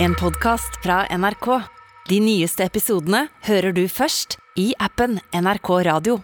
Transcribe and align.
En 0.00 0.14
podcast 0.14 0.82
fra 0.82 1.06
NRK. 1.18 1.46
De 2.08 2.20
nyeste 2.22 2.62
episodene 2.62 3.24
hører 3.48 3.72
du 3.74 3.88
først 3.90 4.36
i 4.54 4.68
appen 4.78 5.16
NRK 5.34 5.70
Radio. 5.88 6.20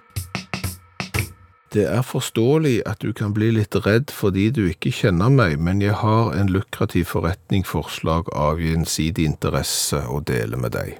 Det 1.74 1.82
er 1.90 2.04
forståelig 2.06 2.84
at 2.86 3.02
du 3.02 3.10
kan 3.18 3.32
bli 3.34 3.48
litt 3.56 3.74
redd 3.82 4.12
fordi 4.14 4.44
du 4.54 4.60
ikke 4.68 4.92
kjenner 4.94 5.32
meg, 5.34 5.56
men 5.58 5.82
jeg 5.82 5.96
har 6.04 6.30
en 6.38 6.52
lukrativ 6.54 7.08
forretningsforslag 7.10 8.30
av 8.30 8.62
gjensidig 8.62 9.26
interesse 9.32 10.04
å 10.06 10.20
dele 10.22 10.60
med 10.60 10.76
deg. 10.76 10.94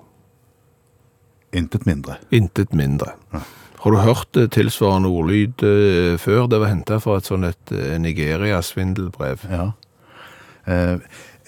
Intet 1.55 1.87
mindre. 1.87 2.19
Intet 2.35 2.75
mindre. 2.75 3.15
Har 3.85 3.95
du 3.95 4.01
hørt 4.03 4.35
eh, 4.35 4.51
tilsvarende 4.51 5.15
ordlyd 5.15 5.63
eh, 5.63 6.19
før? 6.19 6.49
Det 6.51 6.59
var 6.59 6.75
hentet 6.75 7.07
fra 7.07 7.21
et 7.21 7.31
sånt 7.31 7.71
eh, 7.71 7.95
Nigeria-svindelbrev. 8.03 9.47
Ja. 9.47 9.71
Eh, 10.67 10.99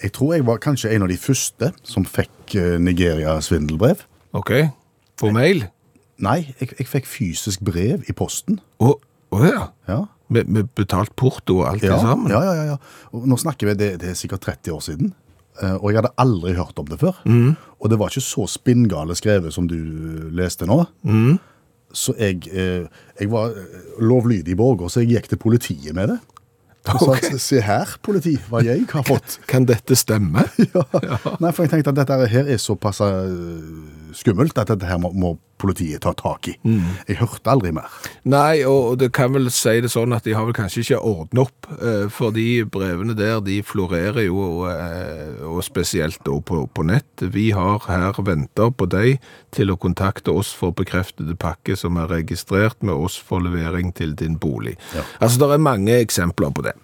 jeg 0.03 0.11
tror 0.13 0.33
jeg 0.35 0.45
var 0.47 0.57
kanskje 0.63 0.91
en 0.95 1.05
av 1.05 1.09
de 1.11 1.17
første 1.17 1.71
som 1.87 2.05
fikk 2.05 2.55
eh, 2.55 2.77
Nigeria-svindelbrev. 2.83 4.03
Ok? 4.37 4.51
På 5.17 5.31
mail? 5.33 5.65
Nei, 6.21 6.53
jeg, 6.59 6.71
jeg 6.79 6.87
fikk 6.89 7.05
fysisk 7.09 7.61
brev 7.65 8.03
i 8.09 8.13
posten. 8.17 8.59
Å 8.81 8.95
å 9.35 9.39
ja. 9.43 9.65
Ja. 9.89 9.97
Med, 10.31 10.47
med 10.51 10.69
betalt 10.75 11.11
porto 11.19 11.57
og 11.61 11.65
alt 11.69 11.83
Ja, 11.83 11.95
det 11.97 12.01
sammen? 12.03 12.31
ja, 12.31 12.39
ja, 12.43 12.63
ja. 12.69 12.77
Og 13.15 13.25
nå 13.27 13.35
snakker 13.39 13.67
vi, 13.69 13.73
det, 13.79 13.89
det 14.01 14.09
er 14.13 14.15
sikkert 14.19 14.45
30 14.47 14.71
år 14.75 14.81
siden. 14.85 15.09
eh, 15.61 15.75
Og 15.81 15.89
jeg 15.91 15.99
hadde 15.99 16.13
aldri 16.23 16.53
hørt 16.55 16.79
om 16.79 16.87
det 16.87 16.99
før. 17.01 17.19
Og 17.79 17.89
det 17.91 17.99
var 17.99 18.09
ikke 18.13 18.23
så 18.23 18.47
spinngale 18.47 19.15
skrevet 19.19 19.53
som 19.55 19.67
du 19.67 19.75
leste 20.35 20.65
nå. 20.69 20.79
Så 21.95 22.15
jeg, 22.19 22.47
eh, 22.51 22.87
jeg 23.19 23.29
var 23.31 23.51
eh, 23.55 23.83
lovlydig 24.03 24.55
borger, 24.59 24.89
så 24.91 25.03
jeg 25.03 25.13
gikk 25.17 25.29
til 25.31 25.39
politiet 25.43 25.95
med 25.95 26.11
det. 26.13 26.17
Og 26.95 27.03
sa, 27.03 27.15
okay. 27.17 27.39
se 27.41 27.61
her, 27.63 27.95
politi, 28.05 28.37
hva 28.47 28.61
jeg 28.65 28.85
har 28.91 29.05
fått. 29.07 29.39
Kan 29.49 29.67
dette 29.67 29.97
stemme? 29.99 30.45
ja. 30.71 30.85
Nei, 31.43 31.51
for 31.51 31.65
jeg 31.65 31.73
tenkte 31.73 31.93
at 31.93 32.01
dette 32.03 32.31
her 32.31 32.51
er 32.53 32.61
såpass 32.61 33.01
eh, 33.05 34.13
skummelt 34.17 34.57
at 34.57 34.71
dette 34.73 34.87
her 34.89 35.01
må, 35.01 35.11
må 35.11 35.35
politiet 35.57 36.01
ta 36.05 36.11
tak 36.17 36.47
i. 36.51 36.55
Jeg 37.07 37.17
hørte 37.21 37.49
aldri 37.51 37.71
mer. 37.73 37.87
Nei, 38.29 38.63
og 38.67 38.97
det 39.01 39.11
kan 39.17 39.33
vel 39.33 39.49
si 39.53 39.77
det 39.81 39.89
sånn 39.93 40.13
at 40.15 40.23
de 40.27 40.35
har 40.37 40.45
vel 40.45 40.53
kanskje 40.57 40.83
ikke 40.83 40.99
ordnet 41.01 41.41
opp, 41.47 41.67
eh, 41.81 42.07
for 42.13 42.31
de 42.35 42.63
brevene 42.69 43.15
der, 43.17 43.39
de 43.41 43.59
florerer 43.65 44.25
jo, 44.27 44.65
eh, 44.69 45.41
og 45.47 45.63
spesielt 45.65 46.19
da 46.27 46.37
på, 46.41 46.63
på 46.73 46.85
nett. 46.87 47.25
Vi 47.33 47.49
har 47.57 47.79
her 47.87 48.13
ventet 48.23 48.77
på 48.77 48.85
deg 48.89 49.17
til 49.55 49.71
å 49.73 49.77
kontakte 49.81 50.31
oss 50.35 50.51
for 50.53 50.71
bekreftede 50.77 51.35
pakke 51.39 51.75
som 51.79 51.97
er 51.97 52.07
registrert 52.11 52.77
med 52.85 52.93
oss 52.95 53.17
for 53.17 53.41
levering 53.41 53.93
til 53.97 54.13
din 54.17 54.37
bolig. 54.37 54.75
Altså, 55.19 55.39
det 55.41 55.49
er 55.57 55.63
mange 55.63 55.97
eksempler 56.03 56.53
på 56.53 56.65
det. 56.67 56.75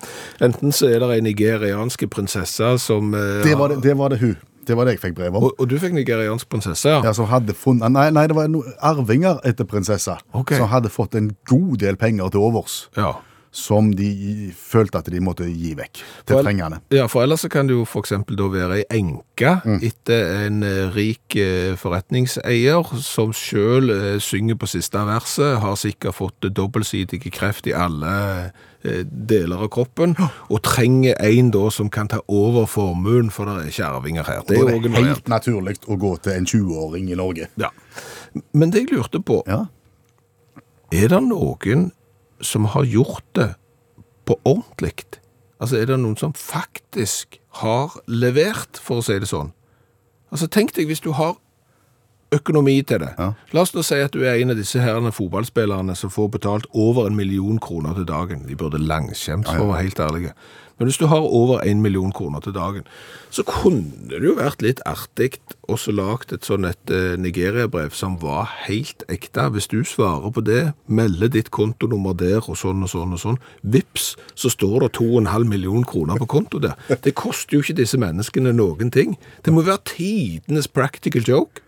Enten 0.42 0.72
så 0.74 0.90
er 0.90 1.00
det 1.04 1.18
en 1.20 1.28
nigerianske 1.30 2.08
prinsesse 2.10 2.74
som... 2.82 3.14
eh, 3.14 3.44
Det 3.46 3.58
var 3.60 3.70
det, 3.74 3.82
det, 3.84 3.98
var 3.98 4.10
det 4.14 4.20
hun. 4.24 4.36
Det 4.67 4.78
var 4.78 4.88
det 4.88 4.97
jeg 4.97 5.03
fikk 5.03 5.17
brev 5.19 5.36
om. 5.36 5.50
Og, 5.50 5.59
og 5.59 5.69
du 5.69 5.75
fikk 5.81 5.95
nigeriansk 5.97 6.50
prinsesse, 6.52 6.89
ja? 6.89 7.02
Ja, 7.06 7.14
som 7.16 7.28
hadde 7.31 7.56
funnet, 7.58 7.92
nei, 7.94 8.08
nei, 8.16 8.25
det 8.31 8.38
var 8.38 8.50
no, 8.52 8.64
arvinger 8.83 9.42
etter 9.47 9.67
prinsessa, 9.70 10.20
okay. 10.31 10.59
som 10.61 10.72
hadde 10.72 10.92
fått 10.94 11.17
en 11.20 11.33
god 11.50 11.78
del 11.83 12.00
penger 12.00 12.33
til 12.33 12.47
overs, 12.50 12.88
Ja. 13.00 13.16
Som 13.54 13.92
de 13.94 14.50
følte 14.58 14.98
at 14.98 15.09
de 15.14 15.20
måtte 15.22 15.46
gi 15.46 15.76
vekk 15.78 16.00
til 16.26 16.34
For- 16.36 16.42
trengende. 16.44 16.80
Ja, 16.92 17.06
for 17.08 17.22
ellers 17.22 17.44
så 17.46 17.50
kan 17.54 17.68
det 17.70 17.76
jo 17.78 17.86
eksempel 18.02 18.36
da 18.40 18.48
være 18.50 18.80
ei 18.82 18.86
enke 18.98 19.52
etter 19.86 20.48
en 20.48 20.64
eh, 20.66 20.90
rik 20.95 21.36
eh, 21.38 21.76
forretningseier 21.78 22.82
som 23.00 23.30
selv 23.38 23.94
eh, 23.94 24.18
synger 24.20 24.58
på 24.58 24.66
siste 24.72 24.98
verset, 25.06 25.60
har 25.62 25.76
sikkert 25.78 26.18
fått 26.18 26.50
dobbeltsidige 26.50 27.30
kreft 27.32 27.68
i 27.70 27.76
alle 27.78 28.52
deler 28.84 29.62
av 29.64 29.70
kroppen, 29.72 30.12
og 30.52 30.58
trenger 30.67 31.16
en 31.23 31.52
da 31.56 31.70
som 31.72 31.88
kan 31.90 32.10
ta 32.12 32.17
over 32.28 32.66
formuen, 32.67 33.30
for 33.32 33.48
det 33.48 33.54
er 33.62 33.70
ikke 33.72 33.86
arvinger 33.88 34.28
her. 34.28 34.42
Det 34.44 34.58
Det 34.58 34.58
er 34.60 34.73
er 34.73 35.00
jo 35.00 35.06
helt 35.08 35.30
naturlig 35.32 35.78
å 35.88 35.95
gå 36.02 36.12
til 36.26 36.34
en 36.34 36.45
20-åring 36.45 37.08
i 37.14 37.16
Norge. 37.16 37.48
Ja. 37.56 37.70
Men 38.52 38.72
det 38.76 38.82
jeg 38.84 38.98
lurte 38.98 39.22
på, 39.23 39.40
Ja. 39.48 39.62
er 40.92 41.08
det 41.08 41.22
noen 41.23 41.92
som 42.42 42.66
har 42.73 42.88
gjort 42.88 43.26
det 43.38 43.54
på 44.26 44.39
ordentlig? 44.44 45.20
Altså, 45.60 45.77
er 45.80 45.88
det 45.88 45.99
noen 46.02 46.17
som 46.20 46.33
faktisk 46.36 47.39
har 47.61 47.94
levert, 48.08 48.80
for 48.82 48.99
å 48.99 49.05
si 49.05 49.20
det 49.20 49.30
sånn? 49.30 49.54
Altså, 50.33 50.49
tenk 50.52 50.73
deg 50.76 50.89
hvis 50.89 51.04
du 51.04 51.11
har 51.16 51.38
økonomi 52.33 52.80
til 52.82 53.04
det. 53.04 53.11
Ja. 53.20 53.30
La 53.54 53.64
oss 53.64 53.73
nå 53.76 53.83
si 53.86 53.99
at 54.02 54.16
du 54.16 54.23
er 54.26 54.39
en 54.42 54.54
av 54.54 54.60
disse 54.60 54.82
herrene 54.82 55.14
fotballspillerne 55.14 55.95
som 55.98 56.11
får 56.14 56.32
betalt 56.33 56.67
over 56.73 57.08
en 57.08 57.17
million 57.17 57.60
kroner 57.61 57.94
til 57.98 58.08
dagen. 58.10 58.48
De 58.50 58.58
burde 58.58 58.82
langskjemt, 58.82 59.48
for 59.48 59.67
å 59.67 59.71
være 59.71 59.86
helt 59.86 60.02
ærlige. 60.02 60.33
Men 60.78 60.89
hvis 60.89 60.98
du 60.98 61.06
har 61.08 61.22
over 61.23 61.61
en 61.61 61.82
million 61.82 62.11
kroner 62.11 62.42
til 62.44 62.56
dagen, 62.56 62.88
så 63.30 63.44
kunne 63.48 64.10
det 64.10 64.23
jo 64.26 64.36
vært 64.38 64.61
litt 64.66 64.82
artig 64.89 65.38
også 65.72 65.94
lagt 65.95 66.34
et 66.36 66.45
sånn 66.45 66.67
et 66.67 66.92
eh, 66.94 67.16
Nigeria-brev 67.20 67.95
som 67.95 68.17
var 68.22 68.50
helt 68.66 69.06
ekte. 69.12 69.48
Hvis 69.54 69.70
du 69.72 69.82
svarer 69.88 70.33
på 70.33 70.44
det, 70.45 70.73
melder 70.88 71.32
ditt 71.33 71.54
kontonummer 71.56 72.17
der 72.17 72.42
og 72.44 72.58
sånn 72.60 72.83
og 72.83 72.92
sånn 72.92 73.16
og 73.16 73.22
sånn, 73.22 73.39
vips, 73.64 74.14
så 74.36 74.52
står 74.52 74.88
det 74.88 74.94
2,5 75.00 75.48
million 75.50 75.88
kroner 75.88 76.20
på 76.22 76.30
konto 76.36 76.62
der. 76.64 76.78
Det 77.04 77.16
koster 77.17 77.58
jo 77.58 77.64
ikke 77.64 77.80
disse 77.82 78.00
menneskene 78.02 78.54
noen 78.56 78.92
ting. 78.94 79.17
Det 79.45 79.54
må 79.56 79.66
være 79.66 79.86
tidenes 79.95 80.67
practical 80.67 81.26
joke. 81.28 81.63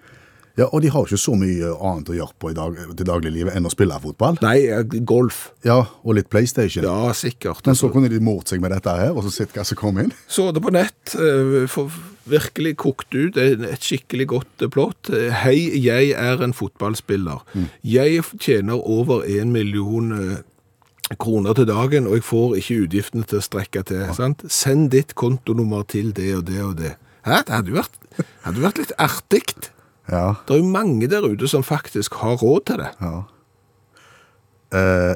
Ja, 0.57 0.69
og 0.71 0.81
de 0.85 0.87
har 0.93 1.03
ikke 1.03 1.17
så 1.19 1.33
mye 1.35 1.73
annet 1.83 2.09
å 2.09 2.15
gjøre 2.15 2.35
på 2.39 2.49
i 2.51 2.55
dag, 2.55 2.77
til 2.95 3.07
dagliglivet 3.09 3.55
enn 3.57 3.65
å 3.67 3.71
spille 3.73 3.97
fotball. 3.99 4.37
Nei, 4.41 4.67
eh, 4.71 4.83
golf. 5.03 5.51
Ja, 5.67 5.81
og 6.03 6.15
litt 6.15 6.29
Playstation. 6.31 6.83
Ja, 6.87 7.11
sikkert. 7.11 7.65
Men 7.67 7.75
så 7.75 7.89
kunne 7.91 8.07
de 8.09 8.19
mort 8.23 8.47
seg 8.47 8.61
med 8.63 8.71
dette 8.71 8.93
her, 8.95 9.11
og 9.11 9.23
så 9.25 9.33
sett 9.35 9.51
hva 9.53 9.65
som 9.67 9.75
kom 9.77 9.99
inn. 9.99 10.13
Så 10.31 10.53
det 10.55 10.63
på 10.63 10.71
nett, 10.71 11.15
eh, 11.15 11.67
for 11.67 11.91
virkelig 12.25 12.77
kokt 12.77 13.13
ut 13.13 13.35
en- 13.37 13.65
et 13.65 13.79
skikkelig 13.83 14.27
godt 14.27 14.61
eh, 14.61 14.67
plott. 14.71 15.09
Eh, 15.11 15.29
Hei, 15.43 15.57
jeg 15.75 16.11
er 16.15 16.41
en 16.41 16.53
fotballspiller. 16.53 17.41
Jeg 17.83 18.23
tjener 18.39 18.79
over 18.79 19.23
en 19.27 19.51
million 19.51 20.11
eh, 20.13 20.37
kroner 21.19 21.53
til 21.53 21.65
dagen, 21.65 22.07
og 22.07 22.13
jeg 22.13 22.23
får 22.23 22.55
ikke 22.57 22.87
utgiftene 22.87 23.27
til 23.27 23.39
å 23.39 23.43
strekke 23.43 23.83
til. 23.85 24.07
Sant? 24.15 24.41
Send 24.49 24.91
ditt 24.91 25.13
kontonummer 25.15 25.83
til 25.85 26.11
det 26.13 26.31
og 26.37 26.45
det 26.45 26.61
og 26.63 26.77
det. 26.77 26.95
Hæ? 27.25 27.43
Det 27.45 27.53
hadde 27.53 27.67
jo 27.73 27.81
vært, 27.81 28.25
hadde 28.45 28.61
vært 28.63 28.77
litt 28.77 28.93
artig. 28.97 29.43
Ja, 30.11 30.35
Det 30.47 30.53
er 30.53 30.59
jo 30.61 30.69
mange 30.69 31.07
der 31.09 31.25
ute 31.25 31.47
som 31.49 31.63
faktisk 31.63 32.13
har 32.21 32.35
råd 32.41 32.65
til 32.65 32.77
det. 32.83 32.91
ja. 33.01 33.21
Eh, 34.75 35.15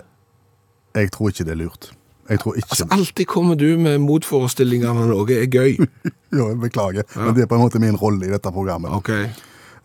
jeg 0.95 1.11
tror 1.13 1.29
ikke 1.29 1.43
det 1.45 1.51
er 1.53 1.59
lurt. 1.59 1.91
Jeg 2.29 2.39
tror 2.39 2.55
ikke... 2.57 2.67
Altså, 2.71 2.87
alltid 2.91 3.25
kommer 3.29 3.55
du 3.55 3.77
med 3.77 3.99
motforestillinger 4.01 4.93
når 4.93 5.11
noe 5.11 5.35
er 5.37 5.45
gøy. 5.51 5.77
Jo, 6.37 6.47
jeg 6.51 6.59
beklager, 6.61 7.03
men 7.17 7.33
det 7.33 7.41
er 7.43 7.47
på 7.49 7.57
en 7.57 7.61
måte 7.63 7.79
min 7.81 7.95
rolle 7.97 8.27
i 8.27 8.29
dette 8.29 8.51
programmet. 8.53 8.91
Okay. 8.99 9.29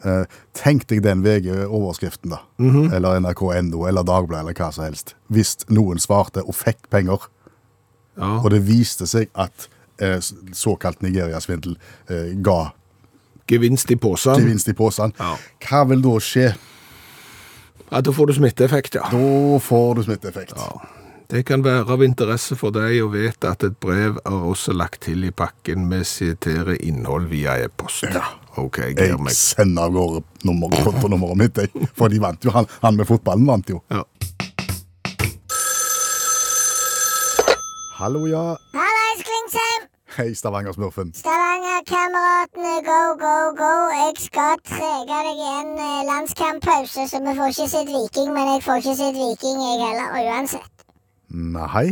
Eh, 0.05 0.25
tenk 0.53 0.83
deg 0.91 1.01
den 1.07 1.23
VG-overskriften 1.25 2.35
da, 2.35 2.43
eller 2.93 3.17
NRK.no, 3.25 3.87
eller 3.89 4.05
Dagbladet, 4.05 4.43
eller 4.43 4.59
hva 4.59 4.69
som 4.77 4.85
helst. 4.85 5.15
Hvis 5.33 5.55
noen 5.73 5.97
svarte 6.05 6.43
og 6.45 6.53
fikk 6.59 6.91
penger, 6.93 7.25
Ja. 8.21 8.35
og 8.45 8.51
det 8.53 8.61
viste 8.69 9.07
seg 9.09 9.31
at 9.35 9.69
eh, 10.05 10.21
såkalt 10.53 11.01
Nigeria-svindel 11.03 11.79
eh, 12.13 12.35
ga 12.45 12.59
Gevinst 13.49 13.91
i 13.91 13.97
posen. 13.97 14.39
gevinst 14.41 14.69
i 14.69 14.73
posen, 14.73 15.13
Ja. 15.19 15.37
hva 15.69 15.85
vil 15.89 16.01
da 16.03 16.15
skje? 16.21 16.55
Ja, 17.93 18.01
da 18.01 18.11
får 18.13 18.27
du 18.27 18.33
smitteeffekt, 18.33 18.95
ja. 18.95 19.03
Da 19.11 19.59
får 19.61 19.95
du 19.97 20.03
smitteeffekt. 20.03 20.55
Ja. 20.57 20.81
Det 21.29 21.45
kan 21.47 21.63
være 21.65 21.89
av 21.91 22.03
interesse 22.05 22.57
for 22.57 22.71
deg 22.71 22.99
å 23.03 23.09
vite 23.11 23.49
at 23.51 23.63
et 23.65 23.79
brev 23.81 24.19
er 24.25 24.31
også 24.51 24.73
lagt 24.77 25.01
til 25.07 25.25
i 25.25 25.31
pakken 25.31 25.87
med 25.89 26.05
siterer 26.07 26.77
innhold 26.85 27.29
via 27.29 27.57
e-post. 27.65 28.05
Ja. 28.13 28.23
Ok, 28.57 28.79
jeg 28.97 29.19
meg. 29.19 29.33
sender 29.35 29.83
av 29.89 29.93
gårde 29.93 30.23
kontonummeret 30.85 31.37
mitt, 31.37 31.57
jeg. 31.57 31.89
for 31.97 32.09
de 32.09 32.19
vant 32.21 32.45
jo. 32.45 32.51
Han, 32.51 32.67
han 32.83 32.97
med 32.97 33.07
fotballen 33.09 33.47
vant 33.47 33.69
jo. 33.69 33.81
Ja. 33.91 34.03
Hallo, 37.99 38.27
ja. 38.27 38.57
Hallais, 38.75 39.21
Klingsheim! 39.25 39.74
Hei, 40.17 40.33
Stavanger-smurfen. 40.35 41.09
Stavanger-kameratene, 41.15 42.75
go, 42.87 43.01
go, 43.19 43.37
go. 43.59 43.73
Jeg 43.99 44.13
skal 44.23 44.61
trege 44.63 45.17
deg 45.27 45.41
i 45.43 45.49
en 45.61 45.71
landskamppause, 46.07 47.09
så 47.11 47.19
vi 47.25 47.33
får 47.39 47.49
ikke 47.51 47.67
sett 47.73 47.91
Viking. 47.91 48.31
Men 48.37 48.51
jeg 48.53 48.63
får 48.63 48.77
ikke 48.83 48.95
sett 49.01 49.19
Viking, 49.19 49.59
jeg 49.65 49.81
heller, 49.83 50.13
og 50.15 50.29
uansett. 50.31 50.85
Nei, 51.57 51.87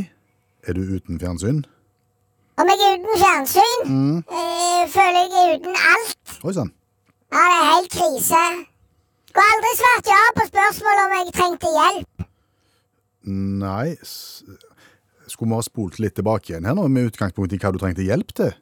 er 0.69 0.79
du 0.79 0.83
uten 0.95 1.19
fjernsyn? 1.19 1.65
Om 2.63 2.71
jeg 2.71 2.79
er 2.87 2.95
uten 3.01 3.19
fjernsyn, 3.25 3.91
eh, 4.39 4.83
føler 4.95 5.21
jeg 5.25 5.43
er 5.43 5.55
uten 5.59 5.75
alt. 5.95 6.39
Oi 6.47 6.55
sann. 6.61 6.71
Ja, 7.35 7.43
det 7.51 7.59
er 7.59 7.71
helt 7.73 7.91
krise. 7.99 8.43
Skulle 9.33 9.49
aldri 9.57 9.73
svart 9.83 10.13
ja 10.15 10.23
på 10.39 10.47
spørsmål 10.53 11.03
om 11.07 11.17
jeg 11.19 11.35
trengte 11.41 11.75
hjelp. 11.79 12.29
Nei, 13.67 13.89
skulle 15.43 15.55
vi 15.55 15.59
ha 15.59 15.63
spolt 15.67 15.99
litt 15.99 16.15
tilbake 16.15 16.53
igjen 16.53 16.67
her 16.69 16.77
nå, 16.79 16.85
med 16.89 17.11
utgangspunkt 17.11 17.53
i 17.53 17.59
hva 17.59 17.73
du 17.75 17.79
trengte 17.83 18.05
hjelp 18.07 18.31
til? 18.39 18.53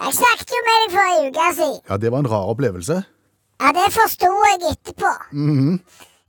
Jeg 0.00 0.16
snakket 0.16 0.52
jo 0.52 0.60
med 0.66 0.76
deg 0.82 0.92
forrige 0.96 1.30
uke 1.30 1.46
siden. 1.56 1.80
Ja, 1.88 1.96
det 2.00 2.10
var 2.12 2.22
en 2.24 2.28
rar 2.32 2.50
opplevelse. 2.52 2.98
Ja, 3.60 3.72
det 3.76 3.86
forsto 3.92 4.28
jeg 4.48 4.60
etterpå. 4.74 5.10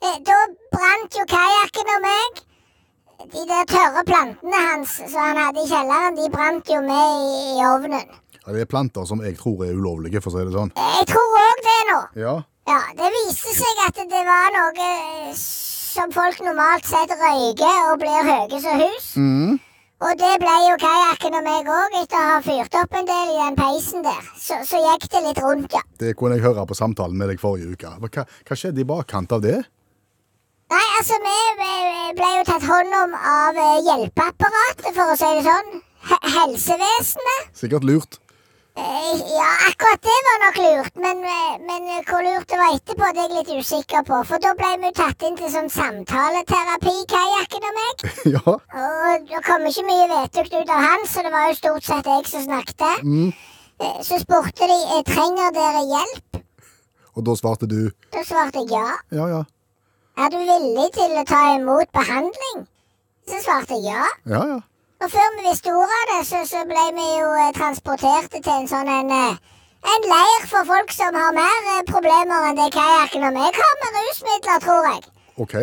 Eh, 0.02 0.18
Da 0.28 0.38
brant 0.74 1.14
jo 1.20 1.24
kajakken 1.30 1.92
og 1.96 2.02
meg. 2.04 2.40
De 3.32 3.44
der 3.48 3.68
tørre 3.70 4.02
plantene 4.08 4.60
hans 4.66 4.96
som 4.98 5.20
han 5.22 5.38
hadde 5.38 5.62
i 5.62 5.70
kjelleren, 5.70 6.16
de 6.18 6.30
brant 6.34 6.72
jo 6.74 6.80
med 6.82 7.22
i, 7.22 7.42
i 7.60 7.66
ovnen. 7.70 8.08
Ja, 8.42 8.48
det 8.56 8.64
er 8.66 8.72
planter 8.72 9.06
som 9.06 9.22
jeg 9.24 9.38
tror 9.38 9.62
er 9.68 9.76
ulovlige, 9.78 10.20
for 10.24 10.34
å 10.34 10.40
si 10.40 10.48
det 10.48 10.56
sånn. 10.56 10.72
Jeg 10.76 11.06
tror 11.12 11.38
òg 11.44 11.62
det 11.68 11.80
nå. 11.92 12.00
Ja, 12.24 12.38
Ja, 12.72 12.80
det 12.98 13.08
viste 13.14 13.54
seg 13.58 13.80
at 13.88 13.98
det 14.10 14.24
var 14.26 14.52
noe 14.56 14.88
eh, 14.88 15.38
som 15.92 16.14
folk 16.16 16.40
normalt 16.46 16.88
sett 16.88 17.12
røyker 17.20 17.92
og 17.92 18.00
blir 18.02 18.30
høye 18.30 18.62
som 18.64 18.80
hus. 18.80 19.12
Og 20.02 20.18
det 20.18 20.32
ble 20.42 20.54
jo 20.66 20.78
kajakken 20.82 21.36
og 21.38 21.44
meg 21.46 21.68
òg, 21.70 21.98
etter 22.00 22.18
å 22.18 22.30
ha 22.32 22.38
fyrt 22.42 22.78
opp 22.80 22.96
en 22.98 23.10
del 23.10 23.34
i 23.36 23.38
den 23.38 23.58
peisen 23.60 24.02
der. 24.06 24.24
Så, 24.34 24.58
så 24.66 24.80
gikk 24.82 25.06
det 25.14 25.22
litt 25.28 25.42
rundt, 25.44 25.76
ja. 25.78 25.84
det 26.02 26.16
kunne 26.18 26.40
jeg 26.40 26.46
høre 26.48 26.66
på 26.66 26.78
samtalen 26.78 27.20
med 27.20 27.30
deg 27.30 27.44
forrige 27.44 27.76
uke. 27.76 27.92
Hva, 28.02 28.26
hva 28.48 28.58
skjedde 28.58 28.82
i 28.82 28.88
bakkant 28.90 29.36
av 29.38 29.44
det? 29.46 29.60
Nei, 30.72 30.88
altså, 30.98 31.20
vi 31.22 31.38
vi 31.60 31.72
ble 32.18 32.32
jo 32.38 32.44
tatt 32.48 32.66
hånd 32.66 32.98
om 33.04 33.16
av 33.20 33.62
eh, 33.62 33.78
hjelpeapparatet, 33.92 34.90
for 34.96 35.12
å 35.12 35.20
si 35.20 35.32
det 35.38 35.46
sånn. 35.46 35.82
H 36.08 36.18
helsevesenet. 36.40 37.50
Sikkert 37.62 37.86
lurt. 37.86 38.18
Eh, 38.78 39.16
Ja, 39.38 39.50
akkurat 39.70 40.02
det 40.02 40.20
var 40.28 40.38
nok 40.46 40.58
lurt, 40.66 40.96
men, 40.96 41.18
eh, 41.26 41.56
men 41.68 41.82
eh, 41.92 42.04
hvor 42.08 42.22
lurt 42.24 42.48
det 42.50 42.58
var 42.62 42.76
etterpå, 42.76 43.08
det 43.14 43.24
er 43.24 43.30
jeg 43.30 43.38
litt 43.38 43.52
usikker 43.66 44.04
på. 44.08 44.20
For 44.30 44.40
da 44.40 44.54
ble 44.56 44.70
vi 44.84 44.92
tatt 44.96 45.26
inn 45.28 45.36
til 45.40 45.52
sånn 45.52 45.68
samtaleterapi, 45.70 46.94
kajakken 47.12 47.68
og 47.70 47.76
meg. 47.80 48.06
ja, 48.36 48.56
Og 48.86 49.28
det 49.28 49.42
kom 49.48 49.66
ikke 49.68 49.86
mye 49.90 50.08
vettugt 50.14 50.56
ut 50.56 50.70
av 50.72 50.86
han, 50.88 51.04
så 51.08 51.26
det 51.26 51.34
var 51.36 51.50
jo 51.50 51.58
stort 51.60 51.84
sett 51.90 52.08
jeg 52.14 52.28
som 52.32 52.46
snakket. 52.48 53.04
Mm. 53.04 53.32
Så 54.08 54.22
spurte 54.22 54.68
de 54.70 54.80
trenger 55.10 55.52
dere 55.58 55.84
hjelp. 55.92 56.42
og 57.16 57.24
da 57.28 57.36
svarte 57.36 57.68
du 57.68 57.92
Da 58.14 58.22
svarte 58.24 58.62
jeg 58.64 58.72
ja. 58.78 58.88
ja, 59.12 59.28
ja. 59.28 59.44
Er 60.22 60.30
du 60.30 60.38
villig 60.38 60.90
til 60.96 61.12
å 61.18 61.24
ta 61.28 61.40
imot 61.58 61.90
behandling? 61.92 62.68
Så 63.28 63.42
svarte 63.44 63.76
jeg 63.82 63.90
ja. 63.92 64.06
Ja, 64.26 64.44
ja. 64.56 64.60
Og 65.02 65.10
før 65.12 65.28
vi 65.36 65.48
visste 65.50 65.74
ordet 65.74 65.98
av 66.02 66.10
det, 66.12 66.22
så, 66.30 66.40
så 66.54 66.62
ble 66.70 66.84
vi 66.98 67.06
jo 67.18 67.30
eh, 67.44 67.52
transporterte 67.58 68.38
til 68.38 68.54
en 68.54 68.68
sånn 68.70 68.90
en, 68.96 69.10
eh, 69.18 69.38
en 69.94 70.04
leir 70.14 70.44
for 70.52 70.68
folk 70.70 70.94
som 70.94 71.18
har 71.18 71.34
mer 71.38 71.70
eh, 71.74 71.84
problemer 71.90 72.50
enn 72.50 72.60
det 72.60 72.68
kajakken 72.76 73.26
og 73.30 73.34
meg 73.38 73.58
har 73.64 73.78
med 73.82 73.98
rusmidler, 73.98 74.60
tror 74.66 74.90
jeg. 74.92 75.02
OK. 75.46 75.56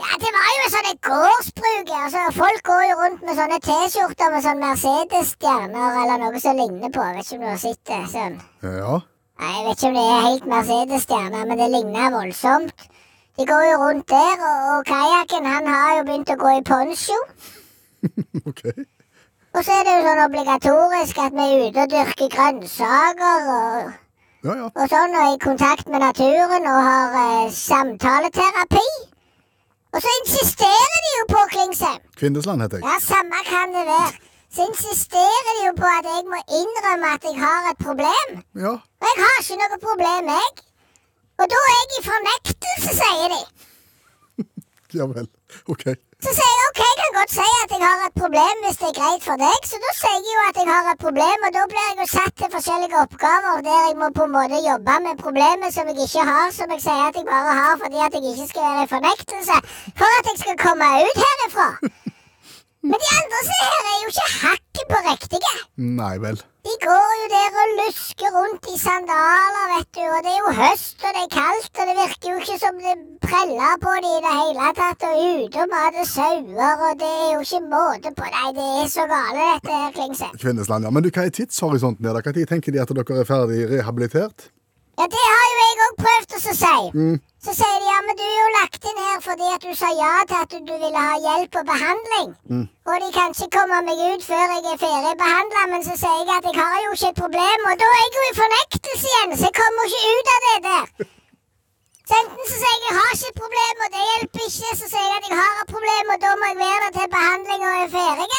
Ja, 0.00 0.08
det 0.22 0.30
var 0.38 0.48
jo 0.56 0.68
sånne 0.72 0.94
gårdsbruk. 1.10 1.90
Altså, 1.98 2.22
folk 2.38 2.62
går 2.70 2.82
jo 2.88 2.94
rundt 3.02 3.26
med 3.28 3.36
sånne 3.36 3.58
T-skjorter 3.66 4.32
med 4.32 4.46
sånn 4.46 4.62
Mercedes-stjerner 4.64 5.98
eller 6.02 6.22
noe 6.24 6.40
som 6.40 6.56
ligner 6.56 6.94
på. 6.94 7.04
Jeg 7.04 7.18
vet 7.18 7.28
ikke 7.28 7.36
om 7.36 7.44
du 7.44 7.50
har 7.50 7.60
sett 7.60 7.82
det. 7.92 8.00
sånn. 8.14 8.38
Ja. 8.64 8.94
Nei, 9.42 9.52
Jeg 9.52 9.66
vet 9.66 9.76
ikke 9.76 9.90
om 9.90 9.98
det 9.98 10.06
er 10.14 10.26
helt 10.30 10.46
Mercedes-stjerner, 10.54 11.44
men 11.50 11.60
det 11.60 11.68
ligner 11.74 12.14
voldsomt. 12.16 12.88
De 13.36 13.44
går 13.48 13.66
jo 13.68 13.76
rundt 13.84 14.08
der, 14.08 14.46
og, 14.48 14.64
og 14.78 14.88
kajakken 14.88 15.48
han 15.48 15.68
har 15.68 15.98
jo 15.98 16.06
begynt 16.08 16.32
å 16.32 16.40
gå 16.40 16.56
i 16.56 16.64
poncho. 16.72 17.20
OK. 18.50 18.62
Og 19.52 19.60
så 19.66 19.74
er 19.76 19.82
det 19.84 19.94
jo 19.98 20.04
sånn 20.06 20.22
obligatorisk 20.26 21.18
at 21.20 21.34
vi 21.36 21.44
er 21.44 21.64
ute 21.68 21.82
og 21.84 21.90
dyrker 21.92 22.30
grønnsaker 22.36 23.50
og, 23.56 23.92
Ja, 24.42 24.54
ja. 24.58 24.68
og 24.72 24.86
sånn, 24.90 25.12
og 25.14 25.22
er 25.22 25.34
i 25.36 25.40
kontakt 25.42 25.90
med 25.92 26.00
naturen 26.02 26.64
og 26.70 26.78
har 26.88 27.16
eh, 27.20 27.50
samtaleterapi. 27.54 28.86
Og 29.92 30.00
så 30.00 30.12
insisterer 30.22 31.00
de 31.06 31.10
jo 31.18 31.24
på, 31.34 31.40
Klingsheim, 31.52 32.00
Kvindesland 32.16 32.64
heter 32.64 32.80
jeg. 32.80 32.86
ja, 32.88 32.94
samme 33.04 33.42
kan 33.44 33.74
det 33.76 33.82
være, 33.90 34.12
så 34.56 34.64
insisterer 34.70 35.50
de 35.58 35.66
jo 35.66 35.74
på 35.76 35.90
at 35.98 36.08
jeg 36.08 36.24
må 36.32 36.40
innrømme 36.60 37.10
at 37.18 37.26
jeg 37.28 37.36
har 37.42 37.68
et 37.74 37.80
problem. 37.84 38.32
Ja. 38.64 38.72
Og 38.80 39.10
jeg 39.10 39.18
har 39.20 39.36
ikke 39.44 39.58
noe 39.60 39.78
problem, 39.84 40.32
jeg. 40.32 40.64
Og 41.42 41.52
da 41.52 41.60
er 41.68 41.76
jeg 41.76 42.00
i 42.00 42.02
fornektelse, 42.08 42.96
sier 43.02 43.36
de. 43.36 43.42
Ja 44.98 45.06
vel. 45.08 45.28
OK. 45.72 45.86
Så 46.22 46.30
sier 46.36 46.50
jeg 46.54 46.66
ok, 46.70 46.80
jeg 46.82 46.98
kan 46.98 47.14
godt 47.18 47.32
si 47.34 47.46
at 47.62 47.72
jeg 47.74 47.82
har 47.82 48.02
et 48.06 48.16
problem 48.22 48.60
hvis 48.64 48.76
det 48.80 48.88
er 48.88 48.98
greit 48.98 49.24
for 49.28 49.40
deg. 49.42 49.64
Så 49.70 49.80
da 49.84 49.94
sier 50.00 50.18
jeg 50.18 50.34
jo 50.36 50.44
at 50.50 50.60
jeg 50.60 50.68
har 50.68 50.90
et 50.92 51.00
problem, 51.04 51.46
og 51.48 51.56
da 51.56 51.64
blir 51.72 51.88
jeg 51.88 51.96
jo 52.02 52.06
satt 52.12 52.34
til 52.38 52.52
forskjellige 52.52 53.00
oppgaver 53.04 53.64
der 53.66 53.80
jeg 53.88 53.96
må 54.02 54.10
på 54.18 54.28
en 54.28 54.36
måte 54.36 54.60
jobbe 54.68 54.98
med 55.06 55.24
problemet 55.24 55.74
som 55.74 55.90
jeg 55.90 55.98
ikke 56.06 56.28
har, 56.30 56.46
som 56.58 56.76
jeg 56.76 56.84
sier 56.86 57.02
at 57.08 57.18
jeg 57.18 57.26
bare 57.32 57.58
har 57.62 57.74
fordi 57.82 58.06
at 58.06 58.14
jeg 58.14 58.30
ikke 58.30 58.48
skal 58.52 58.68
være 58.68 58.86
i 58.86 58.92
fornektelse. 58.94 59.58
For 59.98 60.20
at 60.20 60.30
jeg 60.30 60.40
skal 60.44 60.62
komme 60.66 60.94
ut 61.08 61.22
herifra. 61.26 61.68
Men 62.82 62.98
de 62.98 63.08
andre 63.14 63.40
som 63.46 63.58
er 63.62 63.68
her, 63.72 63.84
er 63.90 63.98
jo 64.02 64.08
ikke 64.12 64.30
hakket 64.42 64.88
på 64.92 64.98
riktige. 65.08 65.52
Nei 66.00 66.14
vel. 66.22 66.40
De 66.66 66.72
går 66.82 67.12
jo 67.20 67.26
der 67.32 67.58
og 67.62 67.74
lusker 67.78 68.32
rundt 68.36 68.66
i 68.72 68.76
sandaler, 68.78 69.66
vet 69.72 69.88
du, 69.98 70.02
og 70.02 70.20
det 70.26 70.32
er 70.32 70.40
jo 70.40 70.54
høst, 70.58 70.96
og 71.06 71.14
det 71.16 71.22
er 71.22 71.30
kaldt, 71.36 71.70
og 71.78 71.88
det 71.90 71.94
virker 72.00 72.28
jo 72.32 72.40
ikke 72.42 72.58
som 72.64 72.80
det 72.82 72.94
preller 73.26 73.78
på 73.84 73.94
de 74.04 74.10
i 74.18 74.20
det 74.26 74.34
hele 74.40 74.68
tatt, 74.80 75.06
og 75.08 75.22
ute 75.30 75.62
og 75.64 75.72
mater 75.74 76.08
sauer, 76.14 76.84
og 76.88 76.92
det 77.02 77.12
er 77.22 77.30
jo 77.36 77.44
ikke 77.46 77.62
måte 77.74 78.14
på. 78.18 78.30
Nei, 78.36 78.48
det 78.58 78.68
er 78.80 78.90
så 78.96 79.06
gale, 79.14 79.48
dette 79.52 79.78
her, 79.78 79.90
Klingse. 79.98 80.30
Kvinnesland, 80.42 80.86
ja. 80.88 80.94
Men 80.94 81.06
du, 81.06 81.10
hva 81.14 81.26
er 81.26 81.36
tidshorisonten 81.38 82.06
der? 82.06 82.18
Når 82.18 82.50
tenker 82.50 82.74
de 82.74 82.82
at 82.82 82.94
dere 82.98 83.22
er 83.22 83.30
ferdig 83.30 83.62
rehabilitert? 83.76 84.50
Ja, 84.98 85.06
det 85.06 85.26
har 85.28 85.46
jo 85.50 85.62
jeg 85.62 85.84
òg 85.86 86.00
prøvd 86.02 86.34
å 86.36 86.42
si. 86.42 86.56
si. 86.62 87.12
Så 87.42 87.52
sier 87.58 87.78
de 87.82 87.86
ja, 87.90 87.98
men 88.06 88.14
du 88.18 88.22
er 88.22 88.36
jo 88.38 88.50
lagt 88.54 88.84
inn 88.86 88.98
her 89.04 89.22
fordi 89.22 89.46
at 89.54 89.64
du 89.66 89.72
sa 89.78 89.88
ja 89.98 90.10
til 90.30 90.42
at 90.44 90.52
du, 90.68 90.74
ville 90.82 91.00
ha 91.06 91.14
hjelp 91.24 91.56
og 91.60 91.64
behandling. 91.70 92.28
Og 92.90 92.96
de 93.02 93.08
kan 93.16 93.34
ikke 93.34 93.48
komme 93.56 93.80
meg 93.88 94.02
ut 94.10 94.22
før 94.26 94.44
jeg 94.52 94.68
er 94.72 94.78
ferdigbehandla, 94.82 95.62
men 95.72 95.82
så 95.88 95.96
sier 96.02 96.20
jeg 96.22 96.36
at 96.36 96.46
jeg 96.48 96.56
har 96.60 96.76
jo 96.84 96.92
ikke 96.96 97.10
et 97.14 97.18
problem, 97.24 97.66
og 97.70 97.74
da 97.82 97.88
er 97.96 98.04
jeg 98.04 98.14
jo 98.18 98.22
i 98.28 98.38
fornektelse 98.42 99.10
igjen, 99.10 99.34
så 99.40 99.50
jeg 99.50 99.58
kommer 99.58 99.90
ikke 99.90 100.14
ut 100.18 100.30
av 100.36 100.46
det 100.46 100.60
der. 100.68 100.86
Så 102.08 102.20
enten 102.20 102.46
så 102.52 102.56
sier 102.62 102.78
jeg 102.78 102.86
jeg 102.86 102.96
har 103.00 103.10
ikke 103.16 103.32
et 103.32 103.42
problem, 103.42 103.84
og 103.84 103.90
det 103.96 104.06
hjelper 104.10 104.46
ikke, 104.46 104.70
så 104.78 104.86
sier 104.94 105.10
jeg 105.10 105.18
at 105.18 105.28
jeg 105.32 105.42
har 105.42 105.60
et 105.64 105.74
problem, 105.74 106.14
og 106.14 106.18
da 106.24 106.32
må 106.38 106.52
jeg 106.52 106.58
være 106.62 106.80
der 106.86 106.96
til 106.98 107.12
behandling 107.18 107.68
og 107.68 107.74
er 107.82 107.92
ferdig. 107.98 108.30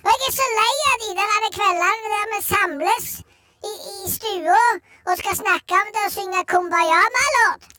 Og 0.00 0.10
jeg 0.14 0.28
er 0.32 0.36
så 0.40 0.50
lei 0.56 0.74
av 0.90 0.98
de 1.04 1.14
der 1.20 1.48
kveldene 1.60 2.12
der 2.16 2.26
vi 2.32 2.42
samles 2.50 3.06
i, 3.70 3.72
i 3.94 4.10
stua 4.16 4.66
og 5.06 5.14
skal 5.20 5.40
snakke 5.44 5.80
om 5.84 5.88
det 5.94 6.08
og 6.08 6.12
synge 6.18 6.50
Kumbaya, 6.52 7.00
my 7.20 7.26
lord. 7.38 7.72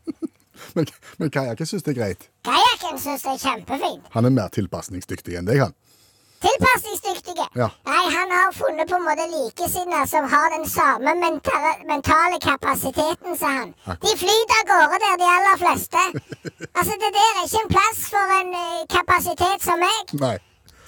Men, 0.77 0.88
men 1.18 1.33
Kajakken 1.33 1.69
syns 1.69 1.83
det 1.86 1.94
er 1.95 2.00
greit. 2.01 2.30
Kajakken 2.48 3.01
syns 3.01 3.25
det 3.25 3.36
er 3.36 3.44
kjempefint. 3.44 4.07
Han 4.15 4.30
er 4.30 4.33
mer 4.33 4.50
tilpasningsdyktig 4.54 5.38
enn 5.39 5.50
deg, 5.50 5.62
han. 5.65 5.75
Tilpasningsdyktige. 6.45 7.45
Ja. 7.57 7.69
Nei, 7.89 8.04
han 8.13 8.33
har 8.38 8.51
funnet 8.54 8.89
på 8.89 8.98
en 9.00 9.06
måte 9.07 9.25
likesinnede 9.31 10.04
som 10.12 10.27
har 10.33 10.51
den 10.54 10.68
samme 10.69 11.15
mentale, 11.18 11.71
mentale 11.89 12.38
kapasiteten 12.44 13.38
som 13.39 13.56
han. 13.59 13.71
De 14.06 14.13
flyter 14.21 14.59
av 14.59 14.68
gårde 14.71 15.00
der, 15.06 15.15
de 15.24 15.30
aller 15.38 15.62
fleste. 15.63 16.04
Altså, 16.77 16.94
det 17.01 17.10
der 17.18 17.31
er 17.31 17.45
ikke 17.48 17.63
en 17.63 17.71
plass 17.74 18.03
for 18.13 18.36
en 18.39 18.53
uh, 18.53 18.83
kapasitet 18.98 19.65
som 19.65 19.81
meg, 19.81 20.13
Nei. 20.21 20.36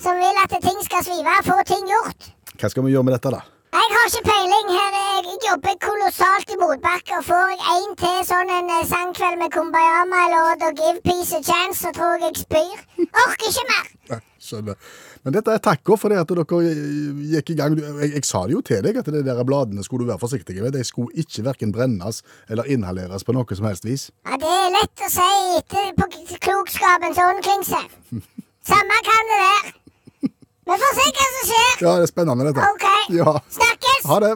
som 0.03 0.21
vil 0.21 0.43
at 0.43 0.53
ting 0.67 0.83
skal 0.85 1.07
svive 1.07 1.39
få 1.49 1.57
ting 1.71 1.89
gjort. 1.95 2.29
Hva 2.59 2.69
skal 2.69 2.85
vi 2.85 2.93
gjøre 2.93 3.09
med 3.09 3.17
dette, 3.17 3.33
da? 3.33 3.41
Jeg 3.77 3.87
har 3.93 4.05
ikke 4.09 4.23
peiling. 4.31 4.67
Her 4.77 4.95
er 4.99 5.27
jeg 5.29 5.37
jobber 5.47 5.75
kolossalt 5.87 6.53
i 6.53 6.57
motbakke. 6.61 7.11
Og 7.19 7.25
får 7.27 7.51
jeg 7.53 7.75
en 7.75 7.91
til 8.01 8.17
sånn 8.29 8.49
en 8.55 8.71
eh, 8.73 8.87
sangkveld 8.89 9.37
med 9.41 9.53
Kumbayama 9.53 10.23
eller 10.25 10.65
og 10.69 10.79
Give 10.79 11.03
Peace 11.05 11.37
a 11.37 11.41
Chance, 11.45 11.83
så 11.83 11.91
tror 11.93 12.15
jeg 12.17 12.31
jeg 12.31 12.41
spyr. 12.45 12.81
Orker 13.23 13.51
ikke 13.51 13.65
mer. 13.69 13.85
Nei, 14.11 14.19
skjønner. 14.41 14.89
Men 15.23 15.35
dette 15.35 15.53
er 15.53 15.61
takk 15.69 15.93
for 16.01 16.09
det 16.09 16.17
at 16.23 16.33
dere 16.33 16.63
gikk 17.35 17.53
i 17.53 17.57
gang. 17.59 17.77
Jeg, 17.77 18.11
jeg 18.15 18.25
sa 18.25 18.41
det 18.49 18.57
jo 18.57 18.63
til 18.65 18.81
deg 18.87 18.97
at 19.03 19.13
de 19.13 19.21
der 19.27 19.43
bladene 19.45 19.85
skulle 19.85 20.07
du 20.07 20.11
være 20.13 20.23
forsiktig 20.23 20.57
med. 20.63 20.73
De 20.73 20.83
skulle 20.87 21.13
ikke 21.21 21.45
verken 21.45 21.75
brennes 21.75 22.23
eller 22.49 22.71
inhaleres 22.73 23.27
på 23.27 23.37
noe 23.37 23.59
som 23.59 23.69
helst 23.69 23.85
vis. 23.85 24.09
Ja, 24.25 24.39
Det 24.41 24.49
er 24.49 24.73
lett 24.79 25.05
å 25.05 25.11
si 25.13 25.31
etter 25.59 25.91
på 25.99 26.09
klokskapens 26.47 27.21
åndklingse. 27.29 27.83
Samme 28.69 29.03
kan 29.05 29.29
det 29.29 29.43
være. 29.45 29.78
Vi 30.69 30.77
får 30.77 30.97
se 30.99 31.05
hva 31.09 31.27
som 31.33 31.47
skjer. 31.49 31.69
Ja, 31.81 31.93
det 31.97 32.05
er 32.05 32.11
spennende, 32.11 32.45
dette. 32.51 32.67
OK. 32.75 32.87
Ja. 33.15 33.31
Snakkes. 33.49 34.03
Ha 34.09 34.19
det. 34.21 34.35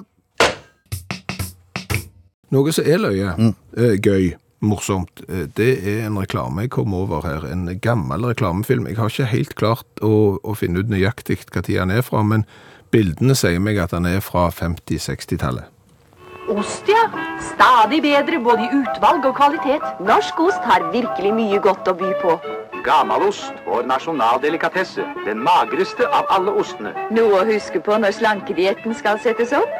Noe 2.53 2.73
som 2.73 2.85
er 2.85 3.01
løye, 3.01 3.33
eh, 3.77 3.95
gøy, 3.97 4.33
morsomt, 4.61 5.23
eh, 5.27 5.45
det 5.57 5.71
er 5.81 6.05
en 6.07 6.17
reklame 6.17 6.65
jeg 6.65 6.73
kom 6.73 6.93
over 6.93 7.21
her. 7.25 7.45
En 7.51 7.65
gammel 7.81 8.25
reklamefilm. 8.29 8.87
Jeg 8.87 8.97
har 8.97 9.09
ikke 9.09 9.29
helt 9.29 9.55
klart 9.55 10.01
å, 10.01 10.39
å 10.41 10.55
finne 10.57 10.79
ut 10.81 10.89
nøyaktig 10.89 11.39
hva 11.49 11.61
tid 11.61 11.81
den 11.81 11.91
er 11.91 12.01
fra, 12.01 12.23
men 12.23 12.45
bildene 12.93 13.35
sier 13.37 13.61
meg 13.61 13.77
at 13.81 13.93
den 13.93 14.05
er 14.05 14.21
fra 14.21 14.49
50-60-tallet. 14.53 15.69
Ost, 16.53 16.89
ja. 16.91 17.07
Stadig 17.53 18.01
bedre 18.03 18.39
både 18.43 18.65
i 18.65 18.81
utvalg 18.81 19.25
og 19.25 19.37
kvalitet. 19.37 19.85
Norsk 20.03 20.39
ost 20.43 20.65
har 20.67 20.89
virkelig 20.91 21.33
mye 21.33 21.61
godt 21.63 21.87
å 21.87 21.95
by 21.97 22.11
på. 22.21 22.35
Gamalost, 22.83 23.53
vår 23.65 23.85
nasjonaldelikatesse. 23.87 25.05
Den 25.25 25.39
magreste 25.39 26.03
av 26.11 26.27
alle 26.35 26.51
ostene. 26.59 26.91
Noe 27.15 27.39
å 27.39 27.45
huske 27.47 27.79
på 27.79 27.95
når 27.95 28.17
slankedietten 28.17 28.95
skal 28.99 29.21
settes 29.23 29.53
opp. 29.55 29.71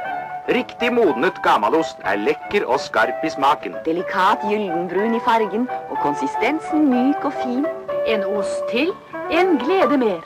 Riktig 0.55 0.91
modnet 0.95 1.35
gamalost 1.43 1.99
er 2.07 2.21
lekker 2.21 2.63
og 2.63 2.79
skarp 2.83 3.23
i 3.27 3.31
smaken. 3.33 3.75
Delikat 3.83 4.45
gyldenbrun 4.47 5.17
i 5.17 5.21
fargen 5.23 5.67
og 5.89 5.99
konsistensen 6.03 6.87
myk 6.93 7.27
og 7.27 7.35
fin. 7.43 7.67
En 8.07 8.23
ost 8.39 8.63
til, 8.71 8.95
en 9.31 9.57
glede 9.59 9.99
mer. 9.99 10.23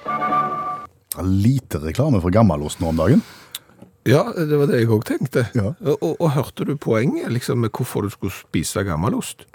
Lite 1.18 1.82
reklame 1.82 2.22
for 2.22 2.34
gammalost 2.34 2.82
nå 2.82 2.94
om 2.94 3.02
dagen. 3.02 3.26
Ja, 4.08 4.24
det 4.38 4.54
var 4.54 4.70
det 4.70 4.84
jeg 4.84 4.94
òg 4.94 5.06
tenkte. 5.10 5.50
Ja. 5.58 5.74
Og, 5.98 6.14
og, 6.14 6.30
hørte 6.38 6.66
du 6.70 6.78
poenget 6.78 7.34
liksom, 7.34 7.66
med 7.66 7.74
hvorfor 7.74 8.06
du 8.06 8.14
skulle 8.14 8.38
spise 8.38 8.86
gammelost? 8.86 9.48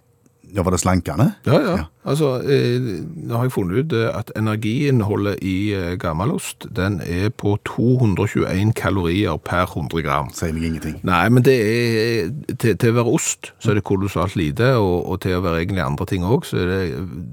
Ja, 0.53 0.63
var 0.67 0.75
det 0.75 0.83
slankende? 0.83 1.33
Ja, 1.47 1.61
ja. 1.65 1.85
Altså, 2.03 2.33
eh, 2.43 2.83
nå 3.15 3.37
har 3.39 3.45
jeg 3.47 3.53
funnet 3.55 3.85
ut 3.85 3.93
eh, 3.95 4.09
at 4.11 4.33
energiinnholdet 4.35 5.37
i 5.47 5.71
eh, 5.77 5.93
gammelost, 6.03 6.67
den 6.75 6.97
er 7.07 7.29
på 7.31 7.53
221 7.69 8.73
kalorier 8.75 9.39
per 9.39 9.69
100 9.71 10.03
gram. 10.03 10.33
Sier 10.35 10.51
meg 10.57 10.67
ingenting. 10.67 10.97
Nei, 11.07 11.21
men 11.31 11.45
det 11.47 11.55
er, 11.63 12.33
til, 12.59 12.75
til 12.75 12.91
å 12.91 12.97
være 12.97 13.15
ost, 13.15 13.53
så 13.63 13.71
er 13.71 13.79
det 13.79 13.85
kolossalt 13.87 14.35
lite, 14.39 14.73
og, 14.83 14.97
og 15.15 15.21
til 15.23 15.37
å 15.39 15.45
være 15.45 15.63
egentlig 15.63 15.85
andre 15.85 16.09
ting 16.11 16.27
også, 16.27 16.51
så 16.57 16.65
er 16.65 16.73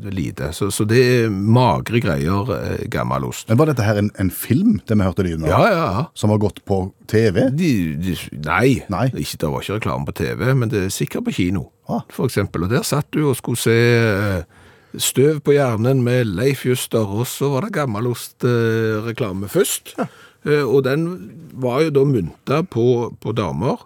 det 0.05 0.13
lite. 0.13 0.51
Så, 0.53 0.69
så 0.75 0.85
det 0.89 1.01
er 1.01 1.33
magre 1.33 2.03
greier, 2.05 2.53
gammelost. 2.93 3.49
Men 3.49 3.57
var 3.63 3.71
dette 3.71 3.87
her 3.89 3.97
en, 4.03 4.11
en 4.21 4.29
film, 4.29 4.77
det 4.85 4.99
vi 4.99 5.09
hørte 5.09 5.25
lyden 5.25 5.49
av? 5.49 5.55
Ja, 5.55 5.63
ja, 5.73 5.89
ja. 5.97 6.05
Som 6.13 6.29
har 6.35 6.41
gått 6.45 6.61
på 6.69 6.83
TV? 7.09 7.47
De, 7.57 7.71
de, 7.97 8.15
nei, 8.45 8.83
Nei. 8.93 9.07
Ikke, 9.17 9.41
det 9.41 9.49
var 9.49 9.65
ikke 9.65 9.79
reklame 9.81 10.05
på 10.11 10.17
TV, 10.21 10.45
men 10.53 10.69
det 10.69 10.85
er 10.85 10.93
sikkert 10.93 11.25
på 11.25 11.37
kino, 11.41 11.71
Ah. 11.89 12.03
for 12.13 12.29
eksempel. 12.29 12.67
Og 12.67 12.69
der 12.69 12.83
satt 12.85 13.07
du 13.15 13.23
og 13.31 13.33
skulle 13.39 13.57
se 13.57 13.73
Støv 14.97 15.39
på 15.45 15.53
hjernen 15.53 16.01
med 16.03 16.25
Leif 16.33 16.63
Juster, 16.65 17.05
og 17.05 17.27
så 17.29 17.51
var 17.53 17.67
det 17.67 17.75
gammelostreklame 17.75 19.49
først. 19.51 19.93
Eh, 20.47 20.63
og 20.65 20.83
den 20.87 21.03
var 21.61 21.83
jo 21.85 21.91
da 21.93 22.03
mynta 22.07 22.61
på, 22.65 22.85
på 23.21 23.33
damer. 23.37 23.83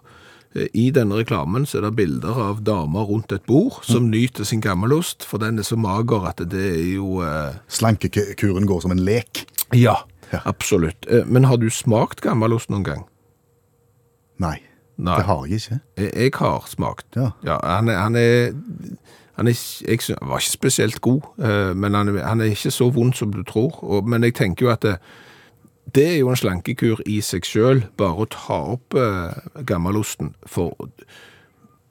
Eh, 0.56 0.68
I 0.72 0.86
denne 0.94 1.18
reklamen 1.20 1.66
så 1.68 1.78
er 1.80 1.88
det 1.88 1.96
bilder 1.98 2.40
av 2.46 2.62
damer 2.64 3.04
rundt 3.10 3.32
et 3.36 3.44
bord 3.50 3.82
som 3.84 4.08
nyter 4.08 4.46
sin 4.48 4.62
gammelost, 4.64 5.26
for 5.28 5.42
den 5.42 5.58
er 5.60 5.66
så 5.66 5.76
mager 5.76 6.24
at 6.30 6.40
det 6.48 6.64
er 6.72 6.82
jo 6.94 7.18
eh, 7.26 7.56
Slankekuren 7.68 8.64
går 8.70 8.84
som 8.86 8.94
en 8.96 9.04
lek? 9.04 9.44
Ja, 9.76 9.98
Ja. 10.32 10.40
absolutt. 10.48 11.04
Eh, 11.10 11.26
Men 11.26 11.44
har 11.44 11.56
du 11.60 11.68
smakt 11.70 12.22
gammelost 12.24 12.70
noen 12.72 12.82
gang? 12.86 13.02
Nei, 14.40 14.56
Nei. 14.96 15.18
det 15.18 15.26
har 15.28 15.44
jeg 15.46 15.60
ikke. 15.60 15.80
Jeg, 16.00 16.14
jeg 16.16 16.32
har 16.40 16.64
smakt. 16.66 17.06
Ja. 17.14 17.28
han 17.62 17.88
er, 17.92 17.98
han 18.00 18.16
er, 18.16 18.54
han 19.36 19.48
er 19.48 19.58
jeg 19.82 20.16
var 20.22 20.38
ikke 20.38 20.50
spesielt 20.50 21.00
god, 21.00 21.20
eh, 21.42 21.76
men 21.76 21.94
han 21.94 22.18
han 22.18 22.40
er 22.40 22.54
ikke 22.54 22.70
så 22.70 22.90
vond 22.90 23.12
som 23.12 23.32
du 23.32 23.42
tror. 23.42 23.84
Og, 23.84 24.08
men 24.08 24.24
jeg 24.24 24.34
tenker 24.34 24.66
jo 24.66 24.72
at 24.72 24.82
det, 24.82 24.96
det 25.94 26.06
er 26.12 26.18
jo 26.18 26.30
en 26.30 26.36
slankekur 26.36 27.00
i 27.06 27.20
seg 27.20 27.46
selv, 27.46 27.82
bare 27.96 28.24
å 28.24 28.30
ta 28.30 28.60
opp 28.76 28.94
eh, 28.94 29.64
gammelosten. 29.66 30.34
For 30.46 30.88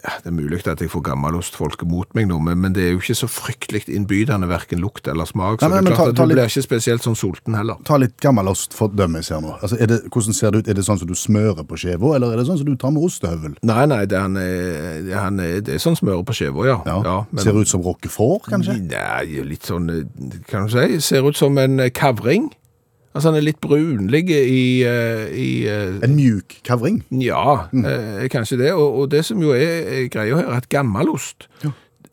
ja, 0.04 0.12
det 0.24 0.28
er 0.28 0.36
mulig 0.36 0.58
at 0.68 0.82
jeg 0.84 0.90
får 0.92 1.02
gammelostfolket 1.06 1.88
mot 1.88 2.10
meg 2.18 2.28
nå, 2.28 2.38
men, 2.44 2.58
men 2.60 2.74
det 2.76 2.84
er 2.84 2.92
jo 2.92 3.00
ikke 3.00 3.16
så 3.16 3.28
fryktelig 3.32 3.86
innbydende, 3.88 4.48
hverken 4.52 4.82
lukt 4.84 5.08
eller 5.08 5.26
smak. 5.30 5.62
Så 5.62 5.70
Nei, 5.70 5.80
det 5.80 5.94
er 5.94 5.96
klart 5.96 5.98
ta- 5.98 6.10
at 6.10 6.16
du 6.18 6.22
litt- 6.26 6.36
blir 6.36 6.50
ikke 6.52 6.64
spesielt 6.66 7.06
sånn 7.06 7.16
sulten 7.16 7.56
heller. 7.56 7.78
Ta 7.88 7.96
litt 8.02 8.18
gammelost 8.20 8.74
for 8.76 8.90
dømmes 8.92 9.30
her 9.32 9.40
nå. 9.42 9.54
Altså, 9.62 9.78
det, 9.80 10.02
hvordan 10.12 10.34
ser 10.36 10.52
det 10.52 10.64
ut? 10.64 10.68
Er 10.74 10.74
det 10.80 10.86
sånn 10.86 11.00
som 11.00 11.08
du 11.08 11.16
smører 11.16 11.64
på 11.70 11.78
skiva, 11.80 12.16
eller 12.18 12.34
er 12.34 12.42
det 12.42 12.48
sånn 12.50 12.60
som 12.60 12.68
du 12.68 12.76
tar 12.76 12.92
med 12.92 13.04
ostehøvel? 13.08 13.56
Nei, 13.64 13.86
nei, 13.94 14.02
det, 14.06 14.20
han 14.20 14.36
er, 14.38 15.14
han 15.16 15.40
er, 15.40 15.62
det 15.62 15.78
er 15.78 15.84
sånn 15.84 15.96
smører 16.00 16.24
på 16.28 16.36
skiva, 16.36 16.66
ja. 16.68 16.78
Ja. 16.86 17.26
men- 17.32 17.44
Ser 17.44 17.56
ut 17.62 17.68
som 17.72 17.82
roquefort, 17.82 18.50
kanskje? 18.52 18.80
Nei, 18.84 19.44
litt 19.48 19.64
sånn, 19.64 19.88
eh, 19.90 20.40
kan 20.48 20.68
du 20.68 20.76
si, 20.76 21.00
ser 21.00 21.24
ut 21.28 21.36
som 21.40 21.58
en 21.58 21.80
eh, 21.80 21.90
kavring. 21.90 22.52
Altså, 23.14 23.30
han 23.30 23.38
er 23.38 23.46
litt 23.46 23.62
brunlig 23.62 24.24
i, 24.34 24.82
eh, 24.90 25.28
i 25.38 25.50
eh, 25.70 26.00
En 26.02 26.16
mjuk 26.18 26.58
kavring? 26.66 27.04
Ja, 27.22 27.70
eh, 27.70 28.26
kanskje 28.34 28.58
det. 28.64 28.74
Og, 28.74 29.04
og 29.04 29.12
det 29.14 29.22
som 29.28 29.42
jo 29.42 29.54
er, 29.54 30.10
greia 30.14 30.40
her, 30.40 30.50
er 30.50 30.64
at 30.64 30.70
gammelost, 30.74 31.48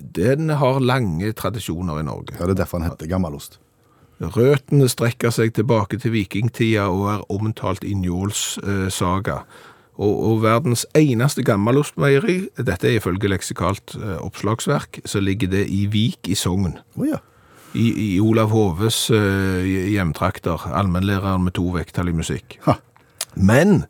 den 0.01 0.53
har 0.61 0.81
lange 0.85 1.33
tradisjoner 1.37 2.01
i 2.01 2.07
Norge. 2.07 2.37
Ja, 2.37 2.45
det 2.45 2.59
er 2.59 2.63
derfor 2.65 2.81
han 2.81 2.91
heter 2.91 3.09
gammelost. 3.09 3.59
Røtene 4.21 4.85
strekker 4.93 5.33
seg 5.33 5.55
tilbake 5.57 5.97
til 6.01 6.13
vikingtida 6.13 6.91
og 6.93 7.07
er 7.09 7.23
omtalt 7.33 7.87
i 7.89 7.95
Njåls 7.97 8.59
eh, 8.61 8.89
saga. 8.93 9.41
Og, 10.01 10.13
og 10.13 10.43
verdens 10.45 10.85
eneste 10.97 11.45
gammelostmeieri, 11.45 12.43
dette 12.57 12.89
er 12.89 12.99
ifølge 12.99 13.33
leksikalt 13.33 13.97
eh, 13.97 14.19
oppslagsverk, 14.21 15.01
så 15.09 15.25
ligger 15.25 15.49
det 15.57 15.67
i 15.73 15.87
Vik 15.93 16.29
i 16.29 16.37
Sogn. 16.37 16.77
Oh, 16.97 17.09
ja. 17.09 17.21
I, 17.75 17.87
i 18.17 18.21
Olav 18.21 18.51
Hoves 18.51 19.11
uh, 19.15 19.63
hjemtrakter, 19.63 20.67
allmennlæreren 20.75 21.45
med 21.47 21.55
to 21.59 21.69
vekttall 21.77 22.11
i 22.11 22.17
musikk. 22.17 22.59
Ha. 22.67 22.75
Men 23.37 23.85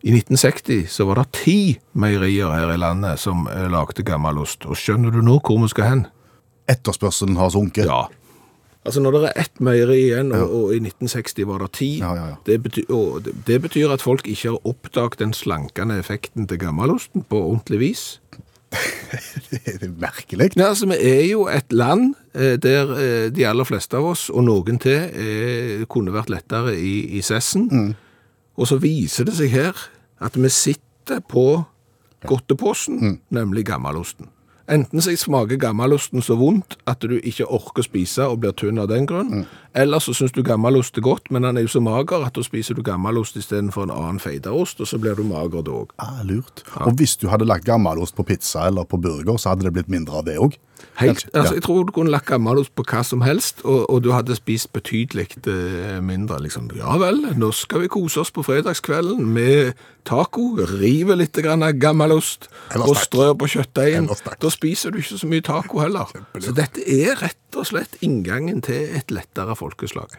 i 0.00 0.14
1960 0.14 0.86
så 0.94 1.08
var 1.08 1.20
det 1.20 1.42
ti 1.42 1.58
meierier 1.92 2.52
her 2.54 2.70
i 2.74 2.78
landet 2.80 3.20
som 3.20 3.48
uh, 3.50 3.66
lagde 3.72 4.06
gammelost. 4.06 4.64
Og 4.70 4.78
skjønner 4.78 5.10
du 5.14 5.20
nå 5.26 5.40
hvor 5.42 5.58
vi 5.64 5.70
skal 5.72 5.88
hen? 5.88 6.06
Etterspørselen 6.70 7.40
har 7.40 7.50
sunket. 7.50 7.90
Ja. 7.90 8.06
Altså 8.86 9.02
når 9.04 9.12
det 9.12 9.24
er 9.28 9.42
ett 9.42 9.58
meieri 9.60 9.98
igjen, 10.06 10.30
og, 10.32 10.54
og 10.56 10.70
i 10.72 10.78
1960 10.80 11.48
var 11.50 11.64
det 11.66 11.72
ti, 11.76 11.90
Ja, 12.00 12.14
ja, 12.16 12.28
ja. 12.30 12.36
Det, 12.46 12.62
betyr, 12.64 12.86
og 12.88 13.24
det, 13.26 13.34
det 13.46 13.58
betyr 13.66 13.92
at 13.92 14.00
folk 14.00 14.24
ikke 14.24 14.54
har 14.54 14.70
oppdaget 14.70 15.18
den 15.20 15.34
slankende 15.36 15.98
effekten 16.00 16.46
til 16.48 16.62
gammelosten 16.62 17.26
på 17.28 17.42
ordentlig 17.42 17.80
vis. 17.82 18.04
Det 19.50 19.82
er 19.82 19.90
merkelig. 19.98 20.50
Ja, 20.56 20.68
altså, 20.70 20.86
vi 20.86 20.98
er 21.00 21.24
jo 21.26 21.46
et 21.50 21.72
land 21.72 22.14
eh, 22.34 22.54
der 22.62 22.92
eh, 22.94 23.26
de 23.34 23.46
aller 23.48 23.66
fleste 23.66 23.98
av 23.98 24.12
oss, 24.12 24.28
og 24.30 24.44
noen 24.46 24.78
til, 24.82 25.10
eh, 25.10 25.86
kunne 25.90 26.14
vært 26.14 26.30
lettere 26.30 26.76
i, 26.78 27.18
i 27.18 27.22
sessen. 27.26 27.94
Og 28.56 28.68
så 28.70 28.78
viser 28.82 29.26
det 29.26 29.34
seg 29.38 29.50
her 29.54 29.86
at 30.20 30.36
vi 30.38 30.50
sitter 30.52 31.22
på 31.26 31.62
godteposen, 32.28 33.18
nemlig 33.32 33.64
gammelosten. 33.66 34.28
Enten 34.70 35.02
så 35.02 35.14
smaker 35.18 35.58
gammelosten 35.58 36.22
så 36.22 36.36
vondt 36.38 36.76
at 36.86 37.02
du 37.02 37.16
ikke 37.18 37.48
orker 37.50 37.82
å 37.82 37.86
spise 37.88 38.26
og 38.30 38.42
blir 38.44 38.54
tynn 38.54 38.78
av 38.78 38.90
den 38.92 39.08
grunn, 39.08 39.46
eller 39.74 40.02
så 40.02 40.14
syns 40.16 40.32
du 40.32 40.42
gammelost 40.46 40.96
er 40.98 41.04
godt, 41.06 41.30
men 41.30 41.42
den 41.46 41.56
er 41.60 41.66
jo 41.66 41.72
så 41.72 41.82
mager 41.84 42.24
at 42.26 42.34
da 42.34 42.42
spiser 42.46 42.74
du 42.78 42.82
gammelost 42.86 43.36
istedenfor 43.36 43.86
en 43.86 43.94
annen 43.94 44.20
feideost, 44.22 44.80
og 44.80 44.88
så 44.90 44.98
blir 44.98 45.14
du 45.18 45.22
mager 45.26 45.62
da 45.66 45.76
òg. 45.82 45.94
Ah, 46.02 46.22
lurt. 46.26 46.64
Og 46.80 46.96
hvis 46.98 47.16
du 47.20 47.28
hadde 47.30 47.48
lagt 47.48 47.68
gammelost 47.68 48.16
på 48.16 48.26
pizza 48.26 48.66
eller 48.66 48.84
på 48.88 49.00
burger, 49.00 49.36
så 49.38 49.52
hadde 49.54 49.68
det 49.68 49.74
blitt 49.78 49.92
mindre 49.92 50.20
av 50.22 50.26
det 50.26 50.38
òg? 50.40 50.58
Helt, 50.96 51.28
altså, 51.34 51.52
Ja. 51.52 51.56
Jeg 51.58 51.62
tror 51.62 51.84
du 51.84 51.92
kunne 51.92 52.10
lagt 52.10 52.26
gammelost 52.26 52.74
på 52.74 52.84
hva 52.88 53.02
som 53.04 53.20
helst, 53.20 53.60
og, 53.64 53.90
og 53.90 54.02
du 54.04 54.10
hadde 54.12 54.36
spist 54.36 54.72
betydelig 54.72 55.28
eh, 55.46 56.00
mindre. 56.00 56.40
liksom. 56.42 56.70
Ja 56.76 56.96
vel, 57.00 57.20
nå 57.36 57.52
skal 57.52 57.84
vi 57.84 57.88
kose 57.92 58.20
oss 58.20 58.30
på 58.30 58.42
fredagskvelden 58.44 59.24
med 59.26 59.72
taco, 60.08 60.56
rive 60.80 61.16
litt 61.20 61.36
grann 61.36 61.62
av 61.62 61.76
gammelost 61.80 62.48
og 62.76 62.96
strø 62.96 63.34
på 63.36 63.48
kjøttdeigen. 63.54 64.08
Da 64.40 64.50
spiser 64.52 64.90
du 64.90 65.00
ikke 65.02 65.20
så 65.20 65.28
mye 65.28 65.44
taco 65.44 65.82
heller. 65.84 66.08
Så 66.40 66.54
dette 66.56 66.80
er 66.88 67.20
rett 67.20 67.36
og 67.60 67.66
slett 67.68 67.96
inngangen 68.00 68.62
til 68.64 68.96
et 68.96 69.12
lettere 69.12 69.56
folkeslag. 69.60 70.16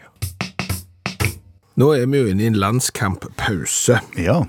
Nå 1.80 1.88
er 1.96 2.06
vi 2.06 2.20
jo 2.20 2.28
inne 2.28 2.44
i 2.44 2.50
en 2.50 2.58
landskamppause. 2.60 3.98
Ja. 4.20 4.42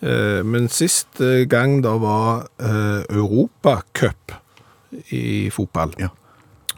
Eh, 0.00 0.44
Men 0.46 0.68
sist 0.70 1.20
eh, 1.20 1.42
gang 1.50 1.80
det 1.82 1.94
var 2.00 2.46
eh, 2.62 3.02
Europacup 3.10 4.32
i 5.12 5.50
fotball, 5.50 5.92
Ja. 5.98 6.08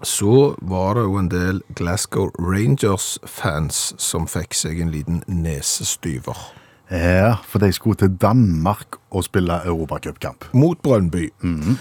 så 0.03 0.55
var 0.63 0.95
det 0.97 1.03
jo 1.05 1.19
en 1.21 1.29
del 1.31 1.61
Glasgow 1.77 2.31
Rangers-fans 2.41 3.95
som 4.01 4.27
fikk 4.27 4.55
seg 4.57 4.81
en 4.81 4.91
liten 4.91 5.23
nesestyver. 5.29 6.37
ja, 6.91 7.37
for 7.47 7.59
de 7.63 7.71
skulle 7.73 7.97
til 7.97 8.17
Danmark 8.21 8.97
og 9.11 9.25
spille 9.25 9.61
europacupkamp. 9.67 10.45
Mot 10.55 10.81
Brøndby. 10.83 11.31
Eh, 11.45 11.77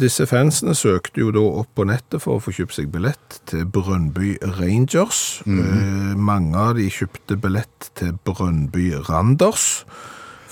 Disse 0.00 0.24
fansene 0.24 0.72
søkte 0.74 1.20
jo 1.20 1.32
da 1.34 1.42
opp 1.60 1.74
på 1.76 1.84
nettet 1.84 2.22
for 2.24 2.38
å 2.38 2.40
få 2.40 2.54
kjøpt 2.56 2.72
seg 2.78 2.86
billett 2.94 3.40
til 3.50 3.66
Brønnby 3.68 4.38
Rangers. 4.58 5.42
Eh, 5.44 6.14
Mange 6.16 6.56
av 6.56 6.78
de 6.78 6.86
kjøpte 6.88 7.36
billett 7.36 7.90
til 7.98 8.14
Brønnby 8.24 8.94
Randers. 9.10 9.84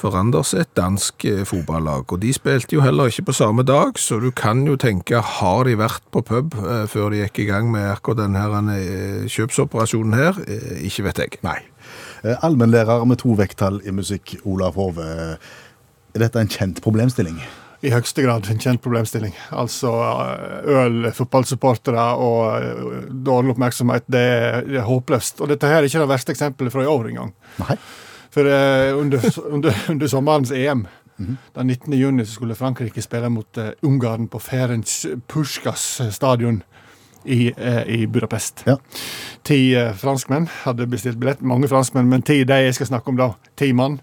For 0.00 0.12
Randers 0.16 0.52
er 0.56 0.62
et 0.66 0.74
dansk 0.76 1.24
eh, 1.28 1.42
fotballag, 1.48 2.12
og 2.12 2.20
de 2.22 2.30
spilte 2.32 2.76
jo 2.76 2.80
heller 2.84 3.08
ikke 3.12 3.26
på 3.30 3.34
samme 3.36 3.64
dag, 3.68 3.96
så 4.00 4.16
du 4.20 4.30
kan 4.36 4.62
jo 4.68 4.76
tenke, 4.80 5.20
har 5.20 5.64
de 5.68 5.74
vært 5.80 6.04
på 6.12 6.22
pub 6.24 6.54
eh, 6.60 6.84
før 6.88 7.12
de 7.12 7.22
gikk 7.24 7.42
i 7.44 7.48
gang 7.50 7.68
med 7.72 7.84
akkurat 7.94 8.22
denne 8.22 8.76
eh, 8.76 9.24
kjøpsoperasjonen 9.32 10.16
her? 10.16 10.40
Eh, 10.48 10.84
Ikke 10.88 11.04
vet 11.08 11.20
jeg. 11.24 11.40
Nei. 11.44 11.58
Eh, 12.24 12.36
Allmennlærer 12.44 13.04
med 13.08 13.20
to 13.24 13.32
vekttall 13.36 13.80
i 13.84 13.92
musikk, 13.96 14.38
Olav 14.44 14.76
Hove. 14.80 15.08
Er 16.16 16.24
dette 16.24 16.40
en 16.40 16.48
kjent 16.52 16.80
problemstilling? 16.84 17.36
I 17.80 17.92
høyeste 17.94 18.24
grad 18.26 18.48
en 18.52 18.60
kjent 18.60 18.82
problemstilling. 18.84 19.32
Altså 19.56 19.90
eh, 20.04 20.68
øl, 20.82 21.08
fotballsupportere 21.16 22.06
og 22.20 22.40
eh, 22.58 23.08
dårlig 23.24 23.54
oppmerksomhet, 23.54 24.04
det 24.12 24.20
er, 24.20 24.60
det 24.68 24.80
er 24.82 24.88
håpløst. 24.88 25.40
Og 25.40 25.48
dette 25.48 25.70
her 25.70 25.80
er 25.80 25.88
ikke 25.88 26.02
det 26.02 26.10
verste 26.10 26.34
eksempelet 26.36 26.74
fra 26.74 26.84
i 26.84 26.90
år 26.90 27.08
engang. 27.12 27.32
Nei. 27.62 27.78
For 28.30 28.46
uh, 28.46 28.94
under, 28.94 29.24
under, 29.50 29.78
under 29.90 30.06
sommerens 30.06 30.52
EM, 30.54 30.84
den 31.18 31.66
19. 31.66 31.96
juni, 31.98 32.26
skulle 32.28 32.54
Frankrike 32.54 33.02
spille 33.02 33.26
mot 33.32 33.58
uh, 33.58 33.72
Ungarn 33.82 34.28
på 34.30 34.38
Ferenc 34.38 34.92
Puskas 35.26 35.88
stadion 36.14 36.60
i, 37.24 37.52
eh, 37.56 37.82
i 37.86 38.06
Budapest. 38.06 38.62
Ja. 38.66 38.76
Ti 39.46 39.58
eh, 39.74 39.92
franskmenn 39.96 40.48
hadde 40.62 40.88
bestilt 40.90 41.20
billett. 41.20 41.42
Mange 41.42 41.68
franskmenn, 41.68 42.08
men 42.10 42.24
ti 42.26 42.42
de 42.44 42.60
jeg 42.64 42.76
skal 42.78 42.90
snakke 42.92 43.12
om 43.12 43.18
da, 43.20 43.32
ti 43.60 43.72
mann, 43.76 44.00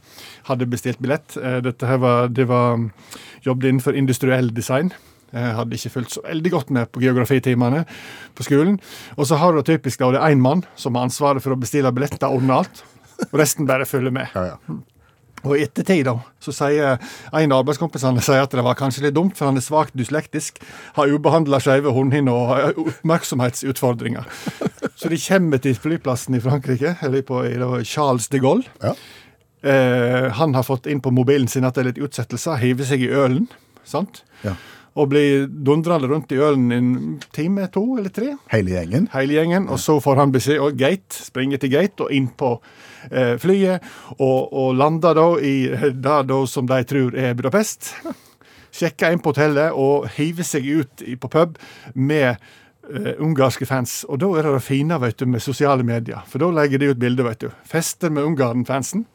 hadde 0.49 0.69
bestilt 0.69 1.01
billett. 1.03 1.37
Eh, 1.37 1.59
dette 1.65 1.89
her 1.89 2.01
var, 2.03 2.27
det 2.33 2.47
var 2.49 2.77
mm, 2.77 2.89
jobbet 3.47 3.71
innenfor 3.71 3.97
industriell 3.97 4.51
design. 4.53 4.93
Jeg 5.33 5.55
hadde 5.57 5.75
ikke 5.75 5.91
fulgt 5.91 6.13
så 6.15 6.21
veldig 6.23 6.51
godt 6.53 6.69
med 6.71 6.91
på 6.91 7.01
geografitimene 7.03 7.83
på 8.35 8.45
skolen. 8.47 8.77
Og 9.17 9.27
så 9.27 9.39
har 9.41 9.53
du 9.53 9.63
typisk 9.65 9.99
da, 9.99 10.13
det 10.15 10.21
er 10.21 10.35
én 10.35 10.43
mann 10.43 10.63
som 10.79 10.95
har 10.95 11.09
ansvaret 11.09 11.43
for 11.43 11.53
å 11.53 11.59
bestille 11.59 11.91
billetter 11.93 12.29
og 12.29 12.39
ordne 12.39 12.61
alt. 12.61 12.85
Og 13.27 13.39
resten 13.41 13.67
bare 13.67 13.87
følger 13.89 14.13
med. 14.13 14.31
Ja, 14.37 14.53
ja. 14.53 14.77
Og 15.47 15.55
i 15.57 15.65
ettertid 15.65 16.05
da, 16.07 16.17
så 16.43 16.53
sier 16.55 16.97
en 16.97 17.53
av 17.53 17.61
arbeidskompisene 17.61 18.23
sier 18.23 18.43
at 18.43 18.55
det 18.55 18.65
var 18.65 18.77
kanskje 18.79 19.07
litt 19.07 19.15
dumt, 19.17 19.37
for 19.37 19.49
han 19.49 19.59
er 19.59 19.65
svakt 19.65 19.95
dyslektisk, 19.97 20.59
har 20.97 21.13
ubehandla 21.13 21.61
skeive 21.63 21.93
hornhinner 21.95 22.33
og 22.35 22.81
oppmerksomhetsutfordringer. 22.87 24.27
Så 24.99 25.11
de 25.13 25.19
kommer 25.21 25.61
til 25.61 25.77
flyplassen 25.77 26.37
i 26.37 26.43
Frankrike, 26.43 26.97
eller 27.05 27.23
på 27.25 27.43
Charles 27.87 28.27
de 28.33 28.41
Gaulle. 28.43 28.67
Ja. 28.83 28.95
Eh, 29.67 30.27
han 30.37 30.53
har 30.55 30.65
fått 30.65 30.87
inn 30.89 31.01
på 31.01 31.11
mobilen 31.13 31.47
sin 31.49 31.65
at 31.67 31.77
det 31.77 31.83
er 31.83 31.89
litt 31.91 32.01
utsettelser, 32.07 32.59
hiver 32.61 32.87
seg 32.87 33.05
i 33.05 33.13
ølen. 33.13 33.47
sant? 33.87 34.23
Ja. 34.43 34.53
Og 34.97 35.11
blir 35.11 35.45
dundrende 35.47 36.09
rundt 36.09 36.31
i 36.33 36.39
ølen 36.41 36.71
en 36.73 36.91
time, 37.35 37.67
to 37.69 37.83
eller 37.99 38.09
tre 38.13 38.31
Hele 38.49 38.73
gjengen. 38.73 39.09
hele 39.13 39.35
gjengen, 39.37 39.67
og 39.69 39.77
så 39.79 39.99
får 40.01 40.21
han 40.23 40.33
beskjed 40.33 40.61
og 40.63 40.77
gate, 40.79 41.13
springer 41.13 41.61
til 41.61 41.69
gate 41.75 42.05
og 42.07 42.13
inn 42.13 42.31
på 42.33 42.55
eh, 43.11 43.35
flyet, 43.37 43.85
og, 44.17 44.53
og 44.53 44.75
lander 44.79 45.17
da 45.17 45.27
i 45.37 45.57
det 45.69 46.21
da 46.31 46.39
som 46.49 46.65
de 46.69 46.81
tror 46.89 47.17
er 47.17 47.35
Budapest. 47.37 47.91
Sjekker 48.73 49.13
inn 49.13 49.21
på 49.21 49.35
hotellet 49.35 49.75
og 49.77 50.09
hiver 50.17 50.45
seg 50.45 50.65
ut 50.65 51.05
på 51.21 51.29
pub 51.33 51.57
med 51.93 52.33
eh, 52.33 53.13
ungarske 53.21 53.69
fans. 53.69 53.99
Og 54.09 54.19
da 54.21 54.31
er 54.33 54.49
det 54.49 54.57
det 54.57 54.65
fine 54.65 54.97
vet 55.01 55.21
du, 55.21 55.27
med 55.29 55.45
sosiale 55.45 55.85
medier, 55.85 56.25
for 56.29 56.41
da 56.41 56.51
legger 56.57 56.81
de 56.81 56.91
ut 56.91 57.01
bilder, 57.01 57.29
vet 57.29 57.45
du. 57.45 57.49
Fester 57.69 58.13
med 58.13 58.25
Ungarn-fansen. 58.27 59.05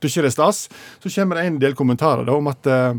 Du 0.00 0.08
ikke 0.08 0.26
det 0.26 0.34
stas. 0.34 0.68
Så 1.02 1.12
kommer 1.14 1.36
det 1.36 1.48
en 1.48 1.60
del 1.62 1.76
kommentarer 1.78 2.24
da 2.28 2.36
om 2.36 2.50
at 2.50 2.68
eh, 2.68 2.94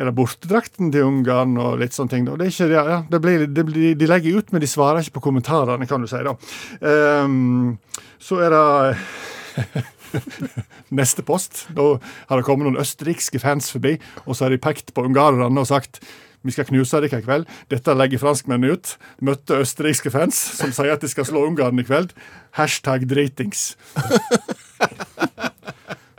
er 0.00 0.08
det 0.08 0.14
bortedrakten 0.16 0.90
til 0.92 1.06
Ungarn 1.06 1.56
og 1.60 1.80
litt 1.82 1.96
sånne 1.96 2.14
ting. 2.14 2.26
Det 2.26 2.48
ikke, 2.48 2.68
ja, 2.72 3.02
det 3.08 3.20
blir, 3.22 3.46
det 3.46 3.66
blir, 3.68 3.92
de 3.98 4.08
legger 4.08 4.40
ut, 4.40 4.52
men 4.54 4.64
de 4.64 4.70
svarer 4.70 5.02
ikke 5.02 5.18
på 5.18 5.26
kommentarene, 5.28 5.88
kan 5.90 6.02
du 6.02 6.08
si. 6.10 6.22
da. 6.24 6.34
Um, 6.80 7.76
så 8.22 8.40
er 8.46 8.56
det 8.56 9.82
neste 11.02 11.24
post. 11.26 11.66
Da 11.76 11.94
har 12.00 12.40
det 12.40 12.46
kommet 12.48 12.68
noen 12.68 12.80
østerrikske 12.82 13.42
fans 13.42 13.70
forbi, 13.74 13.98
og 14.24 14.34
så 14.34 14.46
har 14.46 14.54
de 14.54 14.62
pekt 14.62 14.94
på 14.96 15.04
ungarerne 15.08 15.52
og 15.52 15.68
sagt 15.70 16.02
vi 16.42 16.50
skal 16.50 16.66
knuse 16.66 16.98
dere 16.98 17.20
i 17.20 17.22
kveld. 17.22 17.44
Dette 17.70 17.94
legger 17.94 18.18
franskmennene 18.18 18.74
ut. 18.74 18.96
Møtte 19.22 19.60
østerrikske 19.62 20.10
fans 20.10 20.38
som 20.58 20.72
sier 20.74 20.96
at 20.96 21.04
de 21.04 21.10
skal 21.10 21.28
slå 21.28 21.44
Ungarn 21.46 21.78
i 21.78 21.86
kveld. 21.86 22.10
Hashtag 22.58 23.06
dritings. 23.10 23.76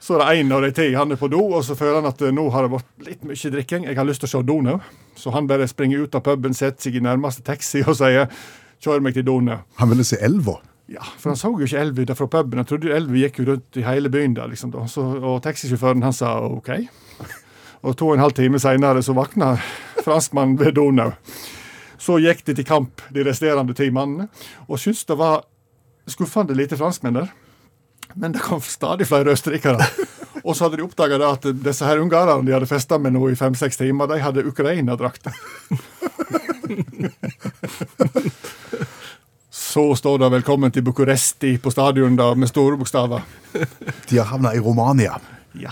Så 0.04 0.18
er 0.18 0.20
det 0.20 0.42
en 0.42 0.52
av 0.52 0.66
de 0.66 0.72
ti 0.76 0.90
han 0.98 1.16
er 1.16 1.20
på 1.20 1.30
do, 1.32 1.40
og 1.56 1.62
så 1.64 1.78
føler 1.80 2.02
han 2.02 2.10
at 2.10 2.22
eh, 2.26 2.34
nå 2.36 2.50
har 2.52 2.66
det 2.66 2.74
vært 2.74 3.06
litt 3.08 3.22
mye 3.24 3.52
drikking. 3.54 3.86
Jeg 3.88 3.96
har 3.96 4.08
lyst 4.08 4.26
til 4.26 4.28
å 4.28 4.34
se 4.34 4.42
do 4.50 4.58
nå. 4.66 4.76
Så 5.16 5.32
han 5.32 5.48
bare 5.48 5.68
springer 5.72 6.04
ut 6.04 6.18
av 6.20 6.26
puben, 6.26 6.56
setter 6.58 6.90
seg 6.90 6.98
i 7.00 7.04
nærmeste 7.06 7.46
taxi 7.48 7.86
og 7.88 7.96
sier 8.02 8.28
'kjør 8.84 9.00
meg 9.00 9.16
til 9.16 9.24
do 9.24 9.38
nå'. 9.40 9.62
Han 9.80 9.94
ville 9.94 10.04
se 10.04 10.20
elva. 10.20 10.58
Ja, 10.92 11.06
for 11.18 11.32
han 11.32 11.40
så 11.40 11.54
jo 11.56 11.64
ikke 11.64 11.80
elva 11.80 12.04
utenfor 12.04 12.28
puben. 12.28 12.60
Han 12.60 12.68
trodde 12.68 12.92
elva 12.92 13.16
gikk 13.16 13.40
jo 13.40 13.46
rundt 13.54 13.80
i 13.80 13.86
hele 13.88 14.12
byen 14.12 14.36
der, 14.36 14.50
liksom. 14.52 14.74
da. 14.76 14.84
Så, 14.92 15.06
og 15.24 15.40
taxisjåføren 15.46 16.04
han 16.04 16.14
sa 16.14 16.36
OK. 16.50 16.70
Og 17.84 17.96
to 17.96 18.10
og 18.10 18.18
en 18.18 18.24
halv 18.26 18.36
time 18.36 18.60
seinere 18.60 19.04
så 19.04 19.16
våkna 19.16 19.56
franskmannen 20.04 20.60
ved 20.60 20.76
Donau. 20.76 21.14
Så 21.98 22.20
gikk 22.20 22.44
de 22.46 22.58
til 22.60 22.68
kamp, 22.68 23.02
de 23.16 23.24
resterende 23.24 23.74
ti 23.74 23.88
mannene, 23.90 24.28
og 24.68 24.80
syntes 24.80 25.06
det 25.08 25.16
var 25.16 25.46
skuffende 26.12 26.56
lite 26.56 26.76
franskmenn 26.76 27.22
der. 27.22 27.32
Men 28.14 28.36
det 28.36 28.44
kom 28.44 28.62
stadig 28.62 29.08
flere 29.10 29.34
østerrikere. 29.34 29.88
Og 30.44 30.56
så 30.56 30.66
hadde 30.66 30.78
de 30.82 30.86
oppdaga 30.86 31.20
at 31.30 31.46
disse 31.64 31.88
her 31.88 32.02
ungarerne 32.04 32.46
de 32.46 32.54
hadde 32.56 32.68
festa 32.68 32.98
med 33.00 33.16
nå 33.16 33.30
i 33.32 33.38
fem-seks 33.40 33.80
timer, 33.80 34.10
de 34.12 34.20
hadde 34.20 34.44
Ukraina-drakter. 34.50 35.32
Så 39.50 39.96
står 39.96 40.18
det 40.20 40.30
'Velkommen 40.30 40.72
til 40.72 40.84
Bucuresti' 40.84 41.58
på 41.58 41.72
stadion 41.72 42.16
da, 42.16 42.34
med 42.36 42.48
store 42.48 42.78
bokstaver. 42.78 43.22
De 44.10 44.18
har 44.18 44.26
havna 44.26 44.54
i 44.54 44.60
Romania. 44.60 45.20
Ja. 45.54 45.72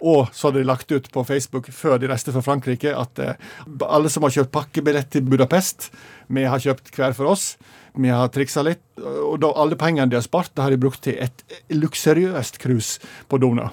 Og 0.00 0.28
så 0.32 0.48
hadde 0.48 0.62
de 0.62 0.68
lagt 0.68 0.92
ut 0.92 1.10
på 1.12 1.24
Facebook 1.24 1.68
før 1.74 1.98
de 1.98 2.08
reiste 2.08 2.32
fra 2.32 2.40
Frankrike 2.40 2.94
at 2.94 3.18
eh, 3.18 3.34
alle 3.82 4.08
som 4.08 4.22
har 4.22 4.30
kjøpt 4.30 4.52
pakkebillett 4.54 5.10
til 5.10 5.26
Budapest, 5.26 5.90
vi 6.28 6.44
har 6.44 6.62
kjøpt 6.62 6.94
hver 6.94 7.12
for 7.12 7.32
oss. 7.34 7.56
Vi 7.96 8.12
har 8.12 8.28
triksa 8.34 8.64
litt, 8.66 8.82
og 9.00 9.38
da 9.42 9.52
alle 9.56 9.78
pengene 9.80 10.10
de 10.10 10.18
har 10.18 10.26
spart, 10.26 10.52
det 10.54 10.64
har 10.64 10.74
de 10.74 10.80
brukt 10.80 11.02
til 11.06 11.16
et 11.16 11.44
luksuriøst 11.72 12.60
cruise 12.62 12.98
på 13.28 13.40
Dona. 13.40 13.70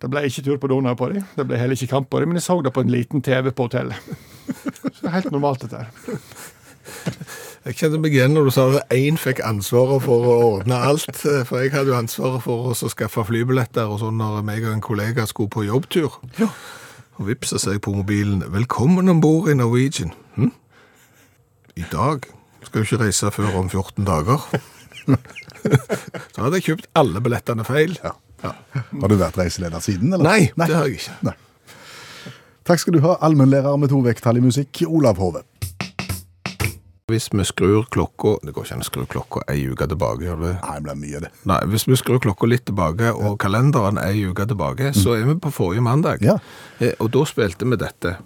Det 0.00 0.10
ble 0.12 0.24
ikke 0.28 0.44
tur 0.44 0.58
på 0.60 0.68
Dona 0.68 0.92
på 0.98 1.08
dem, 1.14 1.24
det 1.36 1.46
ble 1.48 1.58
heller 1.58 1.78
ikke 1.78 1.94
kamp 1.94 2.10
på 2.12 2.20
dem, 2.20 2.32
men 2.32 2.40
jeg 2.40 2.46
så 2.48 2.58
det 2.62 2.74
på 2.76 2.84
en 2.84 2.92
liten 2.92 3.24
TV 3.24 3.50
på 3.50 3.68
hotellet. 3.68 3.96
Så 4.98 5.08
helt 5.08 5.32
normalt, 5.32 5.64
dette 5.64 5.80
her. 5.80 6.20
Jeg 7.64 7.78
kjente 7.78 7.96
meg 7.96 8.12
igjen 8.12 8.34
når 8.36 8.48
du 8.48 8.52
sa 8.52 8.64
at 8.76 8.92
én 8.92 9.16
fikk 9.16 9.38
ansvaret 9.46 10.04
for 10.04 10.26
å 10.28 10.34
ordne 10.50 10.76
alt. 10.76 11.16
For 11.16 11.62
jeg 11.62 11.72
hadde 11.72 11.94
jo 11.94 11.96
ansvaret 11.96 12.44
for 12.44 12.74
å 12.74 12.90
skaffe 12.92 13.24
flybilletter 13.24 13.88
og 13.88 14.02
sånn 14.02 14.20
når 14.20 14.44
meg 14.44 14.66
og 14.66 14.74
en 14.74 14.84
kollega 14.84 15.24
skulle 15.30 15.52
på 15.54 15.64
jobbtur. 15.64 16.18
Og 16.44 17.28
vips, 17.30 17.54
så 17.56 17.72
jeg 17.72 17.80
på 17.80 17.94
mobilen 17.94 18.44
'Velkommen 18.44 19.08
om 19.08 19.20
bord 19.24 19.48
i 19.48 19.56
Norwegian'. 19.56 20.12
Hm? 20.36 20.52
I 21.76 21.84
dag? 21.90 22.28
Skal 22.74 22.82
jo 22.82 22.88
ikke 22.96 23.04
reise 23.04 23.28
før 23.30 23.54
om 23.60 23.68
14 23.70 24.02
dager. 24.02 24.40
så 26.34 26.42
hadde 26.42 26.58
jeg 26.58 26.64
kjøpt 26.66 26.88
alle 26.98 27.20
billettene 27.22 27.62
feil. 27.62 27.92
Ja. 28.02 28.10
Har 28.42 29.12
du 29.12 29.14
vært 29.20 29.38
reiseleder 29.38 29.78
siden, 29.84 30.10
eller? 30.10 30.26
Nei, 30.26 30.48
det 30.58 30.74
har 30.74 30.88
jeg 30.90 30.98
ikke. 30.98 31.34
Takk 32.66 32.82
skal 32.82 32.96
du 32.96 32.98
ha, 33.04 33.12
allmennlærer 33.28 33.78
med 33.78 33.92
to 33.94 34.00
vekttall 34.02 34.40
i 34.40 34.42
musikk, 34.42 34.82
Olav 34.90 35.22
Hove. 35.22 35.44
Hvis 37.12 37.28
vi 37.30 37.44
skrur 37.46 37.84
klokka 37.92 38.38
Det 38.42 38.54
går 38.56 38.64
ikke 38.64 38.74
an 38.78 38.82
å 38.82 38.86
skru 38.88 39.02
klokka 39.12 39.42
ei 39.52 39.60
uke 39.70 39.86
tilbake. 39.86 40.24
gjør 40.26 40.42
det? 40.42 40.52
Nei, 40.64 40.74
det 40.74 40.84
blir 40.88 41.00
mye, 41.04 41.22
det. 41.28 41.32
Nei, 41.46 41.60
Hvis 41.70 41.86
vi 41.86 42.00
skrur 42.02 42.18
klokka 42.26 42.50
litt 42.50 42.66
tilbake, 42.66 43.14
og 43.14 43.38
kalenderen 43.38 44.02
er 44.02 44.10
ei 44.16 44.26
uke 44.26 44.50
tilbake, 44.50 44.90
så 44.98 45.14
er 45.20 45.28
vi 45.30 45.38
på 45.46 45.54
forrige 45.54 45.86
mandag. 45.86 46.26
Ja. 46.26 46.40
Eh, 46.82 46.98
Og 46.98 47.14
da 47.14 47.22
spilte 47.28 47.70
vi 47.70 47.78
dette. 47.86 48.16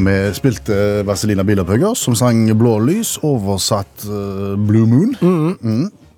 Vi 0.00 0.34
spilte 0.34 1.06
Vazelina 1.06 1.42
Bilopphøgger, 1.42 1.94
som 1.94 2.14
sang 2.16 2.46
Blå 2.58 2.78
lys, 2.84 3.18
oversatt 3.24 4.04
eh, 4.04 4.54
Blue 4.68 4.86
Moon. 4.88 5.16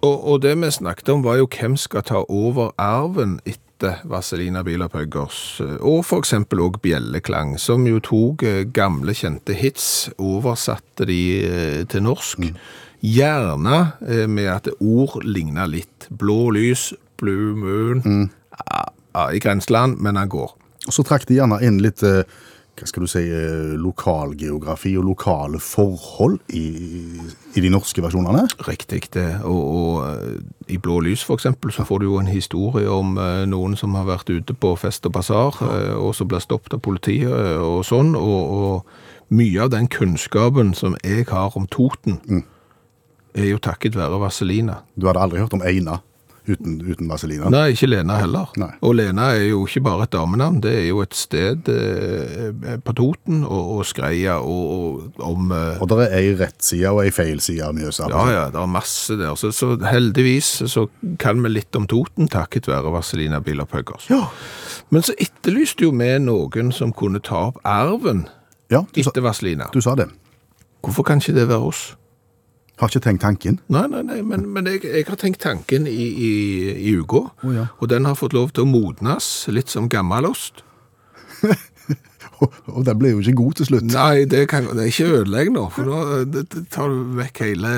Og, 0.03 0.17
og 0.33 0.43
det 0.43 0.57
vi 0.59 0.71
snakket 0.71 1.09
om, 1.15 1.25
var 1.25 1.39
jo 1.39 1.49
hvem 1.51 1.77
skal 1.79 2.03
ta 2.07 2.23
over 2.29 2.71
arven 2.79 3.41
etter 3.47 4.03
Vazelina 4.07 4.63
Bilopphøggers, 4.67 5.41
eh, 5.63 5.77
og 5.81 6.05
for 6.07 6.23
eksempel 6.23 6.63
også 6.63 6.83
Bjelleklang, 6.83 7.55
som 7.59 7.87
jo 7.87 7.99
tok 8.03 8.43
eh, 8.47 8.63
gamle, 8.75 9.15
kjente 9.15 9.55
hits, 9.55 10.11
oversatte 10.19 11.07
de 11.07 11.87
til 11.91 12.07
norsk. 12.07 12.51
Gjerne 13.03 13.79
eh, 14.07 14.29
med 14.31 14.47
at 14.47 14.69
ord 14.79 15.25
ligner 15.27 15.67
litt. 15.67 16.07
Blå 16.15 16.53
lys, 16.55 16.93
Blue 17.19 17.57
Moon. 17.59 18.31
Ja, 18.69 18.85
ja, 19.13 19.27
I 19.35 19.43
grenseland, 19.43 19.99
men 19.99 20.17
han 20.17 20.31
går. 20.31 20.55
Og 20.87 20.95
så 20.95 21.03
trakk 21.07 21.27
de 21.27 21.41
gjerne 21.41 21.59
inn 21.67 21.81
litt 21.83 22.05
eh, 22.07 22.23
hva 22.79 22.87
skal 22.89 23.03
du 23.03 23.11
si, 23.11 23.25
eh, 23.27 23.75
lokalgeografi 23.75 24.95
og 25.01 25.09
lokale 25.11 25.59
forhold 25.59 26.39
i, 26.55 26.63
i 27.59 27.65
de 27.65 27.73
norske 27.75 28.07
versjonene. 28.07 28.47
Riktig 28.69 29.03
det, 29.19 29.27
og, 29.51 29.61
og 29.83 30.71
i 30.71 30.79
Blå 30.79 31.01
lys 31.03 31.27
eksempel, 31.27 31.75
så 31.75 31.83
får 31.89 32.01
du 32.01 32.07
jo 32.07 32.23
en 32.23 32.31
historie 32.31 32.87
om 32.87 33.19
noen 33.51 33.75
som 33.77 33.99
har 33.99 34.07
vært 34.09 34.31
ute 34.31 34.55
på 34.55 34.77
fest 34.79 35.11
og 35.11 35.19
basar, 35.19 35.59
ja. 35.59 35.99
og 35.99 36.15
så 36.15 36.25
blir 36.25 36.43
stoppet 36.43 36.79
av 36.79 36.87
politiet 36.87 37.35
og 37.59 37.83
sånn, 37.85 38.15
og, 38.15 38.57
og 38.63 39.35
mye 39.35 39.67
av 39.67 39.75
den 39.75 39.91
kunnskapen 39.91 40.71
som 40.79 40.95
jeg 41.03 41.27
har 41.35 41.59
om 41.59 41.67
Toten, 41.67 42.23
er 43.35 43.51
jo 43.53 43.59
takket 43.63 43.95
være 43.97 44.21
Vaselina. 44.21 44.81
Du 44.97 45.07
hadde 45.09 45.21
aldri 45.25 45.39
hørt 45.41 45.55
om 45.57 45.63
Eina 45.65 46.01
uten, 46.43 46.81
uten 46.83 47.07
Vaselina? 47.07 47.47
Nei, 47.55 47.69
ikke 47.71 47.87
Lena 47.87 48.17
heller. 48.19 48.49
Nei. 48.59 48.73
Og 48.83 48.97
Lena 48.99 49.29
er 49.37 49.45
jo 49.53 49.61
ikke 49.69 49.83
bare 49.87 50.09
et 50.09 50.13
damenavn, 50.13 50.57
det 50.65 50.73
er 50.81 50.89
jo 50.89 50.99
et 51.05 51.15
sted 51.15 51.69
eh, 51.71 52.73
på 52.83 52.95
Toten, 52.99 53.45
og, 53.47 53.69
og 53.77 53.87
Skreia, 53.87 54.41
og, 54.43 54.73
og 54.75 55.23
om... 55.23 55.53
Eh, 55.55 55.79
Og 55.81 55.89
det 55.93 56.01
er 56.09 56.17
ei 56.19 56.33
rettside 56.41 56.91
og 56.91 57.05
ei 57.05 57.13
feilside 57.15 57.63
av 57.69 57.77
Mjøsa. 57.79 58.09
Ja, 58.11 58.25
ja, 58.35 58.43
det 58.51 58.59
er 58.59 58.67
masse 58.75 59.17
der. 59.21 59.37
Så, 59.39 59.53
så 59.55 59.77
heldigvis 59.87 60.51
så 60.73 60.89
kan 61.23 61.41
vi 61.47 61.55
litt 61.55 61.79
om 61.79 61.87
Toten 61.91 62.27
takket 62.33 62.67
være 62.69 62.91
Vazelina 62.99 63.39
Bilopphøggers. 63.41 64.11
Ja. 64.11 64.25
Men 64.91 65.07
så 65.07 65.15
etterlyste 65.23 65.87
jo 65.87 65.95
vi 65.95 66.11
noen 66.27 66.75
som 66.75 66.91
kunne 66.93 67.23
ta 67.23 67.47
opp 67.53 67.63
arven 67.65 68.27
Ja, 68.73 68.83
etter 68.99 69.23
Vaselina. 69.25 69.71
du 69.73 69.79
sa 69.81 69.95
det. 69.95 70.11
Hvorfor 70.83 71.07
kan 71.07 71.23
ikke 71.23 71.39
det 71.39 71.47
være 71.49 71.71
oss? 71.71 71.93
Har 72.83 72.91
ikke 72.91 73.05
tenkt 73.05 73.23
tanken. 73.23 73.61
Nei, 73.71 73.85
nei, 73.87 74.03
nei, 74.03 74.21
men, 74.27 74.49
men 74.51 74.67
jeg, 74.67 74.83
jeg 74.83 75.07
har 75.07 75.19
tenkt 75.21 75.39
tanken 75.45 75.87
i, 75.87 75.95
i, 76.11 76.31
i 76.91 76.95
uka, 76.99 77.29
Oh, 77.43 77.53
ja. 77.55 77.69
og 77.79 77.91
den 77.93 78.09
har 78.09 78.19
fått 78.19 78.35
lov 78.35 78.51
til 78.51 78.67
å 78.67 78.71
modnes 78.71 79.29
litt 79.55 79.71
som 79.71 79.87
gammelost. 79.91 80.65
Og 82.43 82.83
den 82.87 82.99
ble 82.99 83.13
jo 83.13 83.21
ikke 83.23 83.37
god 83.39 83.59
til 83.59 83.69
slutt. 83.69 83.87
Nei, 83.93 84.25
det, 84.31 84.41
kan, 84.51 84.67
det 84.77 84.89
ikke 84.91 85.09
ødelegg 85.21 85.53
nå, 85.55 85.67
for 85.75 85.87
da 85.87 86.23
det, 86.27 86.45
det 86.51 86.63
tar 86.75 86.91
du 86.91 87.15
vekk 87.19 87.43
hele 87.45 87.73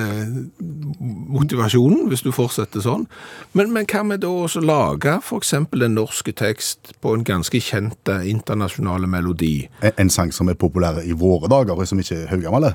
motivasjonen 1.34 2.08
hvis 2.10 2.24
du 2.24 2.30
fortsetter 2.34 2.84
sånn. 2.84 3.06
Men, 3.56 3.74
men 3.74 3.88
kan 3.90 4.08
vi 4.12 4.18
da 4.22 4.30
også 4.30 4.62
lage 4.64 5.18
eksempel 5.36 5.84
en 5.86 5.96
norsk 5.98 6.32
tekst 6.38 6.94
på 7.04 7.12
en 7.16 7.26
ganske 7.26 7.60
kjent 7.60 8.00
internasjonal 8.08 8.32
internasjonale 8.34 9.10
melodi? 9.10 9.54
En, 9.82 9.94
en 10.06 10.12
sang 10.12 10.32
som 10.34 10.48
er 10.48 10.58
populær 10.58 11.02
i 11.04 11.12
våre 11.16 11.50
dager, 11.52 11.76
og 11.76 11.88
som 11.88 12.00
ikke 12.00 12.22
er 12.24 12.32
haugammel. 12.32 12.72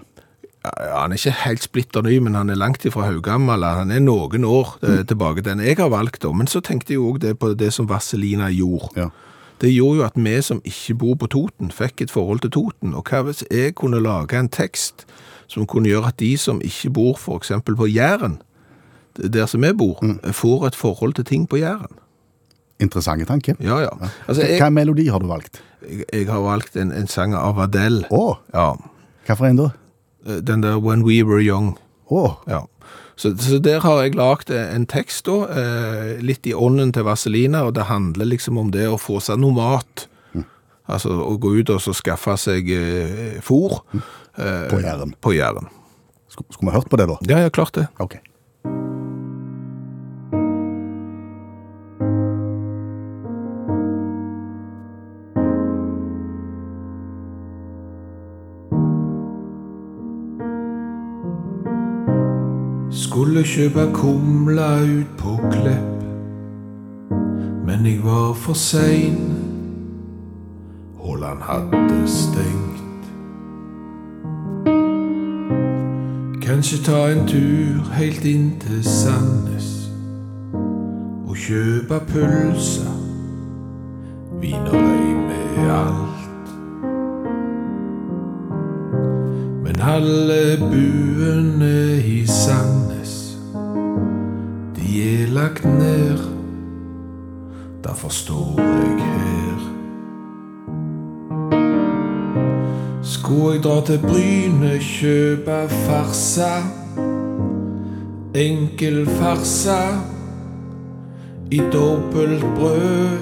Ja, 0.65 0.99
han 1.01 1.13
er 1.13 1.15
ikke 1.21 1.31
helt 1.45 1.63
splitter 1.63 2.03
ny, 2.03 2.17
men 2.19 2.35
han 2.35 2.49
er 2.51 2.57
langt 2.59 2.83
ifra 2.85 3.05
haugammel. 3.07 3.63
Han 3.63 3.91
er 3.95 4.01
noen 4.03 4.43
år 4.43 4.73
eh, 4.83 5.03
tilbake 5.07 5.41
den 5.45 5.61
jeg 5.63 5.77
har 5.79 5.89
valgt, 5.93 6.19
da. 6.25 6.33
Men 6.35 6.47
så 6.51 6.59
tenkte 6.59 6.93
jeg 6.93 6.99
òg 7.03 7.21
det 7.23 7.37
på 7.39 7.53
det 7.55 7.69
som 7.73 7.87
Vazelina 7.87 8.49
gjorde. 8.51 8.89
Ja. 8.99 9.07
Det 9.59 9.71
gjorde 9.73 9.97
jo 10.01 10.03
at 10.05 10.15
vi 10.19 10.35
som 10.43 10.59
ikke 10.67 10.97
bor 10.99 11.15
på 11.19 11.27
Toten, 11.31 11.71
fikk 11.71 12.01
et 12.05 12.11
forhold 12.11 12.43
til 12.43 12.51
Toten. 12.51 12.93
Og 12.95 13.07
hva 13.07 13.21
hvis 13.27 13.43
jeg 13.51 13.73
kunne 13.79 13.99
lage 14.03 14.35
en 14.39 14.49
tekst 14.51 15.05
som 15.51 15.65
kunne 15.67 15.89
gjøre 15.89 16.11
at 16.11 16.19
de 16.19 16.33
som 16.39 16.59
ikke 16.63 16.91
bor 16.95 17.17
eksempel 17.35 17.75
på 17.75 17.87
Jæren, 17.87 18.37
der 19.19 19.45
som 19.51 19.63
vi 19.63 19.71
bor, 19.73 19.99
får 20.31 20.67
et 20.67 20.75
forhold 20.79 21.13
til 21.13 21.25
ting 21.25 21.47
på 21.49 21.57
Jæren? 21.59 21.95
Interessante 22.79 23.25
tanke. 23.27 23.55
Ja, 23.59 23.79
ja. 23.83 23.89
Altså, 24.27 24.43
jeg, 24.45 24.59
Hva 24.61 24.69
melodi 24.71 25.07
har 25.11 25.19
du 25.19 25.27
valgt? 25.27 25.61
jeg, 25.83 26.03
jeg 26.13 26.27
har 26.27 26.39
valgt 26.39 26.75
en, 26.77 26.91
en 26.95 27.07
sang 27.07 27.33
av 27.35 27.59
Adele. 27.59 28.05
Å, 28.11 28.37
Ja. 28.53 28.73
hva 29.27 29.35
for 29.35 29.47
en 29.47 29.57
da? 29.59 29.69
Den 30.25 30.62
der 30.62 30.77
When 30.84 31.03
We 31.08 31.21
Were 31.23 31.41
Young. 31.41 31.77
Oh. 32.10 32.34
Ja. 32.47 32.65
Så, 33.19 33.34
så 33.38 33.60
der 33.60 33.79
har 33.84 34.01
jeg 34.03 34.15
lagt 34.15 34.49
en 34.49 34.86
tekst 34.88 35.25
da, 35.27 35.41
eh, 35.51 36.21
litt 36.23 36.47
i 36.47 36.53
ånden 36.55 36.93
til 36.95 37.03
Vaselina, 37.03 37.65
og 37.67 37.73
det 37.75 37.84
handler 37.89 38.25
liksom 38.32 38.58
om 38.58 38.69
det 38.71 38.86
å 38.88 38.97
få 38.99 39.19
seg 39.23 39.39
noe 39.41 39.51
mat. 39.58 40.05
Altså 40.89 41.12
å 41.21 41.36
gå 41.38 41.51
ut 41.60 41.69
og 41.69 41.82
så 41.84 41.93
skaffe 41.93 42.34
seg 42.41 42.71
eh, 42.73 43.36
fôr. 43.45 43.82
Mm. 43.93 44.01
På 44.71 44.79
Jæren. 44.82 45.12
På 45.21 45.34
Jæren. 45.36 45.67
Sk- 46.32 46.45
skulle 46.55 46.71
vi 46.71 46.77
hørt 46.79 46.89
på 46.89 46.97
det 46.97 47.05
da? 47.12 47.17
Ja, 47.29 47.39
ja, 47.43 47.49
klart 47.53 47.75
det. 47.75 47.88
Ok. 47.99 48.15
Skulle 63.19 63.43
kjøpe 63.43 63.84
kumla 63.93 64.79
ut 64.82 65.08
på 65.17 65.34
Klepp, 65.51 66.03
men 67.67 67.86
jeg 67.86 67.99
var 68.03 68.34
for 68.34 68.53
sein. 68.53 69.17
Håland 70.95 71.41
hadde 71.41 72.08
stengt. 72.08 73.10
Kanskje 76.41 76.79
ta 76.86 77.01
en 77.12 77.27
tur 77.27 77.91
helt 77.97 78.23
inn 78.23 78.53
til 78.63 78.84
Sandnes 78.88 79.91
og 81.27 81.36
kjøpe 81.36 81.99
pølser, 82.13 82.95
wienerbrød 84.39 85.19
med 85.27 85.73
alt. 85.82 86.47
Men 89.67 89.75
alle 89.82 90.58
buene 90.71 91.97
i 92.05 92.23
Sandnes, 92.25 92.98
de 94.89 95.21
er 95.23 95.28
lagt 95.28 95.65
ned. 95.65 96.17
Derfor 97.84 98.10
står 98.10 98.54
jeg 98.58 99.06
her. 99.06 99.60
Skulle 103.02 103.54
jeg 103.54 103.63
dra 103.63 103.86
til 103.86 103.99
Bryne, 103.99 104.80
kjøpe 104.80 105.69
farsa, 105.69 106.63
enkel 108.36 109.06
farsa, 109.08 109.80
i 111.52 111.62
dobbelt 111.73 112.45
brød. 112.56 113.17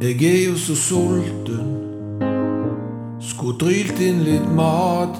Jeg 0.00 0.22
er 0.22 0.48
jo 0.48 0.56
så 0.56 0.74
sulten. 0.74 1.72
Skulle 3.20 3.58
drylt 3.58 4.00
inn 4.00 4.22
litt 4.22 4.46
mat 4.54 5.18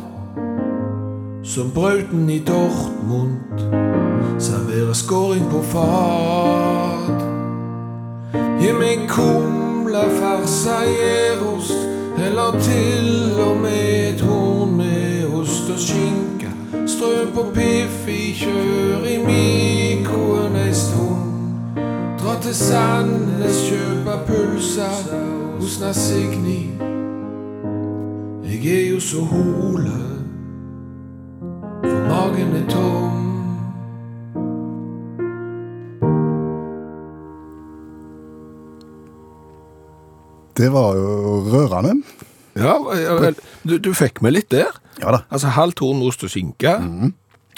Som 1.46 1.70
brauten 1.70 2.30
i 2.30 2.38
Dortmund 2.38 3.38
Serverer 4.38 4.92
skåring 4.92 5.44
på 5.50 5.62
fat. 5.62 7.22
Gi 8.61 8.72
meg 8.74 9.06
kumla, 9.09 10.02
farsa, 10.18 10.80
gjærost 10.90 11.78
Eller 12.26 12.59
til 12.61 13.40
og 13.46 13.56
med 13.62 14.14
et 14.14 14.20
horn 14.26 14.74
med 14.76 15.30
ost 15.38 15.70
og 15.70 15.78
skinka 15.78 16.50
Strø 16.87 17.30
på 17.35 17.46
Piffi, 17.54 18.35
kjør 18.42 19.06
i 19.06 19.16
mikroen 19.22 20.59
ei 20.66 20.74
stund. 20.74 21.78
Dra 22.18 22.40
til 22.42 22.54
Sandnes, 22.54 23.62
kjøpe 23.70 24.18
pølser 24.26 24.98
hos 25.61 25.78
Nasigni 25.80 26.76
jeg 28.66 28.85
er 28.85 28.90
jo 28.90 29.00
så 29.00 29.20
hole, 29.20 30.05
for 32.37 32.44
magen 32.44 32.57
er 32.57 32.70
tom. 32.70 33.12
Det 40.57 40.72
var 40.72 40.96
jo 40.96 41.42
rørende. 41.53 42.03
Ja, 42.57 42.79
du, 43.64 43.79
du 43.79 43.92
fikk 43.92 44.22
med 44.25 44.33
litt 44.33 44.51
der. 44.51 44.72
Ja 45.03 45.12
da. 45.12 45.25
Altså 45.29 45.53
halv 45.53 45.77
torn 45.77 46.01
ost 46.07 46.25
og 46.25 46.33
skinke. 46.33 46.79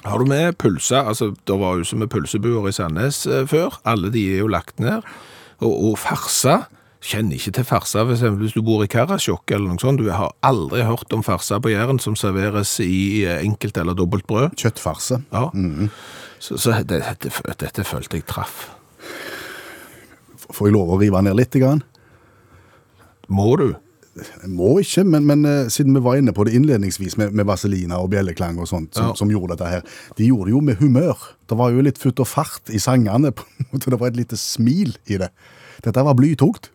Har 0.05 0.19
du 0.19 0.27
med 0.27 0.57
pølse? 0.59 0.99
Altså, 1.07 1.35
det 1.47 1.59
var 1.59 1.79
jo 1.79 1.85
som 1.87 1.99
med 2.03 2.11
pølsebuer 2.11 2.69
i 2.69 2.73
Sandnes 2.75 3.27
eh, 3.27 3.47
før. 3.47 3.79
Alle 3.87 4.11
de 4.15 4.25
er 4.35 4.43
jo 4.43 4.51
lagt 4.51 4.81
ned. 4.83 5.07
Og, 5.61 5.71
og 5.71 5.99
farsa. 5.99 6.65
Kjenner 6.99 7.39
ikke 7.39 7.53
til 7.55 7.65
farsa 7.69 8.03
hvis 8.09 8.55
du 8.57 8.63
bor 8.67 8.83
i 8.83 8.89
Karasjok 8.91 9.53
eller 9.55 9.71
noe 9.71 9.79
sånt. 9.79 10.01
Du 10.03 10.09
har 10.11 10.33
aldri 10.43 10.83
hørt 10.83 11.13
om 11.15 11.23
farsa 11.23 11.61
på 11.63 11.71
Jæren 11.71 12.01
som 12.03 12.17
serveres 12.19 12.73
i 12.83 13.23
eh, 13.25 13.39
enkelt 13.47 13.79
eller 13.79 13.95
dobbelt 13.95 14.27
brød. 14.27 14.57
Kjøttfarse. 14.59 15.21
Ja. 15.31 15.45
Så, 16.43 16.59
så 16.59 16.75
det, 16.83 17.03
dette, 17.07 17.31
dette 17.63 17.85
følte 17.87 18.19
jeg 18.19 18.27
traff. 18.27 18.65
Får 20.49 20.69
jeg 20.71 20.75
lov 20.75 20.91
å 20.95 20.99
rive 20.99 21.21
ned 21.23 21.37
litt? 21.39 21.55
Grann? 21.61 21.85
Må 23.29 23.53
du? 23.61 23.69
Jeg 24.19 24.51
må 24.51 24.73
ikke, 24.83 25.05
men, 25.07 25.27
men 25.29 25.45
eh, 25.47 25.69
siden 25.71 25.95
vi 25.95 26.01
var 26.03 26.19
inne 26.19 26.33
på 26.35 26.43
det 26.49 26.57
innledningsvis 26.59 27.15
med, 27.21 27.31
med 27.39 27.47
vaselina 27.47 28.01
og 28.03 28.09
bjelleklang 28.11 28.57
og 28.59 28.67
sånt, 28.67 28.91
som, 28.97 29.13
Ja. 29.13 29.19
som 29.21 29.31
gjorde 29.31 29.55
dette 29.55 29.69
her, 29.71 29.85
de 30.19 30.27
gjorde 30.33 30.49
det 30.49 30.55
jo 30.57 30.63
med 30.67 30.81
humør. 30.83 31.21
Det 31.47 31.59
var 31.61 31.71
jo 31.71 31.85
litt 31.87 32.01
futt 32.03 32.19
og 32.25 32.27
fart 32.27 32.73
i 32.75 32.81
sangene, 32.83 33.31
på 33.39 33.47
en 33.47 33.69
måte. 33.71 33.93
det 33.95 34.01
var 34.03 34.11
et 34.11 34.19
lite 34.19 34.41
smil 34.41 34.97
i 35.07 35.21
det. 35.23 35.31
Dette 35.87 36.03
var 36.03 36.19
blytungt. 36.19 36.73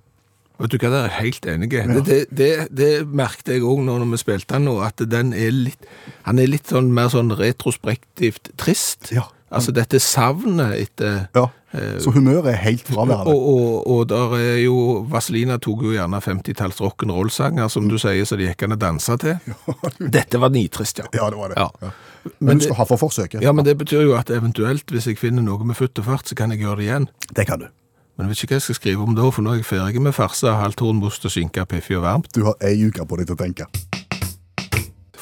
Vet 0.64 0.72
du 0.72 0.78
hva, 0.80 0.90
det 0.94 1.00
er 1.04 1.16
helt 1.20 1.46
enig 1.52 1.68
i. 1.76 1.84
Det, 1.92 2.04
det, 2.08 2.20
det, 2.32 2.52
det 2.72 2.92
merkte 3.12 3.58
jeg 3.58 3.66
òg 3.68 3.82
når 3.84 4.06
vi 4.14 4.22
spilte 4.22 4.56
den 4.56 4.70
nå, 4.70 4.78
at 4.86 5.04
den 5.12 5.34
er 5.36 5.52
litt 5.52 5.88
Han 6.24 6.40
er 6.40 6.48
litt 6.48 6.72
sånn 6.72 6.94
mer 6.96 7.12
sånn 7.12 7.34
retrospektivt 7.36 8.54
trist. 8.60 9.12
Ja. 9.12 9.28
Altså 9.54 9.74
dette 9.76 10.00
savnet 10.02 10.80
etter 10.88 11.28
Ja. 11.36 11.50
Så 11.74 12.12
humøret 12.14 12.52
er 12.52 12.60
helt 12.62 12.86
og, 12.86 12.94
fraværende. 12.94 13.34
og, 13.34 13.88
og 13.90 14.02
der 14.12 14.34
er 14.38 14.58
jo 14.62 14.76
Vazelina 15.10 15.56
tok 15.58 15.82
jo 15.88 15.94
gjerne 15.96 16.20
50-talls 16.22 16.78
rock'n'roll-sanger, 16.86 17.66
som 17.74 17.88
du 17.90 17.96
sier, 17.98 18.22
så 18.30 18.38
det 18.38 18.52
gikk 18.52 18.68
an 18.68 18.76
å 18.76 18.78
danse 18.78 19.16
til. 19.24 19.56
Dette 20.18 20.38
var 20.42 20.54
nitrist, 20.54 21.02
ja. 21.02 21.10
Ja, 21.18 21.32
det 21.34 21.40
var 21.40 21.50
det. 21.50 21.58
Ja. 21.58 21.72
Ja. 21.82 21.90
Men 22.38 22.52
Men 22.54 22.62
du 22.62 22.68
skal 22.70 22.78
ha 22.78 22.86
for 22.94 23.02
forsøket. 23.02 23.42
Ja, 23.42 23.52
men 23.58 23.66
det 23.66 23.74
betyr 23.82 24.06
jo 24.06 24.14
at 24.20 24.30
eventuelt, 24.30 24.86
hvis 24.94 25.10
jeg 25.10 25.18
finner 25.18 25.42
noe 25.42 25.66
med 25.66 25.76
futt 25.82 25.98
og 25.98 26.06
fart, 26.12 26.30
så 26.30 26.38
kan 26.38 26.54
jeg 26.54 26.62
gjøre 26.62 26.78
det 26.84 26.86
igjen. 26.92 27.10
Det 27.34 27.48
kan 27.50 27.66
du. 27.66 27.72
Men 28.18 28.28
jeg 28.28 28.30
vet 28.30 28.44
ikke 28.44 28.54
hva 28.54 28.60
jeg 28.60 28.66
skal 28.68 28.76
skrive 28.78 29.06
om 29.08 29.16
da, 29.18 29.30
for 29.34 29.42
nå 29.42 29.54
er 29.56 29.62
jeg 29.62 29.66
ferdig 29.66 30.02
med 30.06 30.14
farsa, 30.14 30.54
halvtorn, 30.62 31.00
most 31.02 31.26
og 31.26 31.34
skinke, 31.34 31.66
piffi 31.66 31.96
og 31.98 32.04
varmt. 32.06 32.30
Du 32.36 32.44
har 32.46 32.54
ei 32.62 32.76
uke 32.86 33.06
på 33.10 33.18
deg 33.18 33.28
til 33.32 33.38
å 33.38 33.42
tenke. 33.42 33.66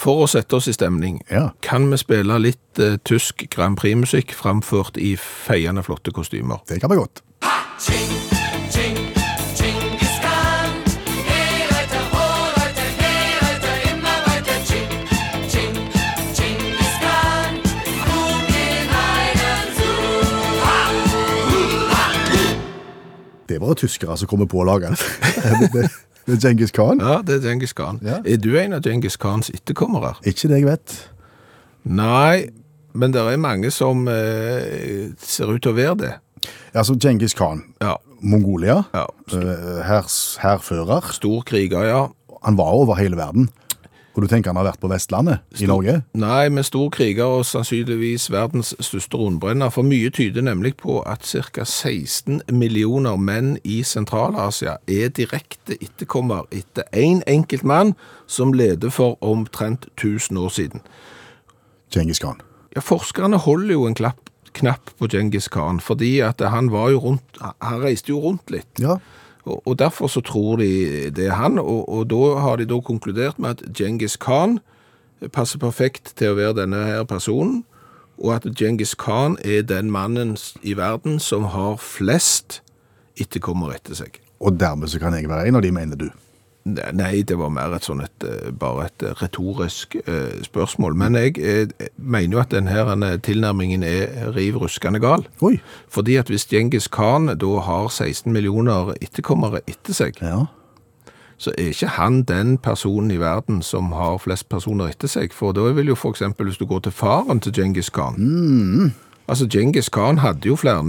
For 0.02 0.24
å 0.26 0.28
sette 0.28 0.58
oss 0.58 0.68
i 0.68 0.74
stemning, 0.74 1.22
Ja. 1.30 1.52
kan 1.62 1.90
vi 1.92 1.98
spille 1.98 2.40
litt 2.42 2.80
eh, 2.80 2.98
tysk 3.06 3.46
Grand 3.54 3.78
Prix-musikk 3.78 4.34
framført 4.34 4.98
i 4.98 5.16
feiende 5.16 5.84
flotte 5.84 6.12
kostymer? 6.12 6.66
Det 6.68 6.82
kan 6.82 6.90
vi 6.90 6.98
godt. 6.98 7.22
Det 7.88 8.41
er 23.62 23.68
bare 23.68 23.78
tyskere 23.80 24.18
som 24.18 24.28
kommer 24.32 24.50
på 24.52 24.64
å 24.64 24.68
lage 24.68 24.90
det. 25.76 25.86
det, 26.26 26.34
er 26.36 26.42
Genghis 26.48 26.74
Khan. 26.76 27.00
Ja, 27.02 27.20
det 27.26 27.38
er 27.40 27.46
Genghis 27.48 27.74
Khan. 27.78 28.02
Ja. 28.06 28.20
Er 28.26 28.42
du 28.42 28.50
en 28.60 28.74
av 28.78 28.82
Genghis 28.86 29.16
Khans 29.22 29.52
etterkommere? 29.54 30.16
Ikke 30.26 30.50
det 30.52 30.62
jeg 30.64 30.68
vet. 30.72 30.98
Nei, 31.88 32.50
men 32.94 33.14
det 33.16 33.22
er 33.24 33.40
mange 33.42 33.72
som 33.74 34.04
eh, 34.12 35.12
ser 35.22 35.54
ut 35.54 35.62
til 35.64 35.72
å 35.74 35.78
være 35.78 35.96
det. 36.02 36.12
Altså, 36.74 36.96
Genghis 37.02 37.34
Khan, 37.38 37.64
Ja, 37.82 37.96
Mongolia, 38.22 38.82
ja. 38.94 39.06
eh, 39.34 39.80
hærs- 39.88 40.38
hærfører. 40.42 41.12
Stor 41.16 41.42
kriger, 41.48 41.86
ja. 41.90 42.02
han 42.46 42.58
var 42.58 42.74
over 42.78 42.98
hele 43.00 43.18
verden. 43.18 43.50
Og 44.12 44.26
du 44.26 44.28
tenker 44.28 44.52
han 44.52 44.60
har 44.60 44.68
vært 44.68 44.82
på 44.82 44.90
Vestlandet 44.92 45.62
i 45.64 45.68
Norge? 45.70 46.02
Nei, 46.20 46.50
men 46.52 46.66
stor 46.68 46.90
kriger 46.92 47.38
og 47.40 47.46
sannsynligvis 47.48 48.28
verdens 48.34 48.74
største 48.84 49.20
rundbrenner. 49.20 49.72
For 49.72 49.88
mye 49.88 50.12
tyder 50.12 50.44
nemlig 50.44 50.76
på 50.82 51.00
at 51.08 51.24
ca. 51.24 51.64
16 51.64 52.42
millioner 52.52 53.16
menn 53.16 53.54
i 53.64 53.80
Sentral-Asia 53.88 54.78
er 54.92 55.14
direkte 55.16 55.78
etterkommer 55.80 56.50
etter 56.52 56.88
én 56.92 57.22
en 57.22 57.24
enkelt 57.28 57.64
mann 57.64 57.96
som 58.28 58.54
leder 58.54 58.90
for 58.90 59.18
omtrent 59.24 59.88
1000 59.98 60.38
år 60.38 60.50
siden. 60.50 60.82
Genghis 61.92 62.20
Khan. 62.20 62.42
Ja, 62.76 62.82
Forskerne 62.82 63.38
holder 63.38 63.74
jo 63.74 63.88
en 63.88 63.96
klapp, 63.96 64.30
knapp 64.54 64.92
på 65.00 65.08
Genghis 65.12 65.48
Khan, 65.52 65.80
fordi 65.80 66.20
at 66.20 66.42
han 66.42 66.72
var 66.72 66.90
jo 66.92 67.00
rundt, 67.00 67.40
han 67.40 67.84
reiste 67.84 68.14
jo 68.14 68.20
rundt 68.20 68.52
litt. 68.52 68.80
Ja. 68.80 69.00
Og, 69.46 69.80
derfor 69.80 70.08
så 70.08 70.22
tror 70.22 70.56
de 70.62 71.10
det 71.10 71.26
er 71.26 71.38
han, 71.40 71.60
og, 71.60 71.90
og 71.90 72.10
da 72.10 72.40
har 72.40 72.56
de 72.62 72.68
da 72.70 72.80
konkludert 72.80 73.40
med 73.40 73.50
at 73.50 73.64
Genghis 73.74 74.16
Khan 74.16 74.60
passer 75.34 75.60
perfekt 75.62 76.14
til 76.18 76.34
å 76.34 76.38
være 76.38 76.60
denne 76.62 76.82
her 76.86 77.04
personen, 77.10 77.64
og 78.22 78.36
at 78.36 78.46
Genghis 78.58 78.94
Khan 78.94 79.38
er 79.42 79.64
den 79.66 79.90
mannen 79.92 80.36
i 80.62 80.76
verden 80.78 81.20
som 81.20 81.50
har 81.56 81.80
flest 81.82 82.62
etterkommere 83.18 83.80
etter 83.80 83.98
seg. 83.98 84.22
Og 84.42 84.60
dermed 84.62 84.90
så 84.94 85.02
kan 85.02 85.14
jeg 85.18 85.30
være 85.30 85.50
en 85.50 85.58
av 85.58 85.66
de, 85.66 85.74
mener 85.74 85.98
du? 85.98 86.10
Nei, 86.64 87.24
det 87.26 87.40
var 87.40 87.50
mer 87.50 87.74
et 87.74 87.86
sånn 87.88 88.04
et, 88.06 88.24
eh, 88.28 88.52
bare 88.54 88.84
et 88.86 89.06
retorisk 89.22 89.96
eh, 90.04 90.44
spørsmål. 90.46 90.94
Men 90.94 91.16
jeg 91.18 91.40
eh, 91.42 91.88
mener 91.98 92.38
jo 92.38 92.42
at 92.44 92.52
denne 92.54 93.16
tilnærmingen 93.26 93.82
er 93.84 94.30
riv 94.36 94.60
ruskende 94.62 95.02
gal. 95.02 95.26
Oi. 95.42 95.56
Fordi 95.90 96.20
at 96.22 96.30
hvis 96.30 96.46
Genghis 96.46 96.86
Khan 96.88 97.32
da 97.42 97.52
har 97.66 97.90
16 97.90 98.30
millioner 98.32 98.94
etterkommere 99.02 99.64
etter 99.68 99.98
seg, 99.98 100.22
Ja. 100.22 100.46
så 101.42 101.50
er 101.58 101.72
ikke 101.74 101.96
han 101.98 102.22
den 102.30 102.58
personen 102.62 103.10
i 103.12 103.18
verden 103.18 103.64
som 103.66 103.92
har 103.98 104.20
flest 104.22 104.48
personer 104.50 104.94
etter 104.94 105.10
seg. 105.10 105.34
For 105.34 105.54
da 105.58 105.62
vil 105.74 105.88
jo 105.88 105.96
eksempel, 105.96 106.46
hvis 106.46 106.58
du 106.62 106.68
går 106.70 106.80
til 106.86 106.92
faren 106.92 107.40
til 107.42 107.54
Genghis 107.54 107.90
Khan 107.90 108.94
Altså, 109.28 109.48
Genghis 109.48 109.90
Khan 109.90 110.18
hadde 110.20 110.48
jo 110.48 110.56
flere 110.56 110.84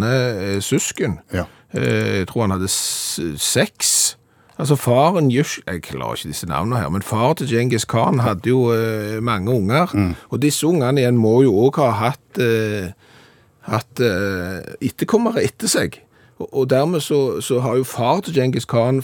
eh, 0.57 0.61
søsken. 0.61 1.21
Ja. 1.33 1.45
Eh, 1.73 2.19
jeg 2.19 2.29
tror 2.29 2.41
han 2.43 2.51
hadde 2.51 2.69
seks. 3.39 4.19
Altså, 4.61 4.77
faren 4.77 5.31
Yush... 5.33 5.61
Jeg 5.67 5.83
klarer 5.87 6.19
ikke 6.21 6.29
disse 6.33 6.47
navnene 6.47 6.81
her, 6.83 6.89
men 6.93 7.03
far 7.03 7.33
til 7.39 7.49
Genghis 7.51 7.87
Khan 7.89 8.21
hadde 8.23 8.51
jo 8.53 8.67
eh, 8.75 9.19
mange 9.25 9.51
unger. 9.51 9.93
Og 10.31 10.43
disse 10.43 10.67
ungene 10.69 11.01
igjen 11.01 11.17
må 11.21 11.39
jo 11.47 11.55
òg 11.67 11.79
ha 11.81 11.91
hatt, 12.03 12.41
eh, 12.43 12.91
hatt 13.71 14.03
eh, 14.05 14.61
etterkommere 14.85 15.43
etter 15.47 15.71
seg. 15.73 15.97
Og, 16.39 16.49
og 16.53 16.69
dermed 16.71 17.01
så, 17.01 17.41
så 17.41 17.61
har 17.65 17.81
jo 17.81 17.89
far 17.89 18.21
til 18.27 18.37
Genghis 18.37 18.69
Khan 18.69 19.03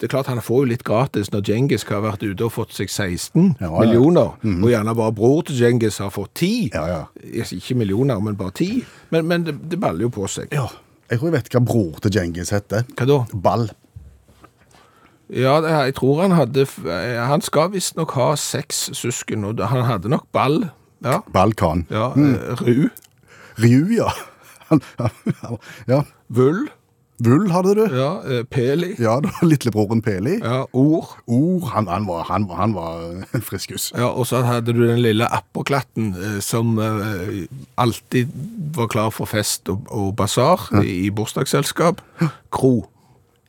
det 0.00 0.08
er 0.08 0.10
klart 0.10 0.26
Han 0.26 0.40
får 0.42 0.64
jo 0.64 0.68
litt 0.72 0.82
gratis 0.84 1.28
når 1.30 1.44
Genghis 1.46 1.84
har 1.88 2.00
vært 2.02 2.24
ute 2.26 2.42
og 2.44 2.50
fått 2.52 2.72
seg 2.74 2.90
16 2.90 3.54
Ja, 3.62 3.68
ja. 3.70 3.70
millioner, 3.78 4.34
og 4.42 4.66
gjerne 4.68 4.94
bare 4.98 5.14
bror 5.14 5.44
til 5.46 5.56
Genghis 5.62 6.00
har 6.02 6.10
fått 6.12 6.32
10. 6.42 6.72
Ja, 6.74 6.82
ja. 6.90 7.44
Ikke 7.54 7.76
millioner, 7.78 8.18
men 8.20 8.34
bare 8.36 8.52
10. 8.58 8.82
Men, 9.14 9.28
men 9.30 9.46
det, 9.46 9.54
det 9.70 9.78
baller 9.80 10.08
jo 10.08 10.10
på 10.12 10.26
seg. 10.28 10.50
ja. 10.52 10.66
Jeg 11.12 11.20
tror 11.20 11.28
jeg 11.28 11.34
vet 11.36 11.48
hva 11.52 11.60
bror 11.68 11.98
til 12.00 12.12
Genghis 12.16 12.50
heter. 12.50 12.86
Hva 12.96 13.04
da? 13.06 13.16
Ball. 13.44 13.66
Ja, 15.32 15.60
det, 15.64 15.70
jeg 15.70 15.94
tror 15.96 16.20
han 16.22 16.34
hadde 16.36 16.66
eh, 16.84 17.20
Han 17.26 17.40
skal 17.40 17.72
visstnok 17.72 18.12
ha 18.18 18.34
seks 18.36 18.90
søsken, 18.92 19.44
og 19.48 19.62
han 19.68 19.86
hadde 19.88 20.12
nok 20.12 20.26
ball. 20.32 20.66
Ja. 21.04 21.20
Ball 21.32 21.52
ja 21.90 22.12
mm. 22.14 22.36
Ru. 22.60 22.88
Ru, 23.58 23.94
ja. 23.94 24.10
Ja. 25.88 26.02
Vull. 26.28 26.68
Vull 27.22 27.50
hadde 27.52 27.74
du. 27.78 27.82
Ja. 27.94 28.08
eh, 28.26 28.42
Peli. 28.44 28.94
Ja, 28.98 29.20
det 29.22 29.30
var 29.36 29.46
lillebroren 29.46 30.02
Peli. 30.02 30.38
Ja. 30.42 30.64
Or. 30.72 31.16
Oh, 31.26 31.68
han, 31.70 31.86
han, 31.86 32.06
var, 32.06 32.24
han, 32.28 32.48
han 32.50 32.74
var 32.74 33.24
friskus. 33.48 33.92
Ja, 33.96 34.08
og 34.10 34.26
så 34.26 34.42
hadde 34.42 34.74
du 34.74 34.82
den 34.86 35.02
lille 35.02 35.28
apperklatten 35.30 36.14
eh, 36.16 36.40
som 36.42 36.78
eh, 36.82 37.46
alltid 37.78 38.34
var 38.74 38.90
klar 38.90 39.14
for 39.14 39.30
fest 39.30 39.68
og, 39.68 39.86
og 39.94 40.16
basar 40.16 40.68
i, 40.82 41.06
i 41.06 41.10
bursdagsselskap. 41.14 42.02
Kro. 42.50 42.80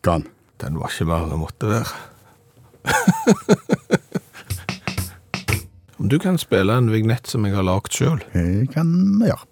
Khan. 0.06 0.28
Den 0.62 0.80
var 0.80 0.88
ikke 0.94 1.08
mer 1.10 1.26
enn 1.28 1.41
måtte 1.41 1.68
være. 1.70 1.94
Om 6.00 6.10
du 6.12 6.18
kan 6.22 6.38
spille 6.38 6.76
en 6.78 6.91
vignett 6.94 7.28
som 7.28 7.46
jeg 7.48 7.56
har 7.56 7.65
lagd 7.65 7.91
sjøl. 7.96 8.20
Det 8.34 8.70
kan 8.76 8.88
vi 9.20 9.26
gjøre. 9.32 9.46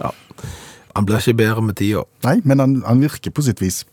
Ja. 0.00 0.10
Han 0.96 1.04
blir 1.04 1.20
ikke 1.20 1.36
bedre 1.36 1.62
med 1.62 1.76
tida. 1.76 2.02
Nei, 2.24 2.38
men 2.44 2.58
han, 2.62 2.78
han 2.86 3.02
virker 3.04 3.30
på 3.34 3.44
sitt 3.44 3.60
vis. 3.60 3.84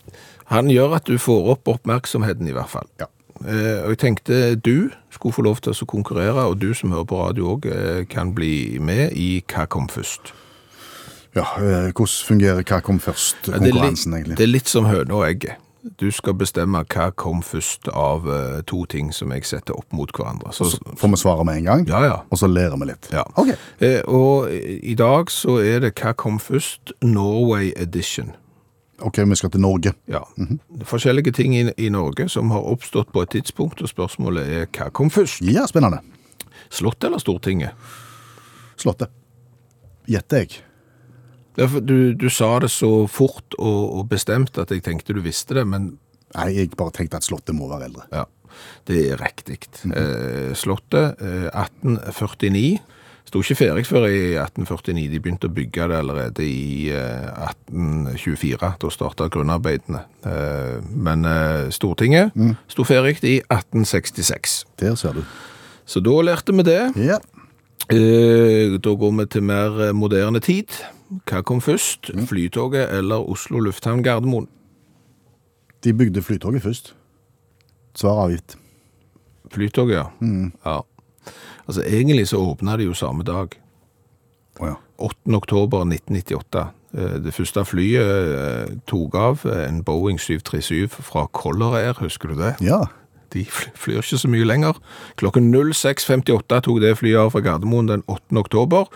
Han 0.52 0.70
gjør 0.72 0.96
at 0.98 1.08
du 1.08 1.18
får 1.20 1.50
opp 1.54 1.68
oppmerksomheten, 1.68 2.48
i 2.48 2.54
hvert 2.56 2.70
fall. 2.72 2.88
Ja. 3.00 3.08
Eh, 3.46 3.82
og 3.84 3.88
jeg 3.94 3.98
tenkte 3.98 4.54
du 4.56 4.90
skulle 5.12 5.34
få 5.36 5.42
lov 5.42 5.60
til 5.60 5.72
å 5.72 5.86
konkurrere, 5.86 6.46
og 6.48 6.58
du 6.60 6.72
som 6.74 6.90
hører 6.94 7.04
på 7.04 7.18
radio 7.26 7.56
òg, 7.56 7.66
eh, 7.66 8.04
kan 8.08 8.32
bli 8.34 8.78
med 8.80 9.12
i 9.12 9.42
Hva 9.46 9.66
kom 9.68 9.88
først? 9.88 10.32
Ja, 11.34 11.42
eh, 11.58 11.90
Hvordan 11.92 12.26
fungerer 12.26 12.62
hva 12.62 12.80
kom 12.82 12.98
først, 13.00 13.36
Ja, 13.48 13.58
det, 13.58 13.72
konkurransen, 13.72 14.12
litt, 14.12 14.20
egentlig? 14.24 14.36
det 14.36 14.42
er 14.44 14.52
litt 14.52 14.68
som 14.68 14.84
høna 14.84 15.14
og 15.14 15.24
egget. 15.28 15.56
Du 16.00 16.10
skal 16.10 16.32
bestemme 16.32 16.80
hva 16.88 17.10
kom 17.14 17.42
først 17.42 17.88
av 17.92 18.24
to 18.64 18.86
ting 18.86 19.12
som 19.12 19.30
jeg 19.30 19.44
setter 19.44 19.74
opp 19.76 19.92
mot 19.92 20.10
hverandre. 20.10 20.48
Så, 20.54 20.64
Så 20.70 20.78
får 20.96 21.10
vi 21.10 21.16
svare 21.20 21.44
med 21.44 21.56
en 21.58 21.64
gang, 21.64 21.86
ja, 21.86 22.00
ja. 22.04 22.20
og 22.30 22.38
så 22.38 22.46
lærer 22.48 22.78
vi 22.80 22.86
litt. 22.86 23.08
ja. 23.12 23.22
Ok. 23.36 23.48
Eh, 23.80 24.00
og 24.08 24.48
i 24.50 24.94
dag 24.94 25.26
så 25.30 25.58
er 25.60 25.80
det 25.80 25.94
Hva 26.00 26.14
kom 26.16 26.38
først? 26.38 26.92
Norway 27.02 27.72
edition. 27.76 28.32
Ok, 29.04 29.18
vi 29.28 29.36
skal 29.36 29.50
til 29.52 29.60
Norge. 29.62 29.92
Ja. 30.10 30.22
Forskjellige 30.88 31.32
ting 31.36 31.54
i, 31.56 31.64
i 31.76 31.90
Norge 31.92 32.26
som 32.32 32.50
har 32.54 32.64
oppstått 32.70 33.10
på 33.12 33.22
et 33.24 33.32
tidspunkt, 33.36 33.82
og 33.84 33.90
spørsmålet 33.90 34.46
er 34.48 34.68
hva 34.72 34.90
kom 34.96 35.10
først? 35.12 35.42
Ja, 35.44 35.66
spennende. 35.68 36.00
Slottet 36.72 37.10
eller 37.10 37.20
Stortinget? 37.22 37.76
Slottet. 38.80 39.12
Gjetter 40.10 40.44
jeg. 40.44 40.56
Ja, 41.56 41.68
Du, 41.68 42.14
du 42.18 42.26
sa 42.34 42.48
det 42.64 42.72
så 42.74 42.88
fort 43.06 43.54
og, 43.60 43.82
og 44.00 44.08
bestemt 44.10 44.56
at 44.58 44.72
jeg 44.74 44.82
tenkte 44.82 45.14
du 45.14 45.20
visste 45.24 45.54
det, 45.60 45.66
men 45.70 45.92
Nei, 46.34 46.48
jeg 46.56 46.72
bare 46.74 46.90
tenkte 46.96 47.20
at 47.20 47.26
Slottet 47.28 47.54
må 47.54 47.68
være 47.70 47.86
eldre. 47.86 48.08
ja, 48.10 48.24
det 48.90 48.96
er 49.12 49.20
riktig. 49.20 49.60
eh, 49.94 50.50
slottet, 50.58 51.20
eh, 51.22 51.46
1849, 51.52 52.80
sto 53.24 53.40
ikke 53.42 53.56
ferdig 53.58 53.86
før 53.88 54.06
i 54.08 54.18
1849. 54.38 55.08
De 55.12 55.20
begynte 55.24 55.48
å 55.50 55.54
bygge 55.54 55.88
det 55.90 55.98
allerede 55.98 56.44
i 56.46 56.90
eh, 56.92 57.28
1824. 57.48 58.72
Da 58.82 58.90
starta 58.92 59.28
grunnarbeidene. 59.32 60.04
Eh, 60.28 60.78
men 60.94 61.24
Stortinget 61.74 62.32
Stortinget 62.34 62.70
sto 62.70 62.84
ferdig 62.88 63.18
i 63.24 63.38
1866. 63.48 64.64
Der 64.80 64.94
ser 65.00 65.16
du. 65.18 65.24
Så 65.86 66.00
da 66.00 66.14
lærte 66.24 66.52
vi 66.56 66.62
det. 66.66 66.80
Ja. 66.96 67.18
Eh, 67.92 68.78
Da 68.80 68.94
går 68.96 69.12
vi 69.18 69.26
til 69.26 69.42
mer 69.42 69.80
eh, 69.88 69.92
moderne 69.92 70.40
tid. 70.40 70.68
Hva 71.28 71.42
kom 71.44 71.60
først? 71.60 72.10
Flytoget 72.26 72.90
eller 72.96 73.20
Oslo 73.30 73.60
lufthavn 73.60 74.02
Gardermoen? 74.02 74.48
De 75.84 75.92
bygde 75.92 76.22
flytoget 76.24 76.62
først. 76.64 76.94
Svar 77.94 78.24
avgitt. 78.24 78.56
Flytoget, 79.52 79.94
ja. 80.00 80.06
ja. 80.64 80.78
Altså, 81.66 81.82
egentlig 81.82 82.28
så 82.28 82.40
åpna 82.42 82.76
de 82.76 82.84
jo 82.88 82.94
samme 82.94 83.24
dag. 83.24 83.54
Oh, 84.60 84.66
ja. 84.68 84.74
8. 84.98 85.34
oktober 85.34 85.84
1998. 85.84 86.66
Eh, 86.94 87.16
Det 87.24 87.34
første 87.34 87.64
flyet 87.64 88.02
eh, 88.34 88.76
tok 88.86 89.14
av, 89.14 89.46
eh, 89.46 89.68
en 89.68 89.82
Boeing 89.84 90.20
737 90.20 90.88
fra 91.02 91.26
Color 91.32 91.76
Air, 91.76 91.94
husker 92.00 92.28
du 92.28 92.34
det? 92.38 92.54
Ja. 92.60 92.84
De 93.32 93.44
flyr 93.74 93.98
ikke 93.98 94.18
så 94.18 94.28
mye 94.30 94.46
lenger. 94.46 94.78
Klokken 95.16 95.50
06.58 95.54 96.60
tok 96.60 96.80
det 96.80 96.96
flyet 96.98 97.18
av 97.18 97.32
fra 97.34 97.40
Gardermoen 97.42 97.88
den 97.90 98.04
8. 98.06 98.38
oktober. 98.38 98.86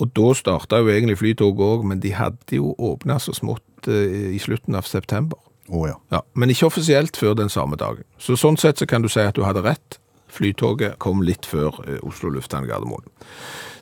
Og 0.00 0.10
da 0.16 0.32
starta 0.34 0.80
jo 0.80 0.88
egentlig 0.88 1.18
flytoget 1.20 1.60
òg, 1.60 1.84
men 1.84 2.00
de 2.00 2.14
hadde 2.16 2.56
jo 2.56 2.72
åpna 2.78 3.18
så 3.20 3.34
smått 3.36 3.86
i 3.86 4.38
slutten 4.40 4.74
av 4.74 4.88
september. 4.88 5.38
Å 5.68 5.86
ja. 5.86 5.94
Ja, 6.10 6.20
Men 6.34 6.50
ikke 6.50 6.66
offisielt 6.66 7.16
før 7.16 7.34
den 7.36 7.48
samme 7.48 7.76
dagen. 7.76 8.02
Så 8.18 8.36
sånn 8.36 8.56
sett 8.56 8.80
så 8.80 8.86
kan 8.88 9.02
du 9.02 9.08
si 9.08 9.20
at 9.20 9.36
du 9.36 9.44
hadde 9.44 9.62
rett. 9.62 9.98
Flytoget 10.34 10.98
kom 10.98 11.22
litt 11.22 11.46
før 11.46 11.80
eh, 11.86 11.98
Oslo 12.02 12.32
lufthavn 12.34 12.66
Gardermoen. 12.68 13.06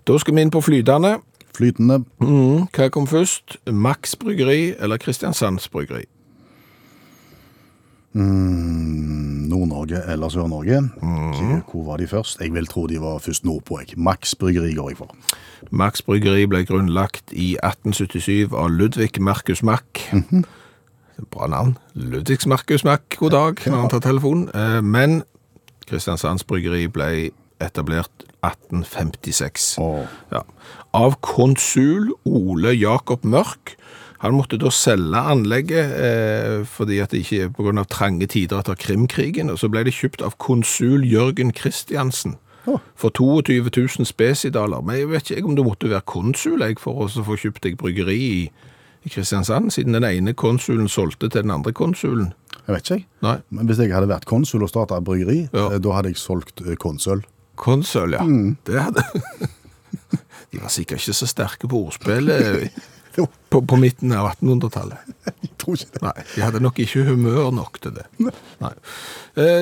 Da 0.09 0.17
skal 0.21 0.35
vi 0.37 0.45
inn 0.45 0.53
på 0.53 0.61
flytende. 0.65 1.17
Flytende. 1.57 2.03
Mm, 2.23 2.67
hva 2.73 2.88
kom 2.93 3.07
først? 3.09 3.59
Max 3.73 4.15
bryggeri 4.21 4.75
eller 4.81 5.01
Kristiansands 5.01 5.69
bryggeri? 5.73 6.05
Mm, 8.12 9.49
Nord-Norge 9.49 10.03
eller 10.12 10.29
Sør-Norge. 10.29 10.81
Mm. 11.03 11.62
Hvor 11.71 11.85
var 11.87 11.97
de 11.97 12.07
først? 12.07 12.41
Jeg 12.41 12.53
vil 12.55 12.67
tro 12.69 12.87
de 12.87 13.01
var 13.01 13.19
først 13.19 13.45
nordpå. 13.45 13.79
jeg. 13.81 13.97
Max 13.97 14.35
Bryggeri 14.35 14.75
går 14.75 14.91
jeg 14.91 14.97
for. 14.99 15.15
Max 15.71 16.03
bryggeri 16.03 16.45
ble 16.47 16.65
grunnlagt 16.69 17.33
i 17.33 17.55
1877 17.65 18.53
av 18.53 18.69
Ludvig 18.71 19.21
Markus 19.21 19.62
Mack. 19.62 20.03
Bra 21.31 21.47
navn. 21.49 21.77
Ludvig 21.95 22.47
Markus 22.47 22.85
Mack, 22.85 23.17
god 23.19 23.31
dag, 23.31 23.55
når 23.67 23.81
han 23.81 23.91
tar 23.91 24.01
telefonen. 24.05 24.49
Eh, 24.55 24.83
Men 24.83 25.23
Kristiansands 25.88 26.45
bryggeri 26.49 26.87
ble 26.92 27.12
etablert 27.62 28.27
1856. 28.42 29.77
Oh. 29.79 30.07
Ja. 30.33 30.42
Av 30.92 31.16
konsul 31.21 32.12
Ole 32.25 32.75
Jakob 32.75 33.25
Mørk. 33.25 33.77
Han 34.23 34.37
måtte 34.38 34.59
da 34.62 34.71
selge 34.71 35.18
anlegget 35.18 35.95
eh, 35.99 36.61
fordi 36.71 37.01
at 37.03 37.11
det 37.11 37.25
ikke 37.25 37.73
av 37.73 37.88
trange 37.90 38.29
tider 38.31 38.61
etter 38.62 38.79
Krimkrigen, 38.79 39.51
og 39.51 39.59
så 39.59 39.71
ble 39.71 39.83
det 39.88 39.97
kjøpt 39.97 40.23
av 40.23 40.37
konsul 40.38 41.03
Jørgen 41.03 41.51
Kristiansen 41.51 42.37
oh. 42.71 42.79
for 42.95 43.11
22 43.11 43.66
000 43.75 44.07
spesidaler. 44.07 44.81
Men 44.81 45.01
jeg 45.01 45.11
vet 45.11 45.31
ikke 45.31 45.51
om 45.51 45.57
du 45.59 45.64
måtte 45.66 45.90
være 45.90 46.07
konsul 46.07 46.62
jeg, 46.62 46.79
for 46.79 47.03
å 47.03 47.09
få 47.11 47.38
kjøpt 47.38 47.66
deg 47.66 47.81
bryggeri 47.81 48.18
i, 48.18 48.45
i 49.03 49.11
Kristiansand, 49.11 49.75
siden 49.75 49.99
den 49.99 50.07
ene 50.07 50.37
konsulen 50.38 50.87
solgte 50.87 51.27
til 51.27 51.42
den 51.42 51.55
andre 51.55 51.75
konsulen. 51.75 52.31
Jeg 52.66 52.75
vet 52.77 52.83
ikke, 52.85 52.94
jeg. 53.01 53.07
Nei, 53.27 53.37
Men 53.51 53.66
hvis 53.66 53.79
jeg 53.83 53.92
hadde 53.92 54.09
vært 54.11 54.25
konsul 54.31 54.62
og 54.62 54.70
starta 54.70 55.01
bryggeri, 55.03 55.48
Ja. 55.53 55.68
eh, 55.72 55.79
da 55.83 55.92
hadde 55.96 56.12
jeg 56.12 56.16
solgt 56.22 56.62
konsøl. 56.79 56.79
konsøl. 56.79 57.25
konsul, 57.57 58.12
ja. 58.12 58.22
Det 58.64 58.81
hadde... 58.81 59.03
De 60.53 60.61
var 60.61 60.68
sikkert 60.68 61.01
ikke 61.01 61.14
så 61.16 61.27
sterke 61.27 61.68
på 61.68 61.79
ordspillet 61.87 62.70
på, 63.51 63.61
på 63.64 63.77
midten 63.81 64.12
av 64.12 64.35
1800-tallet. 64.35 64.98
Jeg 65.42 65.51
tror 65.59 65.77
ikke 65.79 65.92
det. 65.94 66.03
Nei, 66.03 66.25
de 66.35 66.42
hadde 66.44 66.61
nok 66.61 66.79
ikke 66.83 67.05
humør 67.09 67.51
nok 67.57 67.79
til 67.81 67.94
det. 67.96 68.05
Nei. 68.20 68.33
Nei. 68.61 68.72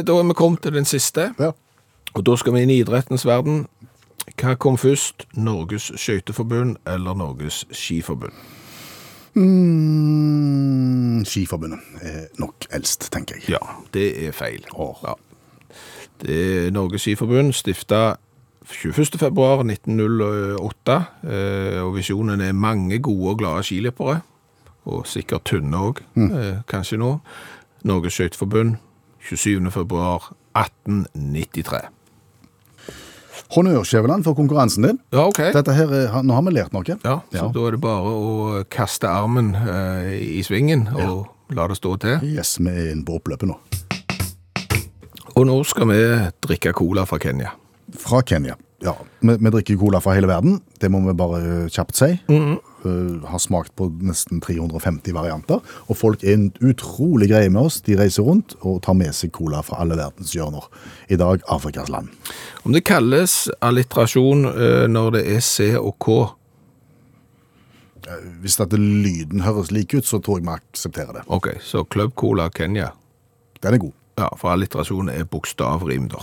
Da 0.03 0.17
er 0.17 0.27
vi 0.31 0.35
kommet 0.39 0.63
til 0.65 0.73
den 0.75 0.85
siste, 0.89 1.29
Ja. 1.39 1.53
og 2.15 2.25
da 2.27 2.37
skal 2.41 2.55
vi 2.57 2.63
inn 2.65 2.73
i 2.75 2.81
idrettens 2.83 3.27
verden. 3.29 3.67
Hva 4.41 4.55
kom 4.59 4.77
først, 4.81 5.27
Norges 5.37 5.91
skøyteforbund 5.99 6.77
eller 6.89 7.15
Norges 7.19 7.63
skiforbund? 7.71 8.35
Mm, 9.35 11.25
Skiforbundet 11.25 11.79
er 12.03 12.27
nok 12.39 12.67
eldst, 12.75 13.13
tenker 13.13 13.35
jeg. 13.39 13.49
Ja, 13.55 13.59
det 13.95 14.27
er 14.27 14.33
feil. 14.33 14.65
Åh. 14.75 15.05
Ja. 15.05 15.15
Det 16.21 16.67
er 16.67 16.71
Norges 16.75 17.01
skiforbund 17.07 17.53
stifta 17.57 18.17
21. 18.71 19.19
februar 19.19 19.63
1908, 19.65 20.97
eh, 21.25 21.79
og 21.83 21.95
visjonen 21.97 22.41
er 22.41 22.53
mange 22.53 22.99
gode 22.99 23.31
og 23.31 23.39
glade 23.39 23.63
skiløpere, 23.67 24.21
og 24.85 25.07
sikkert 25.07 25.45
tynne 25.49 25.77
òg, 25.77 26.03
kanskje 26.69 26.99
nå. 27.01 27.19
Norges 27.85 28.13
skøyteforbund 28.19 28.77
27. 29.21 29.61
februar 33.51 33.51
1893. 33.51 33.57
Honnør, 33.57 33.83
Skjæveland, 33.85 34.25
for 34.25 34.35
konkurransen 34.35 34.83
din. 34.87 34.99
Ja, 35.13 35.27
OK. 35.27 35.39
Dette 35.53 35.73
her, 35.75 35.89
er- 35.93 36.23
Nå 36.23 36.35
har 36.35 36.43
vi 36.43 36.51
lært 36.55 36.73
noe. 36.73 36.85
Ja, 37.05 37.21
så 37.33 37.53
da 37.53 37.67
er 37.67 37.71
det 37.73 37.81
bare 37.81 38.03
å 38.15 38.65
kaste 38.71 39.09
armen 39.09 39.55
eh, 39.57 40.39
i 40.39 40.43
svingen 40.43 40.87
og 40.95 41.27
la 41.51 41.67
det 41.67 41.77
stå 41.81 41.97
til. 41.99 42.21
Yes, 42.23 42.59
vi 42.61 42.71
er 42.71 42.93
inne 42.93 43.05
på 43.05 43.19
oppløpet 43.19 43.49
nå. 43.51 43.57
Og 45.37 45.47
nå 45.47 45.65
skal 45.65 45.87
vi 45.89 46.01
drikke 46.47 46.73
cola 46.77 47.05
fra 47.07 47.19
Kenya. 47.19 47.51
Fra 47.99 48.21
Kenya. 48.23 48.55
Ja, 48.83 48.95
vi, 49.21 49.35
vi 49.37 49.51
drikker 49.51 49.77
cola 49.81 50.01
fra 50.01 50.15
hele 50.17 50.29
verden. 50.31 50.61
Det 50.81 50.91
må 50.91 51.01
vi 51.07 51.13
bare 51.17 51.41
eh, 51.65 51.69
kjapt 51.73 51.97
si. 51.99 52.13
Eh, 52.85 53.29
har 53.29 53.39
smakt 53.39 53.75
på 53.77 53.91
nesten 54.01 54.41
350 54.41 55.13
varianter. 55.13 55.61
Og 55.93 55.99
folk 55.99 56.23
er 56.25 56.37
en 56.39 56.47
utrolig 56.65 57.29
greie 57.29 57.51
med 57.53 57.69
oss. 57.69 57.81
De 57.85 57.97
reiser 57.99 58.25
rundt 58.25 58.55
og 58.65 58.81
tar 58.87 58.97
med 58.97 59.13
seg 59.17 59.35
cola 59.37 59.61
fra 59.67 59.83
alle 59.85 59.99
verdens 60.01 60.33
hjørner. 60.33 60.65
I 61.13 61.19
dag 61.21 61.45
Afrikas 61.53 61.91
land. 61.93 62.09
Om 62.65 62.73
det 62.73 62.87
kalles 62.89 63.51
alliterasjon 63.61 64.47
eh, 64.49 64.87
når 64.89 65.17
det 65.19 65.25
er 65.37 65.41
C 65.45 65.73
og 65.77 65.97
K, 66.01 66.21
Hvis 68.43 68.57
dette 68.57 68.75
lyden 68.81 69.45
høres 69.45 69.69
lik 69.71 69.93
ut, 69.95 70.07
så 70.09 70.19
tror 70.19 70.41
jeg 70.41 70.47
vi 70.47 70.51
aksepterer 70.51 71.13
det. 71.13 71.23
ok, 71.29 71.61
så 71.63 71.85
Club 71.85 72.17
Cola 72.17 72.49
Kenya. 72.51 72.89
Den 73.63 73.75
er 73.75 73.79
god. 73.79 73.93
Ja, 74.21 74.27
for 74.37 74.53
alliterasjon 74.53 75.09
er 75.09 75.25
bokstavrim 75.25 76.11
da. 76.13 76.21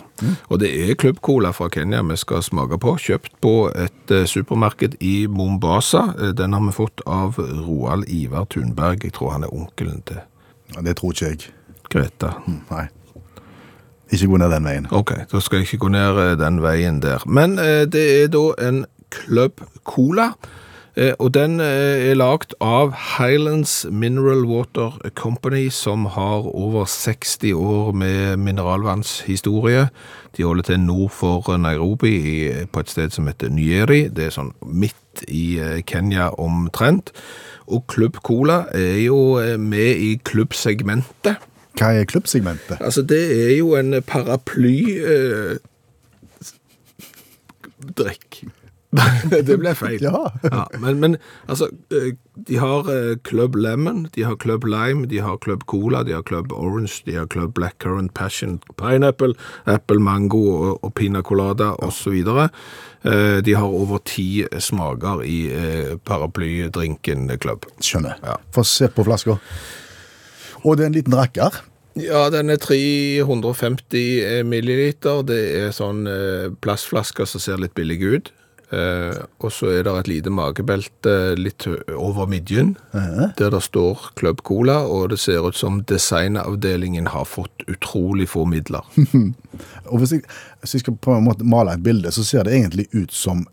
Og 0.54 0.60
det 0.62 0.70
er 0.78 0.94
Club 1.02 1.18
Cola 1.26 1.50
fra 1.56 1.66
Kenya 1.74 2.04
vi 2.06 2.18
skal 2.22 2.44
smake 2.46 2.78
på, 2.84 2.94
kjøpt 3.02 3.34
på 3.42 3.54
et 3.74 4.14
eh, 4.14 4.28
supermarked 4.30 5.00
i 5.02 5.16
Mombasa. 5.28 6.04
Eh, 6.20 6.34
Den 6.38 6.54
har 6.54 6.62
vi 6.68 6.76
fått 6.78 7.02
av 7.10 7.40
Roald 7.42 8.06
Ivar 8.14 8.46
Thunberg. 8.54 9.02
Jeg 9.08 9.16
tror 9.18 9.34
han 9.34 9.48
er 9.48 9.54
onkelen 9.56 10.04
til 10.06 10.22
Ja, 10.76 10.82
Det 10.86 10.98
tror 11.00 11.16
ikke 11.16 11.32
jeg. 11.32 11.50
Greta. 11.90 12.34
Nei. 12.70 12.86
Ikke 14.12 14.28
gå 14.28 14.38
ned 14.40 14.52
den 14.54 14.64
veien. 14.68 14.86
Ok, 14.96 15.12
da 15.32 15.40
skal 15.44 15.60
jeg 15.64 15.68
ikke 15.72 15.82
gå 15.88 15.90
ned 15.96 16.20
eh, 16.22 16.36
den 16.40 16.62
veien 16.64 17.02
der. 17.04 17.24
Men 17.26 17.58
eh, 17.60 17.86
det 17.90 18.06
er 18.22 18.28
da 18.32 18.44
en 18.68 18.86
Club 19.12 19.64
Cola, 19.88 20.30
og 21.20 21.34
den 21.34 21.60
eh, 21.62 22.10
er 22.10 22.18
lagt 22.18 22.56
av 22.64 22.94
Highlands 23.18 23.86
Mineral 23.92 24.46
Water 24.50 24.96
Company, 25.16 25.70
som 25.70 26.06
har 26.06 26.48
over 26.50 26.86
60 26.90 27.54
år 27.54 27.92
med 27.94 28.38
mineralvannshistorie. 28.38 29.90
De 30.38 30.44
holder 30.44 30.64
til 30.64 30.80
nord 30.80 31.12
for 31.14 31.58
Nairobi, 31.58 32.50
på 32.72 32.80
et 32.80 32.90
sted 32.90 33.14
som 33.14 33.28
heter 33.30 33.54
Nyeri. 33.54 34.08
Det 34.10 34.26
er 34.26 34.34
sånn 34.34 34.54
midt 34.66 35.24
i 35.28 35.60
eh, 35.62 35.80
Kenya 35.86 36.32
omtrent. 36.42 37.14
Og 37.68 37.86
Club 37.92 38.18
Cola 38.24 38.64
er 38.74 39.02
jo 39.06 39.38
eh, 39.42 39.58
med 39.60 40.02
i 40.02 40.16
klubbsegmentet. 40.24 41.42
Hva 41.78 41.94
er 41.94 42.10
klubbsegmentet? 42.10 42.80
Altså, 42.82 43.04
det 43.06 43.22
er 43.38 43.58
jo 43.58 43.76
en 43.78 44.00
paraply 44.02 44.78
eh, 44.98 45.58
drikk. 47.98 48.48
det 49.48 49.58
ble 49.60 49.74
feil. 49.76 50.00
Ja. 50.00 50.30
men, 50.80 51.00
men 51.02 51.18
altså, 51.52 51.68
eh, 51.92 52.14
de 52.48 52.60
har 52.62 52.88
eh, 52.92 53.18
Club 53.28 53.58
Lemon, 53.60 54.06
de 54.16 54.24
har 54.24 54.38
Club 54.40 54.64
Lime, 54.66 55.08
de 55.12 55.20
har 55.20 55.38
Club 55.44 55.66
Cola, 55.68 56.04
de 56.08 56.16
har 56.16 56.24
Club 56.24 56.54
Orange, 56.56 57.02
de 57.06 57.18
har 57.20 57.28
Club 57.28 57.54
Blackcurrant 57.58 58.14
Passion 58.16 58.62
Pineapple, 58.80 59.36
Apple 59.66 60.00
Mango 60.00 60.44
og, 60.54 60.84
og 60.84 60.94
Pina 60.96 61.22
Colada 61.22 61.74
osv. 61.84 62.16
Eh, 62.16 63.38
de 63.44 63.58
har 63.60 63.68
over 63.68 64.00
ti 64.08 64.46
smaker 64.60 65.26
i 65.28 65.40
paraplydrinken 66.08 67.28
Club. 67.44 67.68
Skjønner. 67.84 68.22
Ja. 68.24 68.40
Få 68.56 68.64
se 68.64 68.88
på 68.88 69.04
flaska. 69.08 69.36
Og 70.64 70.78
det 70.78 70.88
er 70.88 70.94
en 70.94 70.98
liten 71.02 71.18
rakker. 71.18 71.60
Ja, 71.98 72.28
den 72.30 72.54
er 72.54 72.60
350 72.62 74.46
milliliter. 74.46 75.24
Det 75.26 75.40
er 75.58 75.72
sånn 75.74 76.06
plastflasker 76.62 77.26
som 77.26 77.42
ser 77.42 77.58
litt 77.62 77.74
billig 77.78 78.04
ut. 78.06 78.34
Eh, 78.68 79.16
og 79.40 79.52
så 79.56 79.70
er 79.72 79.86
det 79.88 79.94
et 79.96 80.10
lite 80.12 80.32
magebelte 80.34 81.14
litt 81.40 81.64
over 81.96 82.28
midjen, 82.28 82.74
der 82.92 83.54
det 83.54 83.62
står 83.64 84.10
Club 84.20 84.42
Cola, 84.48 84.82
og 84.84 85.14
det 85.14 85.22
ser 85.24 85.46
ut 85.48 85.56
som 85.56 85.80
designavdelingen 85.88 87.08
har 87.14 87.28
fått 87.30 87.64
utrolig 87.72 88.28
få 88.34 88.44
midler. 88.50 88.84
Og 89.92 90.02
hvis 90.02 90.18
jeg, 90.18 90.26
hvis 90.62 90.76
jeg 90.76 90.84
skal 90.84 90.98
på 91.02 91.16
en 91.16 91.26
måte 91.26 91.48
male 91.48 91.78
et 91.78 91.86
bilde, 91.86 92.12
så 92.12 92.26
ser 92.28 92.44
det 92.46 92.58
egentlig 92.58 92.90
ut 92.94 93.14
som 93.16 93.46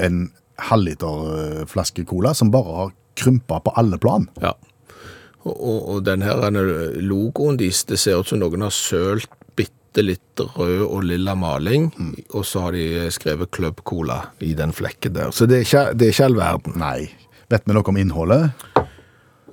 en 0.00 0.28
halvliter 0.70 1.26
eh, 1.34 1.64
flaske 1.68 2.06
cola 2.06 2.34
som 2.34 2.52
bare 2.54 2.78
har 2.78 2.94
krympa 3.18 3.58
på 3.60 3.74
alle 3.78 3.98
plan. 3.98 4.28
Ja. 4.42 4.54
Og, 5.44 5.54
og, 5.54 5.80
og 5.88 6.04
den 6.06 6.22
her 6.24 6.46
logoen 7.02 7.58
deres, 7.60 7.84
det 7.90 7.98
ser 8.00 8.22
ut 8.22 8.30
som 8.30 8.40
noen 8.40 8.64
har 8.64 8.72
sølt 8.74 9.28
bitte 9.94 10.02
litt 10.08 10.40
rød 10.56 10.80
og 10.88 11.04
lilla 11.06 11.34
maling, 11.38 11.92
og 12.34 12.44
så 12.44 12.64
har 12.64 12.72
de 12.74 13.10
skrevet 13.14 13.50
Club 13.54 13.82
Cola 13.86 14.32
i 14.42 14.54
den 14.54 14.72
flekken 14.74 15.14
der. 15.14 15.30
Så 15.30 15.46
det 15.46 15.60
er 15.60 15.62
ikke, 15.62 15.82
det 15.94 16.08
er 16.08 16.12
ikke 16.12 16.24
all 16.26 16.36
verden. 16.38 16.74
Nei. 16.80 17.10
Vet 17.50 17.62
vi 17.68 17.76
noe 17.76 17.86
om 17.86 17.96
innholdet? 18.00 18.50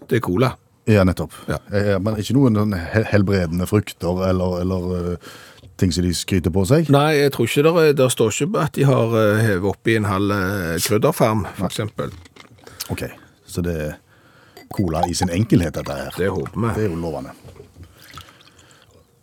Det 0.09 0.17
er 0.17 0.23
cola. 0.25 0.55
Ja, 0.89 1.03
nettopp. 1.05 1.33
Ja. 1.47 1.59
Eh, 1.71 1.99
Men 2.01 2.17
ikke 2.17 2.33
noen 2.33 2.73
helbredende 2.73 3.67
frukter 3.69 4.23
eller, 4.31 4.61
eller 4.63 5.13
eh, 5.13 5.29
ting 5.77 5.93
som 5.93 6.03
de 6.03 6.13
skryter 6.17 6.51
på 6.51 6.65
seg? 6.65 6.89
Nei, 6.89 7.19
jeg 7.19 7.35
tror 7.35 7.45
ikke 7.45 7.65
det, 7.69 7.85
det 8.01 8.09
står 8.11 8.33
ikke 8.33 8.65
at 8.65 8.73
de 8.79 8.87
har 8.89 9.13
eh, 9.21 9.43
hevet 9.45 9.69
oppi 9.75 9.99
en 9.99 10.09
halv 10.09 10.33
krydderfarm, 10.81 11.45
eksempel. 11.61 12.09
Ok, 12.89 13.05
så 13.45 13.61
det 13.61 13.77
er 13.77 13.97
cola 14.73 15.05
i 15.05 15.13
sin 15.13 15.29
enkelhet, 15.29 15.77
dette 15.77 15.93
her. 16.01 16.15
Det 16.17 16.33
håper 16.33 16.57
vi. 16.57 16.73
Det 16.79 16.87
er 16.87 16.89
jo 16.89 16.97
lovende. 17.05 17.37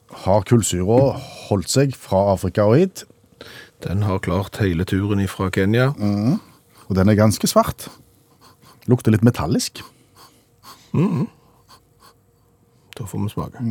Har 0.08 0.42
kullsyra 0.48 1.18
holdt 1.48 1.70
seg 1.70 1.94
fra 1.96 2.32
Afrika 2.32 2.64
og 2.68 2.78
hit? 2.80 3.04
Den 3.84 4.02
har 4.02 4.18
klart 4.24 4.56
hele 4.62 4.84
turen 4.88 5.20
fra 5.30 5.50
Kenya. 5.54 5.90
Og 6.88 6.96
den 6.96 7.08
er 7.08 7.18
ganske 7.18 7.46
svart. 7.46 7.88
Lukter 8.88 9.12
litt 9.12 9.22
metallisk. 9.26 9.82
Da 12.98 13.06
får 13.06 13.22
vi 13.22 13.28
smake. 13.30 13.62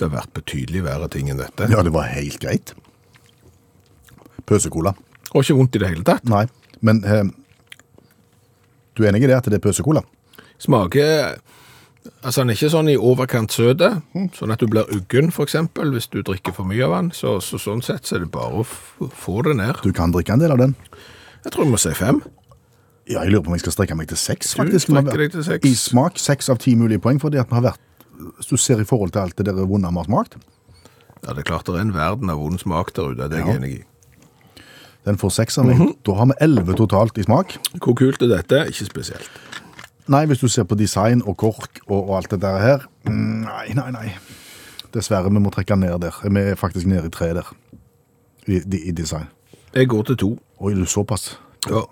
Det 0.00 0.08
har 0.08 0.14
vært 0.16 0.32
betydelig 0.32 0.80
verre 0.86 1.10
ting 1.12 1.28
enn 1.28 1.42
dette. 1.42 1.68
Ja, 1.68 1.82
det 1.84 1.92
var 1.92 2.08
helt 2.08 2.40
greit. 2.40 2.72
Pøsekola. 4.48 4.94
Og 5.34 5.44
ikke 5.44 5.58
vondt 5.60 5.76
i 5.76 5.82
det 5.82 5.90
hele 5.92 6.06
tatt. 6.08 6.24
Nei, 6.26 6.46
men 6.80 7.04
eh, 7.04 7.28
du 8.96 9.04
er 9.04 9.10
enig 9.12 9.22
i 9.24 9.30
det 9.30 9.36
at 9.38 9.44
det 9.50 9.58
er 9.60 9.64
pøsekola? 9.68 10.02
Smaker 10.60 11.38
Altså, 12.24 12.40
den 12.40 12.48
er 12.50 12.56
ikke 12.56 12.70
sånn 12.72 12.88
i 12.88 12.94
overkant 12.96 13.52
søt, 13.52 13.82
sånn 14.32 14.52
at 14.54 14.62
du 14.62 14.66
blir 14.72 14.88
uggen, 14.88 15.28
eksempel, 15.28 15.90
hvis 15.92 16.06
du 16.08 16.22
drikker 16.24 16.54
for 16.56 16.64
mye 16.64 16.80
av 16.86 16.94
den. 16.94 17.10
Så, 17.12 17.34
så 17.44 17.58
sånn 17.60 17.82
sett 17.84 18.08
så 18.08 18.16
er 18.16 18.22
det 18.24 18.30
bare 18.32 18.62
å 18.62 18.64
få 18.64 19.42
det 19.44 19.52
ned. 19.58 19.82
Du 19.84 19.92
kan 19.92 20.08
drikke 20.14 20.32
en 20.32 20.40
del 20.40 20.54
av 20.54 20.62
den. 20.62 20.72
Jeg 21.44 21.52
tror 21.52 21.66
jeg 21.66 21.74
må 21.74 21.80
si 21.82 21.92
fem. 21.92 22.22
Ja, 23.04 23.20
jeg 23.20 23.34
lurer 23.34 23.44
på 23.44 23.52
om 23.52 23.56
jeg 23.58 23.64
skal 23.66 23.74
strekke 23.76 23.98
meg 24.00 24.08
til 24.08 24.16
seks, 24.20 24.54
Du 24.54 24.62
faktisk. 24.62 24.88
strekker 24.88 25.20
deg 25.26 25.34
til 25.36 25.44
seks. 25.44 25.68
I 25.68 25.74
smak, 25.76 26.16
seks 26.20 26.48
av 26.48 26.56
ti 26.64 26.72
mulige 26.80 27.02
poeng, 27.04 27.20
fordi 27.20 27.36
at 27.42 27.52
vi 27.52 27.58
har 27.60 27.66
vært 27.68 27.86
hvis 28.38 28.48
du 28.48 28.56
ser 28.60 28.80
i 28.80 28.88
forhold 28.88 29.12
til 29.12 29.20
alt 29.26 29.36
det 29.36 29.46
der 29.52 29.60
vonde 29.68 29.92
vi 29.92 30.00
har 30.00 30.08
smakt, 30.08 30.40
Ja, 31.20 31.34
det 31.36 31.42
er 31.44 31.48
klart 31.52 31.66
det 31.68 31.74
er 31.76 31.84
en 31.84 31.92
verden 31.92 32.30
av 32.32 32.38
vond 32.40 32.56
smak 32.60 32.94
der 32.96 33.12
ute, 33.12 33.28
det 33.28 33.42
er 33.42 33.44
jeg 33.44 33.46
Ja. 33.52 33.60
enig 33.60 33.72
i. 33.76 33.84
den 35.10 35.18
får 35.20 35.34
seks 35.36 35.58
av 35.60 35.68
meg. 35.68 35.78
Mhm. 35.78 35.94
Da 36.06 36.16
har 36.18 36.30
vi 36.30 36.38
elleve 36.46 36.76
totalt 36.78 37.18
i 37.18 37.26
smak. 37.26 37.56
Hvor 37.78 37.96
kult 37.98 38.22
er 38.22 38.30
dette? 38.36 38.64
Ikke 38.70 38.86
spesielt. 38.88 39.30
Nei, 40.10 40.24
hvis 40.26 40.40
du 40.42 40.48
ser 40.50 40.66
på 40.66 40.78
design 40.78 41.22
og 41.22 41.36
kork 41.38 41.82
og, 41.86 41.98
og 42.08 42.16
alt 42.18 42.32
det 42.32 42.40
der 42.42 42.58
her, 42.58 42.86
mm, 43.06 43.44
nei, 43.46 43.66
nei, 43.78 43.90
nei. 43.94 44.06
Dessverre, 44.94 45.30
vi 45.30 45.42
må 45.42 45.52
trekke 45.54 45.76
ned 45.78 46.00
der. 46.02 46.16
Vi 46.24 46.40
er 46.50 46.58
faktisk 46.58 46.88
nede 46.90 47.06
i 47.06 47.14
tre 47.14 47.28
der, 47.36 47.52
i, 48.46 48.58
i, 48.58 48.80
i 48.90 48.94
design. 48.96 49.28
Jeg 49.74 49.86
går 49.92 50.08
til 50.08 50.16
to. 50.18 50.30
Oi, 50.58 50.74
du 50.74 50.82
såpass. 50.90 51.36
Ja. 51.70 51.84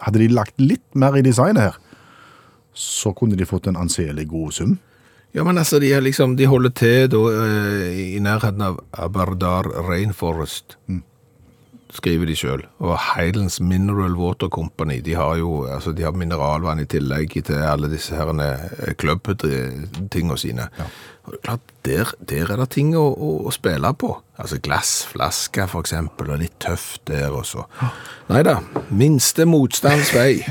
Hadde 0.00 0.22
de 0.22 0.30
lagt 0.32 0.56
litt 0.62 0.86
mer 0.96 1.18
i 1.18 1.24
designet 1.26 1.66
her, 1.66 1.76
så 2.72 3.12
kunne 3.12 3.36
de 3.36 3.46
fått 3.48 3.66
en 3.68 3.76
anselig 3.76 4.28
god 4.30 4.54
sum. 4.56 4.78
Ja, 5.36 5.44
men 5.44 5.58
altså, 5.60 5.76
de, 5.82 5.90
er 5.92 6.00
liksom, 6.00 6.38
de 6.38 6.48
holder 6.48 6.72
til 6.72 7.10
da, 7.12 7.20
eh, 7.44 7.98
i 8.16 8.20
nærheten 8.24 8.64
av 8.64 8.78
Aberdar 8.96 9.68
Rainforest, 9.84 10.78
skriver 11.94 12.26
de 12.28 12.36
selv. 12.36 12.66
Og 12.78 12.98
Highlands 13.00 13.60
Mineral 13.60 14.16
Water 14.18 14.48
Company, 14.48 15.00
de 15.04 15.14
har 15.14 15.36
jo 15.40 15.64
altså, 15.66 15.92
de 15.92 16.04
har 16.04 16.16
mineralvann 16.16 16.82
i 16.82 16.88
tillegg 16.88 17.36
til 17.44 17.62
alle 17.64 17.90
disse 17.90 18.16
klubbtinga 18.98 20.36
sine. 20.36 20.68
sine. 20.68 20.68
Og 21.28 21.34
det 21.34 21.38
er 21.38 21.44
klart, 21.44 21.72
der, 21.84 22.10
der 22.28 22.52
er 22.52 22.56
det 22.56 22.70
ting 22.72 22.94
å, 22.96 23.02
å, 23.12 23.30
å 23.48 23.50
spille 23.52 23.90
på. 24.00 24.14
Altså 24.40 24.56
glassflasker 24.64 25.68
for 25.68 25.84
eksempel, 25.84 26.30
og 26.32 26.40
litt 26.40 26.54
tøft 26.62 27.02
der 27.10 27.34
også. 27.36 27.66
Neida, 28.30 28.58
minste 28.88 29.44
motstands 29.48 30.14
vei. 30.16 30.40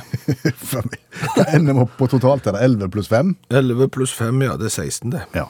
Da 1.17 1.47
ender 1.55 1.73
vi 1.73 1.81
opp 1.81 1.95
på 1.97 2.05
totalt 2.11 2.45
er 2.45 2.53
det 2.53 2.65
11 2.67 2.91
pluss 2.93 3.07
5. 3.09 3.31
11 3.49 3.87
pluss 3.89 4.11
5, 4.13 4.43
ja, 4.45 4.53
det 4.61 4.67
er 4.67 4.73
16 4.83 5.15
det. 5.15 5.23
Ja. 5.33 5.47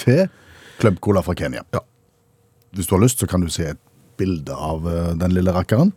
Til 0.00 0.24
Club 0.80 0.98
Cola 1.04 1.22
fra 1.22 1.36
Kenya. 1.38 1.62
Ja. 1.70 1.84
Hvis 2.74 2.90
du 2.90 2.96
har 2.96 3.04
lyst, 3.04 3.22
så 3.22 3.28
kan 3.30 3.44
du 3.44 3.52
se 3.52 3.68
et 3.76 3.82
bilde 4.20 4.54
av 4.54 4.86
eh, 4.90 5.14
den 5.20 5.34
lille 5.36 5.54
rakkeren. 5.54 5.92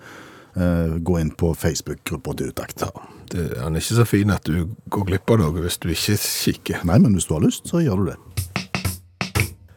Eh, 0.58 0.98
gå 1.06 1.20
inn 1.22 1.32
på 1.38 1.52
Facebook-gruppa 1.54 2.34
til 2.38 2.54
Utakt. 2.54 2.82
Ja, 2.82 2.90
det, 3.32 3.50
han 3.62 3.76
er 3.76 3.84
ikke 3.84 4.00
så 4.00 4.08
fin 4.08 4.34
at 4.34 4.48
du 4.48 4.72
går 4.90 5.06
glipp 5.12 5.34
av 5.36 5.44
noe 5.44 5.62
hvis 5.62 5.78
du 5.84 5.92
ikke 5.94 6.18
kikker. 6.18 6.82
Nei, 6.90 6.98
men 7.04 7.14
hvis 7.18 7.28
du 7.30 7.36
har 7.36 7.46
lyst, 7.46 7.68
så 7.70 7.84
gjør 7.84 8.02
du 8.02 8.10
det. 8.12 8.18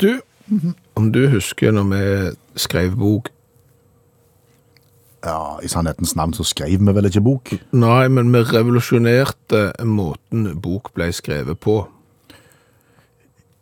Du, 0.00 0.10
om 0.96 1.10
du 1.12 1.26
husker 1.28 1.74
når 1.76 1.90
vi 1.90 2.04
skrev 2.58 2.96
bok 2.98 3.28
Ja, 5.20 5.60
I 5.60 5.68
sannhetens 5.68 6.14
navn 6.16 6.32
så 6.32 6.46
skrev 6.48 6.80
vi 6.80 6.94
vel 6.96 7.10
ikke 7.10 7.20
bok. 7.20 7.50
Nei, 7.76 8.08
men 8.08 8.32
vi 8.32 8.40
revolusjonerte 8.48 9.66
måten 9.84 10.46
bok 10.64 10.94
ble 10.96 11.10
skrevet 11.12 11.60
på. 11.60 11.82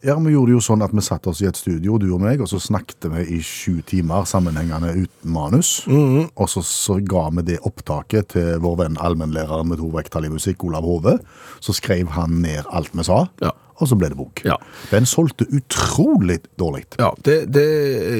Ja, 0.07 0.15
Vi 0.23 0.31
gjorde 0.31 0.53
jo 0.55 0.61
sånn 0.63 0.83
at 0.87 0.93
vi 0.95 1.03
satte 1.03 1.33
oss 1.33 1.41
i 1.43 1.49
et 1.49 1.59
studio, 1.59 1.97
du 1.99 2.07
og 2.15 2.21
meg, 2.23 2.39
og 2.45 2.47
så 2.47 2.61
snakket 2.63 3.09
vi 3.11 3.25
i 3.35 3.39
sju 3.43 3.81
timer 3.83 4.29
sammenhengende 4.31 4.93
uten 4.95 5.33
manus. 5.35 5.73
Og 5.91 6.47
så, 6.53 6.63
så 6.63 7.01
ga 7.03 7.25
vi 7.35 7.43
det 7.49 7.57
opptaket 7.67 8.29
til 8.37 8.61
vår 8.63 8.77
venn 8.85 8.99
allmennlæreren 9.03 9.67
med 9.73 9.81
to 9.83 9.89
vekttall 9.97 10.29
i 10.29 10.31
musikk, 10.31 10.63
Olav 10.69 10.87
Hove. 10.87 11.17
Så 11.59 11.75
skrev 11.75 12.13
han 12.15 12.39
ned 12.45 12.63
alt 12.71 12.95
vi 12.95 13.03
sa, 13.11 13.25
Ja. 13.43 13.51
og 13.81 13.91
så 13.91 13.99
ble 13.99 14.13
det 14.13 14.21
bok. 14.21 14.45
Ja. 14.47 14.55
Den 14.93 15.07
solgte 15.07 15.49
utrolig 15.51 16.41
dårlig. 16.59 16.85
Ja, 17.03 17.11
det, 17.27 17.41
det 17.51 17.67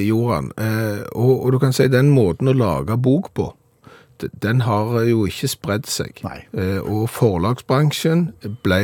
gjorde 0.09 0.35
han. 0.35 0.51
Eh, 0.59 1.07
og, 1.15 1.33
og 1.47 1.53
du 1.55 1.61
kan 1.63 1.73
si 1.79 1.87
den 1.95 2.11
måten 2.11 2.51
å 2.51 2.59
lage 2.59 2.99
bok 2.99 3.31
på, 3.39 3.53
den 4.43 4.61
har 4.67 5.03
jo 5.09 5.25
ikke 5.29 5.49
spredd 5.49 5.87
seg. 5.91 6.21
Nei. 6.25 6.41
Eh, 6.57 6.79
og 6.83 7.09
forlagsbransjen 7.11 8.29
ble 8.65 8.83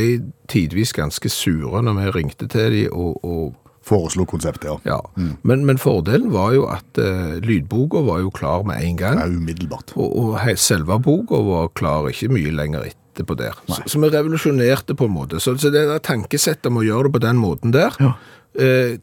tidvis 0.50 0.92
ganske 0.96 1.30
sure 1.32 1.82
når 1.84 1.98
vi 2.00 2.10
ringte 2.18 2.48
til 2.52 2.72
dem 2.78 2.92
og, 2.92 3.20
og 3.24 3.54
Foreslo 3.84 4.24
konseptet, 4.24 4.64
ja. 4.64 4.78
Ja, 4.88 5.34
men, 5.44 5.66
men 5.68 5.76
fordelen 5.76 6.30
var 6.32 6.54
jo 6.56 6.62
at 6.72 6.96
uh, 6.96 7.34
lydboka 7.44 8.00
var 8.06 8.22
jo 8.22 8.30
klar 8.32 8.62
med 8.64 8.80
en 8.80 8.96
gang, 8.96 9.18
Ja, 9.20 9.26
umiddelbart. 9.28 9.92
og, 10.00 10.08
og 10.16 10.38
selve 10.56 10.96
boka 11.04 11.36
var 11.44 11.68
klar 11.76 12.08
ikke 12.08 12.30
mye 12.32 12.48
lenger 12.56 12.86
etterpå 12.88 13.36
der. 13.36 13.58
Så, 13.68 13.82
så 13.92 14.00
vi 14.00 14.08
revolusjonerte 14.08 14.96
på 14.96 15.04
en 15.04 15.12
måte. 15.18 15.36
Så, 15.36 15.52
så 15.60 15.68
det 15.68 15.84
der 15.90 16.00
tankesettet 16.00 16.70
om 16.72 16.80
å 16.80 16.86
gjøre 16.86 17.10
det 17.10 17.16
på 17.18 17.22
den 17.26 17.36
måten 17.44 17.76
der, 17.76 17.92
Ja. 18.00 18.14
uh, 18.56 18.96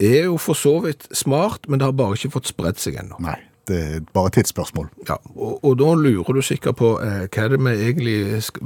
er 0.00 0.22
jo 0.30 0.38
for 0.38 0.54
så 0.54 0.76
vidt 0.86 1.10
smart, 1.10 1.66
men 1.68 1.82
det 1.82 1.90
har 1.90 1.98
bare 1.98 2.14
ikke 2.14 2.30
fått 2.38 2.48
spredt 2.54 2.78
seg 2.80 3.00
ennå. 3.02 3.18
Nei, 3.26 3.34
det 3.70 3.78
er 3.96 4.00
bare 4.14 4.30
et 4.30 4.36
tidsspørsmål. 4.40 4.88
Ja, 5.08 5.16
og, 5.36 5.60
og 5.64 5.78
da 5.80 5.92
lurer 5.96 6.36
du 6.36 6.42
sikkert 6.44 6.76
på 6.80 6.90
eh, 7.04 7.24
hva 7.30 7.44
er 7.46 7.54
det 7.54 7.60
vi 7.64 7.72
egentlig 7.86 8.16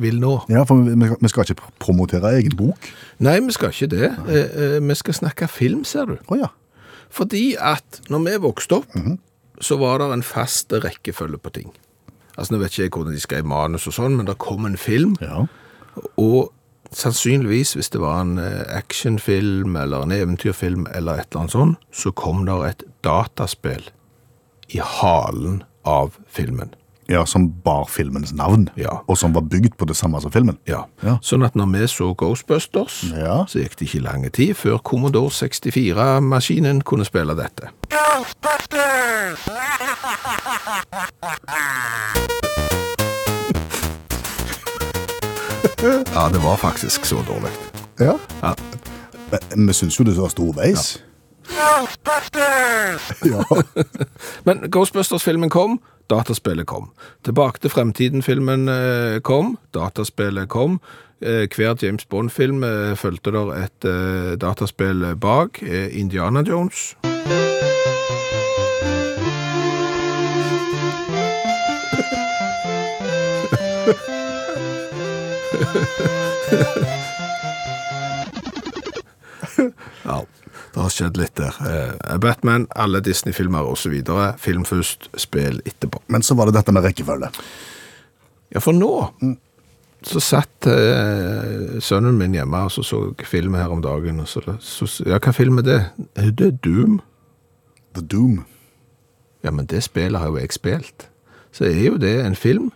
vil 0.02 0.18
nå? 0.22 0.32
Ja, 0.52 0.64
for 0.68 0.80
vi, 0.84 0.96
vi 0.96 1.30
skal 1.32 1.46
ikke 1.46 1.68
promotere 1.82 2.34
egen 2.40 2.56
bok. 2.58 2.88
Nei, 3.24 3.36
vi 3.44 3.54
skal 3.56 3.72
ikke 3.74 3.90
det. 3.94 4.10
Eh, 4.26 4.40
eh, 4.64 4.76
vi 4.82 4.96
skal 4.98 5.18
snakke 5.20 5.48
film, 5.52 5.84
ser 5.88 6.10
du. 6.10 6.16
Oh, 6.28 6.38
ja. 6.40 6.50
Fordi 7.14 7.54
at 7.60 8.00
når 8.10 8.24
vi 8.26 8.36
vokste 8.42 8.80
opp, 8.80 8.98
så 9.62 9.76
var 9.78 10.00
det 10.02 10.10
en 10.16 10.24
fast 10.26 10.72
rekkefølge 10.74 11.38
på 11.38 11.52
ting. 11.54 11.70
Altså, 12.34 12.54
Nå 12.56 12.58
vet 12.64 12.72
ikke 12.74 12.82
jeg 12.88 12.90
hvordan 12.96 13.14
de 13.14 13.22
skrev 13.22 13.46
manus 13.46 13.86
og 13.86 13.94
sånn, 13.94 14.16
men 14.18 14.26
det 14.26 14.34
kom 14.42 14.66
en 14.66 14.74
film, 14.80 15.14
Ja. 15.22 15.44
og 16.18 16.50
sannsynligvis, 16.94 17.74
hvis 17.74 17.90
det 17.94 18.00
var 18.02 18.20
en 18.22 18.38
eh, 18.38 18.62
actionfilm 18.76 19.76
eller 19.78 20.02
en 20.02 20.12
eventyrfilm 20.14 20.86
eller 20.94 21.20
et 21.22 21.26
eller 21.30 21.40
annet 21.44 21.54
sånt, 21.54 21.78
så 21.94 22.10
kom 22.14 22.44
der 22.46 22.66
et 22.68 22.82
dataspill 23.06 23.86
i 24.68 24.80
halen 24.82 25.62
av 25.84 26.16
filmen. 26.28 26.74
ja, 27.08 27.26
som 27.26 27.50
bar 27.64 27.84
filmens 27.84 28.32
navn, 28.32 28.68
Ja. 28.76 29.02
og 29.06 29.18
som 29.18 29.32
var 29.34 29.42
bygd 29.42 29.76
på 29.76 29.84
det 29.86 29.94
samme 29.96 30.20
som 30.22 30.30
filmen. 30.32 30.56
Ja. 30.66 30.84
Ja. 31.02 31.18
Sånn 31.20 31.44
at 31.44 31.54
når 31.54 31.66
vi 31.72 31.86
så 31.86 32.14
Ghostbusters, 32.16 33.04
Ja. 33.12 33.44
så 33.44 33.58
gikk 33.60 33.76
det 33.76 33.88
ikke 33.88 34.00
lang 34.02 34.30
tid 34.32 34.54
før 34.56 34.78
Commodore 34.78 35.30
64-maskinen 35.30 36.80
kunne 36.82 37.04
spille 37.04 37.34
dette. 37.36 37.68
Ghostbusters! 37.90 39.48
Ja, 46.14 46.28
det 46.32 46.38
var 46.38 46.56
faktisk 46.56 47.04
så 47.04 47.16
dårlig. 47.28 47.50
Ja. 47.98 48.18
Ja. 48.42 48.54
Men 49.54 49.66
vi 49.66 49.72
syns 49.74 49.98
jo 50.00 50.04
det 50.04 50.16
var 50.18 50.28
storveis. 50.32 50.94
Ja. 50.96 51.00
Men 54.46 54.70
Ghostbusters-filmen 54.70 55.50
kom, 55.50 55.80
dataspillet 56.10 56.66
kom. 56.66 56.90
Tilbake 57.24 57.58
til 57.60 57.70
fremtiden-filmen 57.70 58.68
eh, 58.68 59.20
kom, 59.22 59.58
dataspillet 59.74 60.48
kom. 60.48 60.80
Eh, 61.20 61.48
hver 61.56 61.74
James 61.82 62.04
Bond-film 62.04 62.64
eh, 62.64 62.96
fulgte 62.96 63.32
der 63.32 63.52
et 63.64 63.80
dataspill 64.40 65.16
bak. 65.20 65.62
Indiana 65.92 66.42
Jones. 66.48 66.96
Ja, 80.08 80.18
det 80.74 80.80
har 80.82 80.90
skjedd 80.92 81.16
litt 81.18 81.34
der. 81.38 81.54
Eh, 81.66 82.16
Batman, 82.22 82.66
alle 82.78 83.00
Disney-filmer 83.04 83.66
videre. 83.90 84.32
Film 84.38 84.64
først, 84.68 85.08
spill 85.18 85.60
etterpå. 85.66 86.02
Men 86.08 86.22
så 86.22 86.36
var 86.38 86.46
det 86.50 86.58
dette 86.58 86.74
med 86.74 86.84
rekkefølge. 86.86 87.30
Ja, 88.54 88.60
for 88.62 88.76
nå 88.76 88.90
så 90.04 90.20
satt 90.20 90.66
eh, 90.68 91.78
sønnen 91.80 92.18
min 92.20 92.34
hjemme 92.36 92.58
og 92.66 92.72
så 92.74 92.82
så 92.84 92.98
film 93.24 93.54
her 93.56 93.72
om 93.72 93.80
dagen. 93.82 94.20
Og 94.20 94.28
så, 94.28 94.42
så, 94.60 94.88
ja, 95.08 95.18
hva 95.18 95.32
film 95.32 95.62
er 95.62 95.66
det? 95.68 95.80
Er 96.20 96.30
Det 96.30 96.46
er 96.50 96.58
Doom. 96.66 97.00
The 97.96 98.02
Doom. 98.02 98.44
Ja, 99.44 99.50
men 99.50 99.66
det 99.66 99.82
spillet 99.84 100.20
har 100.20 100.28
jo 100.28 100.38
jeg 100.40 100.52
spilt. 100.52 101.08
Så 101.54 101.64
er 101.68 101.80
jo 101.86 101.96
det 102.00 102.14
en 102.24 102.36
film 102.36 102.70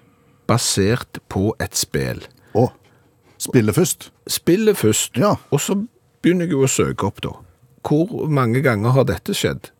basert 0.48 1.20
på 1.28 1.52
et 1.60 1.76
spill. 1.76 2.22
Å. 2.56 2.68
spille 3.38 3.72
først. 3.72 4.10
Spillet 4.26 4.76
først, 4.76 5.16
Ja. 5.18 5.34
og 5.50 5.60
så 5.60 5.76
begynner 6.28 6.48
jeg 6.48 6.52
jo 6.52 6.64
å 6.66 6.68
søke 6.68 7.08
opp 7.08 7.22
da. 7.24 7.32
Hvor 7.88 8.28
mange 8.28 8.60
ganger 8.60 8.92
har 8.92 9.06
dette 9.08 9.32
skjedd? 9.32 9.70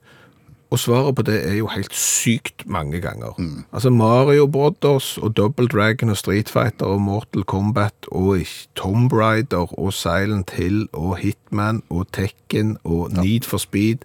Og 0.73 0.81
svaret 0.81 1.17
på 1.17 1.25
det 1.25 1.39
er 1.49 1.55
jo 1.59 1.69
helt 1.73 1.95
sykt 1.97 2.67
mange 2.69 3.01
ganger. 3.01 3.37
Altså 3.73 3.91
Mario 3.93 4.47
Brothers 4.47 5.17
og 5.19 5.35
Double 5.37 5.69
Dragon 5.69 6.13
og 6.13 6.19
Street 6.21 6.49
Fighter 6.53 6.93
og 6.93 7.01
Mortal 7.01 7.45
Kombat 7.49 8.09
og 8.13 8.45
Tomb 8.77 9.13
Raider 9.13 9.73
og 9.79 9.93
Silent 9.97 10.53
Hill 10.57 10.87
og 10.93 11.17
Hitman 11.23 11.83
og 11.89 12.09
Tekken 12.13 12.77
og 12.85 13.13
Need 13.17 13.49
for 13.49 13.59
Speed 13.59 14.05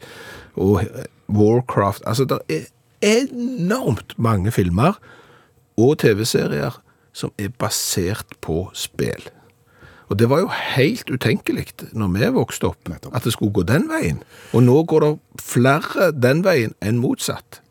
og 0.55 0.87
Warcraft. 1.27 2.03
Altså 2.07 2.27
det 2.27 2.39
er 2.47 2.71
enormt 3.03 4.15
mange 4.17 4.51
filmer 4.51 4.99
og 5.77 5.97
TV-serier 5.99 6.79
som 7.13 7.31
er 7.37 7.51
basert 7.59 8.39
på 8.41 8.69
spill. 8.73 9.31
Og 10.13 10.19
det 10.21 10.27
var 10.29 10.43
jo 10.43 10.49
helt 10.53 11.09
utenkelig 11.09 11.63
når 11.97 12.11
vi 12.13 12.27
vokste 12.35 12.67
opp, 12.69 12.85
Nettopp. 12.91 13.15
at 13.17 13.25
det 13.25 13.33
skulle 13.33 13.53
gå 13.55 13.63
den 13.65 13.87
veien. 13.89 14.19
Og 14.53 14.61
nå 14.61 14.75
går 14.85 15.07
det 15.07 15.41
flere 15.41 16.11
den 16.13 16.43
veien 16.45 16.75
enn 16.85 16.99
motsatt. 17.01 17.61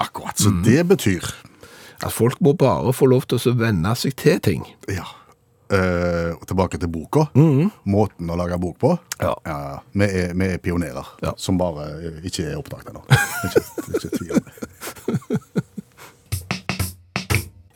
Akkurat. 0.00 0.38
Så 0.40 0.50
det 0.64 0.86
betyr 0.88 1.24
At 2.04 2.12
folk 2.12 2.40
må 2.44 2.52
bare 2.56 2.92
få 2.92 3.06
lov 3.08 3.24
til 3.28 3.38
å 3.40 3.54
venne 3.56 3.94
seg 3.96 4.16
til 4.20 4.40
ting. 4.40 4.64
Ja. 4.88 5.04
eh, 5.72 6.32
tilbake 6.46 6.78
til 6.78 6.88
boka. 6.92 7.26
Måten 7.84 8.28
å 8.30 8.36
lage 8.36 8.58
bok 8.60 8.76
på. 8.78 8.90
Ja. 9.20 9.34
vi, 9.92 10.04
er, 10.04 10.34
vi 10.36 10.44
er 10.52 10.58
pionerer, 10.58 11.06
Ja. 11.24 11.32
som 11.36 11.56
bare 11.58 11.88
eh, 12.00 12.20
ikke 12.28 12.44
er 12.52 12.56
oppdaget 12.60 12.92
ennå. 12.92 13.02
Ikke, 13.46 13.60
ikke 13.96 14.10
tvil 14.18 14.34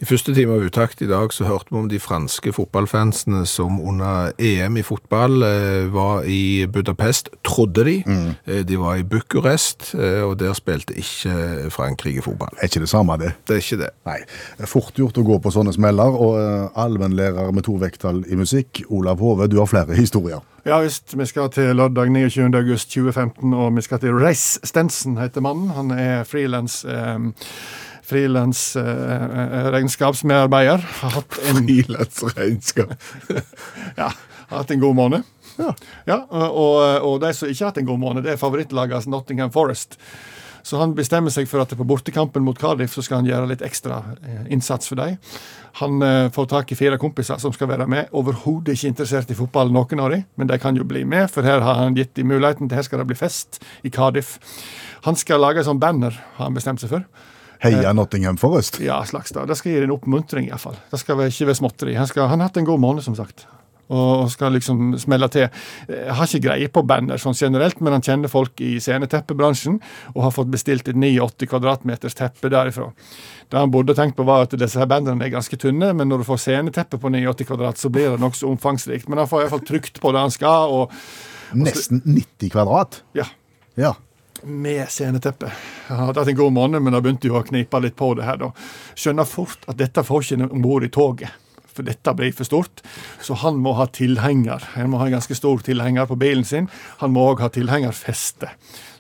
I 0.01 0.07
første 0.09 0.33
time 0.33 0.55
av 0.57 0.63
Utakt 0.65 1.03
i 1.05 1.07
dag 1.11 1.29
så 1.37 1.45
hørte 1.45 1.75
vi 1.75 1.77
om 1.77 1.89
de 1.91 1.99
franske 2.01 2.55
fotballfansene 2.57 3.43
som 3.45 3.75
under 3.85 4.31
EM 4.41 4.79
i 4.81 4.85
fotball 4.87 5.45
eh, 5.45 5.91
var 5.93 6.25
i 6.25 6.65
Budapest, 6.73 7.29
trodde 7.45 7.85
de. 7.85 7.99
Eh, 8.09 8.63
de 8.65 8.79
var 8.81 8.97
i 8.97 9.05
Bucurest, 9.05 9.91
eh, 9.99 10.23
og 10.25 10.39
der 10.41 10.57
spilte 10.57 10.97
ikke 10.97 11.69
Frankrike 11.75 12.25
fotball. 12.25 12.49
Er 12.57 12.71
ikke 12.71 12.81
det 12.87 12.89
samme, 12.89 13.19
det? 13.21 13.35
Det 13.45 13.59
er 13.59 13.61
ikke 13.61 13.81
det. 13.83 13.91
Nei. 14.09 14.17
Fort 14.73 14.97
gjort 14.97 15.21
å 15.21 15.27
gå 15.27 15.37
på 15.45 15.53
sånne 15.53 15.77
smeller. 15.77 16.17
Og 16.17 16.41
eh, 16.41 16.81
allmennlærer 16.81 17.53
med 17.53 17.69
to 17.69 17.77
vekttall 17.85 18.25
i 18.25 18.41
musikk, 18.41 18.81
Olav 18.89 19.21
Hove, 19.21 19.51
du 19.53 19.59
har 19.61 19.69
flere 19.69 20.01
historier. 20.01 20.41
Ja 20.65 20.81
visst, 20.81 21.13
vi 21.13 21.29
skal 21.29 21.53
til 21.53 21.77
lørdag 21.77 22.09
29. 22.09 22.49
august 22.57 22.89
2015, 22.97 23.53
og 23.53 23.77
vi 23.77 23.85
skal 23.85 24.01
til 24.01 24.17
Reis 24.17 24.57
Stensen, 24.65 25.21
heter 25.21 25.45
mannen. 25.45 25.77
Han 25.77 25.93
er 25.93 26.25
frilans 26.29 26.87
eh, 26.89 27.31
Frilans 28.11 28.65
eh, 28.81 29.71
regnskapsmedarbeider. 29.75 30.83
Har 31.03 31.15
hatt 31.21 31.39
en 31.51 31.63
Frilansregnskap. 31.63 32.97
Ja, 34.01 34.11
har 34.51 34.57
hatt 34.57 34.75
en 34.75 34.83
god 34.83 34.99
måned. 34.99 35.37
Ja. 35.61 36.19
og, 36.31 36.77
og 37.05 37.17
de 37.23 37.33
som 37.37 37.51
ikke 37.51 37.65
har 37.65 37.73
hatt 37.73 37.81
en 37.83 37.89
god 37.91 38.01
måned, 38.01 38.25
det 38.25 38.35
er 38.35 38.41
favorittlaget 38.41 39.09
Nottingham 39.11 39.53
Forest. 39.55 39.99
Så 40.63 40.79
han 40.81 40.95
bestemmer 40.97 41.33
seg 41.33 41.49
for 41.49 41.63
at 41.63 41.73
på 41.77 41.87
bortekampen 41.89 42.45
mot 42.45 42.59
Cardiff 42.59 42.95
så 42.95 43.05
skal 43.05 43.23
han 43.23 43.29
gjøre 43.29 43.49
litt 43.53 43.65
ekstra 43.65 44.03
eh, 44.21 44.45
innsats 44.53 44.91
for 44.91 45.01
dem. 45.01 45.17
Han 45.81 46.03
eh, 46.05 46.29
får 46.35 46.51
tak 46.51 46.73
i 46.73 46.79
fire 46.79 46.99
kompiser 47.01 47.41
som 47.41 47.55
skal 47.57 47.71
være 47.71 47.87
med. 47.91 48.11
Overhodet 48.17 48.77
ikke 48.77 48.91
interessert 48.93 49.33
i 49.33 49.39
fotball, 49.39 49.73
noen 49.73 50.03
av 50.03 50.13
dem, 50.15 50.27
men 50.37 50.51
de 50.51 50.61
kan 50.61 50.77
jo 50.77 50.87
bli 50.89 51.05
med, 51.09 51.31
for 51.33 51.47
her 51.47 51.65
har 51.65 51.81
han 51.81 51.97
gitt 51.99 52.15
dem 52.19 52.31
muligheten 52.33 52.69
til 52.69 52.81
her 52.81 52.87
skal 52.87 53.03
det 53.03 53.11
bli 53.13 53.19
fest 53.19 53.61
i 53.87 53.93
Cardiff. 53.95 54.37
Han 55.07 55.17
skal 55.17 55.41
lage 55.41 55.63
en 55.63 55.71
sånn 55.73 55.83
banner, 55.83 56.17
har 56.37 56.51
han 56.51 56.57
bestemt 56.57 56.83
seg 56.83 56.93
for. 56.93 57.07
Heia 57.61 57.93
Nottingham 57.93 58.39
Forest. 58.41 58.81
Ja, 58.81 59.03
slags 59.05 59.35
da. 59.37 59.45
Det 59.49 59.57
skal 59.59 59.75
gi 59.75 59.85
en 59.85 59.95
oppmuntring, 59.95 60.49
iallfall. 60.49 60.79
Det 60.91 61.01
skal 61.03 61.27
ikke 61.29 61.51
være 61.51 61.59
småtteri. 61.61 61.97
Han, 61.99 62.09
skal, 62.09 62.29
han 62.31 62.41
har 62.41 62.49
hatt 62.51 62.61
en 62.61 62.69
god 62.69 62.81
måned, 62.81 63.05
som 63.05 63.17
sagt. 63.19 63.47
Og 63.91 64.29
skal 64.31 64.55
liksom 64.55 64.93
smelle 65.03 65.27
til. 65.35 65.49
Jeg 65.91 66.15
har 66.15 66.29
ikke 66.29 66.45
greie 66.45 66.69
på 66.71 66.85
banner 66.87 67.19
sånn 67.19 67.35
generelt, 67.35 67.81
men 67.83 67.97
han 67.97 68.05
kjenner 68.07 68.31
folk 68.31 68.61
i 68.63 68.77
sceneteppebransjen 68.81 69.81
og 70.15 70.21
har 70.23 70.35
fått 70.37 70.53
bestilt 70.53 70.87
et 70.93 70.95
89 70.95 71.49
kvadratmeters 71.51 72.15
teppe 72.15 72.53
derifra. 72.55 72.93
Det 73.51 73.59
han 73.59 73.73
burde 73.75 73.97
tenkt 73.99 74.15
på, 74.17 74.23
var 74.29 74.47
at 74.47 74.55
disse 74.55 74.79
her 74.79 74.87
bandene 74.87 75.27
er 75.27 75.33
ganske 75.35 75.59
tynne, 75.59 75.91
men 75.99 76.07
når 76.09 76.23
du 76.23 76.29
får 76.29 76.39
sceneteppe 76.45 77.01
på 77.03 77.11
89 77.11 77.49
kvadrat, 77.51 77.83
så 77.83 77.91
blir 77.91 78.15
det 78.15 78.23
nokså 78.23 78.47
omfangsrikt. 78.53 79.11
Men 79.11 79.25
han 79.25 79.31
får 79.33 79.43
iallfall 79.49 79.67
trykt 79.67 79.99
på 80.01 80.15
det 80.15 80.23
han 80.23 80.33
skal, 80.39 80.71
og 80.71 80.95
Nesten 81.59 81.99
90 82.07 82.55
kvadrat. 82.55 83.03
ja. 83.19 83.27
Ja. 83.79 83.97
Med 84.45 84.89
sceneteppet. 84.89 85.53
Jeg 85.89 85.99
hadde 85.99 86.21
hatt 86.21 86.33
en 86.33 86.39
god 86.39 86.57
måned, 86.57 86.83
men 86.83 86.95
da 86.95 87.03
begynte 87.03 87.31
jo 87.31 87.39
å 87.39 87.45
knipe 87.47 87.81
litt 87.83 87.97
på 87.99 88.13
det 88.19 88.27
her. 88.27 88.41
da. 88.41 88.51
Skjønner 88.99 89.29
fort 89.29 89.65
at 89.71 89.79
dette 89.81 90.05
får 90.07 90.27
ikke 90.27 90.51
om 90.51 90.65
bord 90.65 90.87
i 90.87 90.93
toget, 90.93 91.33
for 91.71 91.87
dette 91.87 92.15
blir 92.19 92.33
for 92.37 92.49
stort. 92.49 92.83
Så 93.23 93.39
han 93.45 93.61
må 93.63 93.75
ha 93.79 93.87
tilhenger. 93.87 94.73
Han 94.75 94.93
må 94.93 95.01
ha 95.03 95.09
en 95.09 95.19
ganske 95.19 95.37
stor 95.39 95.63
tilhenger 95.67 96.09
på 96.11 96.19
bilen 96.21 96.45
sin. 96.45 96.71
Han 97.03 97.15
må 97.15 97.29
òg 97.33 97.45
ha 97.45 97.51
tilhengerfeste. 97.53 98.51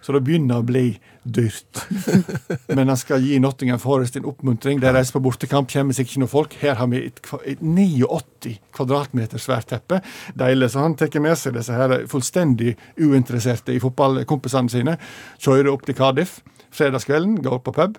Så 0.00 0.14
det 0.16 0.24
begynner 0.26 0.60
å 0.60 0.66
bli 0.66 0.94
dyrt. 1.22 1.82
Men 2.76 2.88
han 2.88 2.98
skal 3.00 3.24
gi 3.24 3.38
Nottingham 3.42 3.80
Forest 3.82 4.16
en 4.16 4.28
oppmuntring. 4.30 4.80
De 4.80 4.92
reiser 4.92 5.16
på 5.16 5.24
bortekamp, 5.24 5.70
kommer 5.72 5.96
seg 5.96 6.08
ikke 6.08 6.22
noe 6.24 6.32
folk. 6.32 6.56
Her 6.62 6.78
har 6.80 6.90
vi 6.92 7.04
et, 7.08 7.20
et 7.44 7.64
89 7.64 8.56
kvadratmeter 8.76 9.42
svært 9.42 9.70
teppe. 9.72 10.00
Deilig. 10.38 10.72
Så 10.72 10.84
han 10.84 10.96
tar 10.98 11.12
med 11.20 11.36
seg 11.38 11.58
disse 11.58 11.76
her 11.76 11.98
fullstendig 12.10 12.76
uinteresserte 13.00 13.76
i 13.76 13.82
fotballkompisene 13.82 14.72
sine. 14.72 14.96
Kjører 15.42 15.72
opp 15.74 15.86
til 15.88 15.98
Cardiff 15.98 16.40
fredagskvelden, 16.70 17.42
går 17.42 17.58
på 17.64 17.74
pub. 17.74 17.98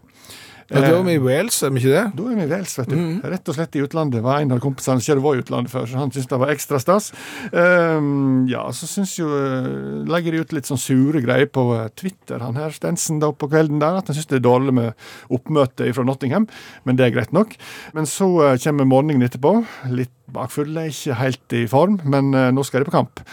Ja, 0.69 0.81
da 0.83 0.91
er 0.93 1.03
vi 1.07 1.15
i 1.17 1.21
Wales, 1.21 1.57
er 1.63 1.71
vi 1.73 1.81
ikke 1.81 1.93
det? 1.93 2.03
Da 2.17 2.25
er 2.27 2.37
vi 2.37 2.45
i 2.45 2.49
Wales, 2.51 2.75
vet 2.79 2.91
du. 2.91 2.97
Rett 3.33 3.51
og 3.51 3.57
slett 3.57 3.77
i 3.77 3.83
utlandet. 3.83 4.23
var 4.23 4.43
en 4.43 4.53
av 4.55 4.61
kompisene 4.63 5.01
ikke 5.01 5.15
hadde 5.15 5.33
i 5.39 5.43
utlandet 5.43 5.73
før, 5.73 5.87
så 5.89 5.99
han 5.99 6.13
syntes 6.13 6.29
det 6.31 6.39
var 6.43 6.53
ekstra 6.53 6.79
stas. 6.83 7.09
Um, 7.51 8.45
ja, 8.51 8.63
så 8.75 8.89
syns 8.89 9.17
jo 9.17 9.29
eh, 9.35 9.69
Legger 10.11 10.35
de 10.35 10.43
ut 10.45 10.55
litt 10.55 10.69
sånn 10.69 10.79
sure 10.81 11.21
greier 11.23 11.49
på 11.51 11.65
eh, 11.77 11.89
Twitter, 11.97 12.41
han 12.43 12.59
her 12.59 12.73
Stensen, 12.75 13.19
da 13.23 13.31
på 13.33 13.49
kvelden 13.51 13.81
der, 13.81 13.99
at 13.99 14.11
han 14.11 14.17
syns 14.17 14.29
det 14.31 14.39
er 14.39 14.47
dårlig 14.47 14.75
med 14.77 15.07
oppmøte 15.33 15.89
fra 15.95 16.05
Nottingham, 16.07 16.47
men 16.87 16.99
det 16.99 17.07
er 17.07 17.15
greit 17.17 17.35
nok. 17.35 17.57
Men 17.97 18.09
så 18.09 18.29
eh, 18.47 18.57
kommer 18.63 18.89
morgenen 18.89 19.27
etterpå, 19.27 19.57
litt 19.91 20.15
bakfulle, 20.31 20.87
ikke 20.91 21.17
helt 21.19 21.57
i 21.57 21.65
form, 21.69 21.99
men 22.07 22.31
eh, 22.37 22.51
nå 22.55 22.63
skal 22.67 22.83
de 22.83 22.89
på 22.89 22.95
kamp. 22.95 23.23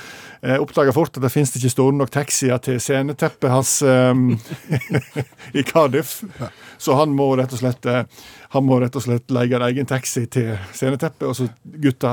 Eh, 0.41 0.59
Oppdaga 0.62 0.93
fort 0.95 1.16
at 1.16 1.24
det 1.24 1.33
finnes 1.35 1.51
ikke 1.59 1.72
store 1.72 1.97
nok 1.99 2.12
taxier 2.14 2.61
til 2.62 2.79
sceneteppet 2.83 3.51
hans 3.51 3.81
um, 3.83 4.37
i 5.59 5.64
Cardiff. 5.66 6.20
Så 6.79 6.95
han 6.99 7.16
må 7.18 7.26
rett 7.38 7.52
og 7.56 7.60
slett 7.60 7.86
eh, 7.90 8.04
han 8.54 8.64
må 8.66 8.78
rett 8.80 8.96
og 8.96 9.04
slett 9.04 9.30
leie 9.34 9.58
en 9.58 9.64
egen 9.68 9.88
taxi 9.90 10.24
til 10.30 10.54
sceneteppet. 10.72 11.26
Og 11.28 11.36
så 11.36 11.48
gutta 11.82 12.12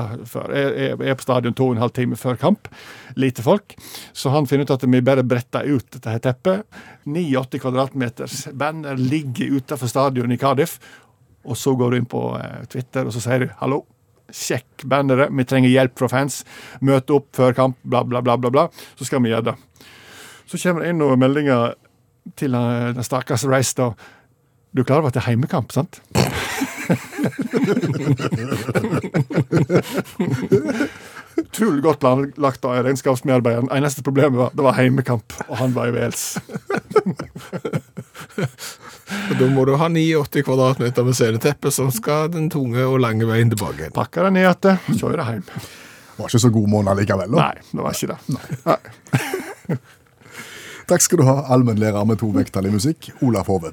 er- 0.49 0.97
er 0.99 1.15
på 1.15 1.25
stadion 1.25 1.53
to 1.55 1.69
og 1.69 1.75
en 1.77 1.83
halv 1.85 1.93
time 1.95 2.17
før 2.19 2.37
kamp. 2.41 2.67
Lite 3.15 3.45
folk. 3.45 3.77
Så 4.13 4.33
han 4.33 4.47
finner 4.49 4.65
ut 4.67 4.75
at 4.75 4.83
vi 4.89 5.01
bare 5.05 5.23
bretter 5.23 5.69
ut 5.69 5.87
dette 5.95 6.09
her 6.11 6.19
teppet. 6.19 6.65
89 7.05 7.61
kvadratmeters 7.63 8.47
banner 8.53 8.97
ligger 8.97 9.59
utenfor 9.61 9.87
stadion 9.87 10.31
i 10.33 10.37
Cardiff. 10.41 10.79
Og 11.45 11.55
så 11.55 11.75
går 11.77 11.91
du 11.91 11.97
inn 12.01 12.09
på 12.09 12.23
eh, 12.39 12.65
Twitter 12.65 13.05
og 13.05 13.13
så 13.13 13.21
sier 13.21 13.45
du 13.45 13.47
'hallo'. 13.61 13.85
Sjekk 14.33 14.87
banneret, 14.89 15.29
vi 15.29 15.43
trenger 15.45 15.69
hjelp 15.69 15.99
fra 15.99 16.07
fans. 16.09 16.39
Møte 16.81 17.13
opp 17.13 17.27
før 17.37 17.53
kamp, 17.53 17.75
bla, 17.85 18.03
bla, 18.03 18.21
bla. 18.25 18.35
bla, 18.37 18.49
bla. 18.49 18.63
Så 18.97 19.05
skal 19.05 19.21
vi 19.21 19.29
gjøre 19.29 19.51
det. 19.51 19.55
Så 20.49 20.57
kommer 20.57 20.81
det 20.81 20.89
inn 20.89 20.97
noen 20.97 21.19
meldinger 21.21 21.75
til 22.35 22.55
eh, 22.57 22.91
den 22.93 23.05
stakkars 23.05 23.45
Race, 23.45 23.75
da. 23.77 23.91
Du 24.76 24.82
er 24.82 24.88
klar 24.89 24.99
over 24.99 25.07
at 25.07 25.15
det 25.15 25.21
er 25.23 25.30
heimekamp, 25.30 25.71
sant? 25.71 26.01
Utrolig 31.36 31.84
godt 31.84 31.99
planlagt 31.99 32.65
av 32.67 32.78
regnskapsmedarbeideren. 32.86 33.69
Eneste 33.76 34.03
problemet 34.03 34.39
var 34.39 34.51
det 34.55 34.65
var 34.65 34.76
heimekamp, 34.78 35.36
og 35.47 35.57
han 35.59 35.73
var 35.76 35.89
i 35.91 35.95
Wales. 35.95 36.26
Da 39.05 39.45
må 39.53 39.63
du 39.67 39.76
ha 39.78 39.88
89 39.89 40.41
kvadratmeter 40.47 41.05
med 41.05 41.15
sceneteppe 41.15 41.69
så 41.73 41.86
skal 41.93 42.30
den 42.34 42.47
tunge 42.51 42.82
og 42.89 42.97
lange 43.03 43.28
veien 43.30 43.51
tilbake. 43.51 43.91
Pakka 43.93 44.26
det 44.26 44.32
ned 44.36 44.47
igjen, 44.47 44.97
kjører 44.99 45.30
hjem. 45.30 45.43
Var 46.17 46.32
ikke 46.32 46.41
så 46.41 46.51
god 46.55 46.67
måned 46.71 46.99
likevel. 47.01 47.36
da. 47.36 47.38
Nei, 47.51 47.55
det 47.69 47.86
var 47.86 47.91
ikke 47.93 48.09
det. 48.11 48.17
Nei. 48.65 49.78
Takk 50.89 51.05
skal 51.05 51.21
du 51.21 51.26
ha, 51.30 51.36
allmennlærer 51.53 52.05
med 52.09 52.19
to 52.21 52.32
vekttall 52.34 52.65
i 52.69 52.73
musikk, 52.73 53.11
Olaf 53.26 53.49
Hove. 53.53 53.71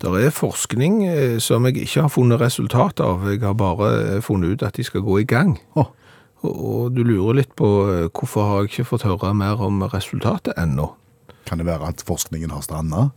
Det 0.00 0.10
er 0.24 0.32
forskning 0.32 1.02
eh, 1.04 1.38
som 1.44 1.66
jeg 1.68 1.82
ikke 1.84 2.06
har 2.06 2.12
funnet 2.12 2.40
resultat 2.40 3.02
av. 3.04 3.26
Jeg 3.28 3.42
har 3.44 3.56
bare 3.58 3.90
eh, 4.16 4.22
funnet 4.24 4.56
ut 4.56 4.62
at 4.64 4.78
de 4.78 4.84
skal 4.86 5.04
gå 5.04 5.20
i 5.20 5.28
gang. 5.28 5.58
Oh. 5.76 5.92
Og, 6.40 6.92
du 6.96 7.02
lurer 7.04 7.42
litt 7.42 7.52
på 7.58 7.68
eh, 7.92 8.06
hvorfor 8.08 8.48
har 8.48 8.62
jeg 8.62 8.72
ikke 8.72 8.90
fått 8.94 9.04
høre 9.04 9.34
mer 9.36 9.60
om 9.60 9.82
resultatet 9.92 10.56
ennå. 10.56 10.94
Kan 11.44 11.60
det 11.60 11.68
være 11.68 11.92
at 11.92 12.04
forskningen 12.06 12.52
har 12.54 12.64
stranda? 12.64 13.10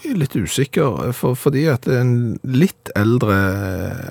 Litt 0.00 0.32
usikker, 0.32 1.10
for, 1.12 1.34
fordi 1.36 1.66
at 1.68 1.84
en 1.90 2.38
litt 2.46 2.88
eldre 2.96 3.34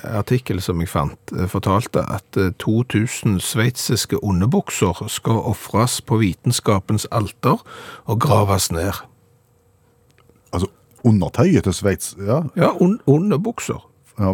artikkel 0.06 0.60
som 0.62 0.84
jeg 0.84 0.92
fant, 0.92 1.34
fortalte 1.50 2.04
at 2.04 2.38
eh, 2.38 2.52
2000 2.62 3.40
sveitsiske 3.42 4.20
underbukser 4.20 5.08
skal 5.08 5.40
offres 5.40 6.02
på 6.04 6.20
vitenskapens 6.22 7.08
alter 7.16 7.64
og 8.06 8.20
graves 8.22 8.70
ned. 8.76 8.92
Altså, 10.52 10.70
undertøyet 11.04 11.64
til 11.64 11.74
Sveits, 11.74 12.16
ja. 12.20 12.42
Ja, 12.56 12.72
un 12.82 13.00
underbukser. 13.08 13.86
ja 14.20 14.34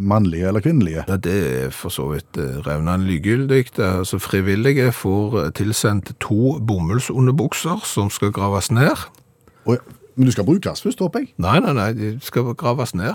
mannlige 0.00 0.46
eller 0.46 0.60
kvinnelige? 0.60 1.04
Ja, 1.08 1.16
det 1.16 1.64
er 1.64 1.70
for 1.70 1.88
så 1.88 2.08
vidt 2.12 2.38
eh, 2.38 2.60
revnende 2.66 3.06
likegyldig. 3.06 3.78
Altså, 3.78 4.18
frivillige 4.18 4.92
får 4.92 5.44
eh, 5.44 5.52
tilsendt 5.52 6.12
to 6.20 6.58
bomullsunderbukser 6.66 7.82
som 7.84 8.10
skal 8.10 8.32
graves 8.32 8.70
ned. 8.70 8.96
Ja. 9.66 9.76
Men 10.16 10.26
du 10.26 10.32
skal 10.32 10.44
brukes 10.44 10.82
først, 10.82 10.98
håper 10.98 11.18
jeg? 11.18 11.32
Nei, 11.36 11.58
nei, 11.60 11.72
nei, 11.72 11.92
de 11.92 12.18
skal 12.22 12.54
graves 12.54 12.94
ned. 12.94 13.14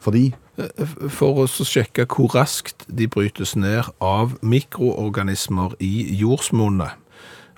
Fordi 0.00 0.32
For 1.08 1.38
å 1.40 1.46
sjekke 1.48 2.04
hvor 2.08 2.34
raskt 2.34 2.84
de 2.88 3.06
brytes 3.08 3.54
ned 3.56 3.86
av 4.04 4.34
mikroorganismer 4.42 5.76
i 5.80 6.16
jordsmonnet. 6.20 6.98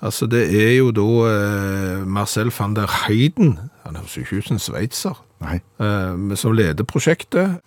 Altså, 0.03 0.27
det 0.27 0.43
er 0.51 0.73
jo 0.81 0.91
da 0.91 1.09
eh, 1.31 2.07
Marcel 2.07 2.51
van 2.59 2.75
der 2.75 2.91
Heiden, 3.05 3.59
han 3.87 3.97
høres 3.97 4.17
jo 4.17 4.25
ikke 4.25 4.41
ut 4.41 4.49
som 4.49 4.57
en 4.57 4.63
sveitser, 4.63 5.21
eh, 5.47 6.35
som 6.37 6.57
leder 6.59 6.85
prosjektet. 6.85 7.61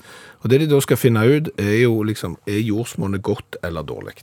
Og 0.44 0.50
det 0.52 0.60
de 0.60 0.68
da 0.70 0.82
skal 0.84 1.00
finne 1.00 1.24
ut, 1.24 1.48
er 1.58 1.78
jo 1.86 2.04
liksom, 2.04 2.36
er 2.48 2.60
jordsmonnet 2.60 3.24
godt 3.24 3.56
eller 3.64 3.88
dårlig? 3.88 4.18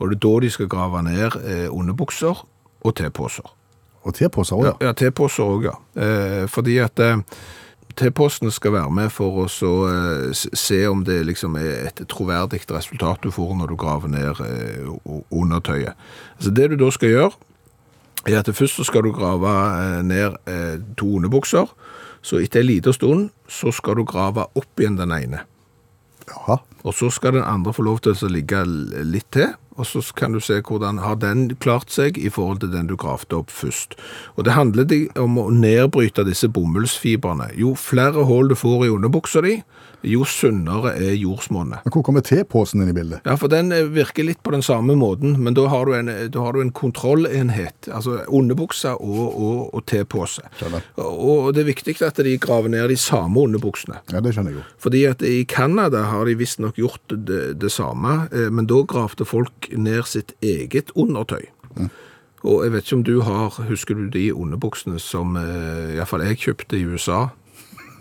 Og 0.00 0.10
det 0.10 0.16
er 0.16 0.24
da 0.26 0.34
de 0.42 0.50
skal 0.50 0.68
grave 0.68 1.02
ned 1.06 1.38
eh, 1.44 1.68
underbukser 1.70 2.42
og 2.80 2.96
teposer. 2.96 3.54
Og 4.02 4.14
teposer 4.16 4.56
òg, 4.56 4.64
Ja, 4.64 4.74
ja. 4.80 4.86
ja 4.86 4.92
teposer 4.96 5.44
òg, 5.44 5.68
ja. 5.68 5.76
Eh, 5.94 6.48
fordi 6.48 6.78
at 6.82 6.98
eh, 6.98 7.20
T-posten 7.96 8.50
skal 8.50 8.72
være 8.72 8.90
med 8.94 9.10
for 9.12 9.42
å 9.42 9.46
eh, 9.90 10.30
se 10.34 10.80
om 10.88 11.02
det 11.04 11.18
liksom 11.26 11.56
er 11.58 11.88
et 11.90 12.02
troverdig 12.10 12.62
resultat 12.70 13.22
du 13.24 13.30
får 13.34 13.54
når 13.58 13.72
du 13.72 13.76
graver 13.80 14.12
ned 14.12 14.42
eh, 14.44 14.90
undertøyet. 15.30 15.98
Altså 16.38 16.54
det 16.54 16.70
du 16.70 16.76
da 16.80 16.90
skal 16.94 17.14
gjøre, 17.14 17.30
er 18.28 18.38
at 18.40 18.50
først 18.54 18.84
skal 18.86 19.04
du 19.06 19.12
grave 19.16 19.50
eh, 19.50 20.00
ned 20.06 20.38
to 21.00 21.16
underbukser, 21.18 21.70
så 22.22 22.40
etter 22.40 22.60
en 22.60 22.68
liten 22.68 22.94
stund 22.94 23.30
så 23.48 23.72
skal 23.72 23.98
du 23.98 24.04
grave 24.04 24.46
opp 24.54 24.80
igjen 24.80 24.98
den 25.00 25.14
ene. 25.16 25.44
Jaha. 26.30 26.60
Og 26.84 26.94
så 26.96 27.10
skal 27.12 27.36
den 27.36 27.44
andre 27.44 27.74
få 27.76 27.84
lov 27.84 28.00
til 28.04 28.16
å 28.16 28.30
ligge 28.32 28.62
litt 29.04 29.28
til, 29.34 29.52
og 29.80 29.86
så 29.88 30.02
kan 30.16 30.34
du 30.34 30.40
se 30.44 30.58
hvordan 30.64 31.00
har 31.04 31.18
den 31.20 31.50
klart 31.60 31.92
seg 31.92 32.18
i 32.20 32.30
forhold 32.32 32.62
til 32.62 32.72
den 32.72 32.88
du 32.90 32.96
gravde 33.00 33.36
opp 33.36 33.52
først. 33.52 33.96
Og 34.36 34.44
det 34.44 34.56
handler 34.56 34.88
om 35.20 35.38
å 35.40 35.48
nedbryte 35.52 36.24
disse 36.28 36.48
bomullsfibrene. 36.52 37.50
Jo 37.56 37.74
flere 37.78 38.26
hull 38.28 38.50
du 38.50 38.56
får 38.58 38.86
i 38.86 38.92
underbuksa 38.92 39.44
di, 39.44 39.60
jo 40.06 40.24
sunnere 40.24 40.94
er 40.96 41.14
jordsmonnet. 41.18 41.84
Men 41.84 41.94
hvor 41.94 42.04
kommer 42.06 42.24
T-posen 42.24 42.82
inn 42.82 42.92
i 42.92 42.96
bildet? 42.96 43.24
Ja, 43.28 43.36
for 43.40 43.52
den 43.52 43.72
eh, 43.74 43.88
virker 43.92 44.24
litt 44.26 44.42
på 44.44 44.54
den 44.54 44.64
samme 44.64 44.96
måten, 44.98 45.36
men 45.44 45.56
da 45.56 45.66
har 45.72 45.86
du 45.88 45.94
en, 45.96 46.10
da 46.32 46.44
har 46.46 46.56
du 46.56 46.62
en 46.62 46.72
kontrollenhet, 46.76 47.90
altså 47.92 48.20
underbuksa 48.26 48.96
og, 48.96 49.22
og, 49.28 49.62
og 49.76 49.86
T-pose. 49.90 50.46
Og 51.04 51.52
det 51.56 51.64
er 51.64 51.70
viktig 51.70 51.98
at 52.06 52.20
de 52.24 52.36
graver 52.40 52.72
ned 52.72 52.88
de 52.90 52.98
samme 53.00 53.44
underbuksene. 53.44 54.00
Ja, 54.12 54.22
det 54.24 54.34
skjønner 54.36 54.54
jeg 54.54 54.62
jo. 54.62 54.66
Fordi 54.80 55.04
at 55.10 55.24
i 55.26 55.42
Canada 55.48 56.06
har 56.10 56.28
de 56.28 56.38
visstnok 56.40 56.78
gjort 56.80 57.12
det, 57.12 57.42
det 57.60 57.72
samme, 57.74 58.22
eh, 58.32 58.48
men 58.52 58.70
da 58.70 58.82
gravde 58.88 59.28
folk 59.28 59.68
ned 59.76 60.06
sitt 60.08 60.36
eget 60.40 60.94
undertøy. 60.96 61.50
Og 62.40 62.62
jeg 62.64 62.72
vet 62.72 62.86
ikke 62.86 62.96
om 62.96 63.02
du 63.04 63.16
har, 63.20 63.56
husker 63.68 63.98
du 63.98 64.06
de 64.08 64.30
underbuksene 64.32 64.96
som 65.02 65.34
iallfall 65.36 66.24
jeg 66.24 66.38
kjøpte 66.40 66.78
i 66.78 66.86
USA? 66.88 67.26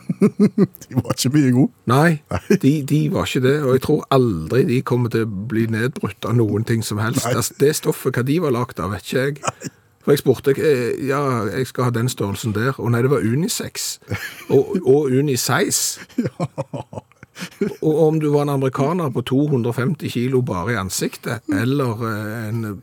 De 0.84 0.96
var 0.96 1.14
ikke 1.14 1.32
mye 1.36 1.52
gode. 1.54 1.72
Nei, 1.90 2.22
de, 2.62 2.72
de 2.90 3.02
var 3.14 3.28
ikke 3.28 3.44
det, 3.46 3.58
og 3.64 3.76
jeg 3.76 3.84
tror 3.86 4.06
aldri 4.16 4.64
de 4.70 4.80
kommer 4.86 5.14
til 5.14 5.28
å 5.28 5.34
bli 5.52 5.68
nedbrutt 5.72 6.26
av 6.26 6.38
noen 6.40 6.66
ting 6.68 6.84
som 6.86 7.02
helst. 7.02 7.28
Altså, 7.30 7.58
det 7.62 7.76
stoffet, 7.78 8.16
hva 8.18 8.26
de 8.26 8.40
var 8.44 8.56
lagt 8.56 8.82
av, 8.82 8.94
vet 8.96 9.06
ikke 9.06 9.28
jeg. 9.28 9.70
For 10.04 10.16
jeg 10.16 10.24
spurte, 10.24 10.56
eh, 10.56 11.08
ja, 11.10 11.22
jeg 11.52 11.68
skal 11.70 11.90
ha 11.90 11.94
den 11.94 12.10
størrelsen 12.10 12.56
der, 12.56 12.74
og 12.80 12.94
nei, 12.94 13.04
det 13.06 13.12
var 13.12 13.26
unisex, 13.26 14.00
og, 14.50 14.76
og 14.82 15.12
unisize. 15.12 16.00
Og 17.80 18.00
om 18.04 18.18
du 18.20 18.30
var 18.34 18.42
en 18.44 18.56
amerikaner 18.58 19.12
på 19.16 19.22
250 19.22 20.12
kilo 20.12 20.42
bare 20.44 20.74
i 20.74 20.80
ansiktet, 20.80 21.46
eller 21.48 22.02
eh, 22.10 22.48
en 22.50 22.82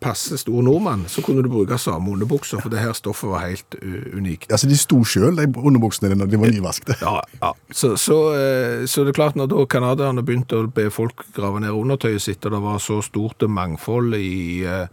passe 0.00 0.38
stor 0.40 0.62
nordmann, 0.62 1.04
så 1.08 1.22
kunne 1.22 1.42
du 1.44 1.48
bruke 1.52 1.78
samme 1.78 2.10
underbukser, 2.12 2.60
for 2.62 2.72
det 2.72 2.82
her 2.82 2.92
stoffet 2.96 3.30
var 3.30 3.44
helt 3.46 3.76
unikt. 4.16 4.50
Altså, 4.50 4.68
De 4.68 4.78
sto 4.78 5.02
sjøl, 5.04 5.36
de 5.36 5.46
underbuksene 5.46 6.10
dine, 6.12 6.26
de 6.30 6.40
var 6.40 6.52
nyvaskede. 6.52 6.96
Ja, 7.00 7.20
ja. 7.42 7.52
Så, 7.70 7.94
så, 8.00 8.18
eh, 8.34 8.86
så 8.90 9.04
det 9.04 9.14
er 9.14 9.20
klart, 9.20 9.38
når 9.38 9.52
da 9.52 9.64
canadierne 9.70 10.24
begynte 10.26 10.58
å 10.58 10.70
be 10.74 10.88
folk 10.90 11.24
grave 11.36 11.62
ned 11.62 11.76
undertøyet 11.76 12.24
sitt, 12.24 12.44
og 12.44 12.56
det 12.56 12.62
var 12.64 12.82
så 12.82 13.00
stort 13.04 13.46
mangfold 13.48 14.18
i, 14.18 14.64
eh, 14.66 14.86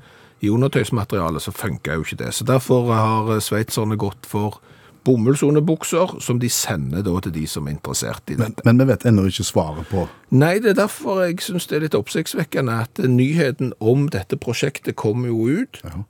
i 0.45 0.53
undertøysmaterialet, 0.53 1.41
så 1.41 1.55
funka 1.55 1.97
jo 1.97 2.05
ikke 2.05 2.21
det. 2.23 2.33
Så 2.37 2.45
derfor 2.45 2.91
har 2.93 3.39
sveitserne 3.41 3.97
gått 3.97 4.29
for 4.29 4.61
bomullsunderbukser, 5.07 6.17
som 6.23 6.41
de 6.41 6.49
sender 6.51 7.05
da 7.05 7.15
til 7.23 7.33
de 7.35 7.45
som 7.49 7.67
er 7.67 7.77
interessert 7.77 8.33
i 8.33 8.37
dette. 8.39 8.65
men 8.67 8.81
vi 8.81 8.89
vet 8.91 9.05
ennå 9.07 9.27
ikke 9.31 9.47
svaret 9.47 9.87
på 9.91 10.07
Nei, 10.35 10.57
det 10.59 10.73
er 10.73 10.81
derfor 10.81 11.23
jeg 11.23 11.39
syns 11.45 11.69
det 11.71 11.77
er 11.77 11.85
litt 11.87 11.95
oppsiktsvekkende 11.95 12.81
at 12.83 12.99
nyheten 13.07 13.71
om 13.79 14.09
dette 14.11 14.35
prosjektet 14.39 14.97
kommer 14.99 15.31
jo 15.31 15.63
ut, 15.63 15.79
Ja. 15.85 16.03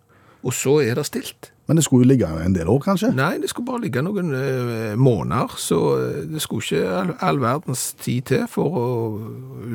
og 0.43 0.53
så 0.53 0.79
er 0.81 0.97
det 0.97 1.05
stilt. 1.05 1.51
Men 1.67 1.75
det 1.75 1.83
skulle 1.83 2.05
jo 2.05 2.07
ligge 2.13 2.27
en 2.45 2.53
del 2.55 2.69
år, 2.71 2.79
kanskje? 2.79 3.09
Nei, 3.11 3.37
det 3.43 3.49
skulle 3.51 3.67
bare 3.67 3.81
ligge 3.83 4.01
noen 4.01 4.31
uh, 4.31 4.95
måneder, 4.95 5.51
så 5.59 5.79
eh, 5.99 6.21
det 6.31 6.39
skulle 6.41 6.63
ikke 6.63 6.93
all, 6.95 7.11
all 7.19 7.41
verdens 7.43 7.89
tid 7.99 8.21
til 8.29 8.45
for 8.47 8.77
å 8.79 8.85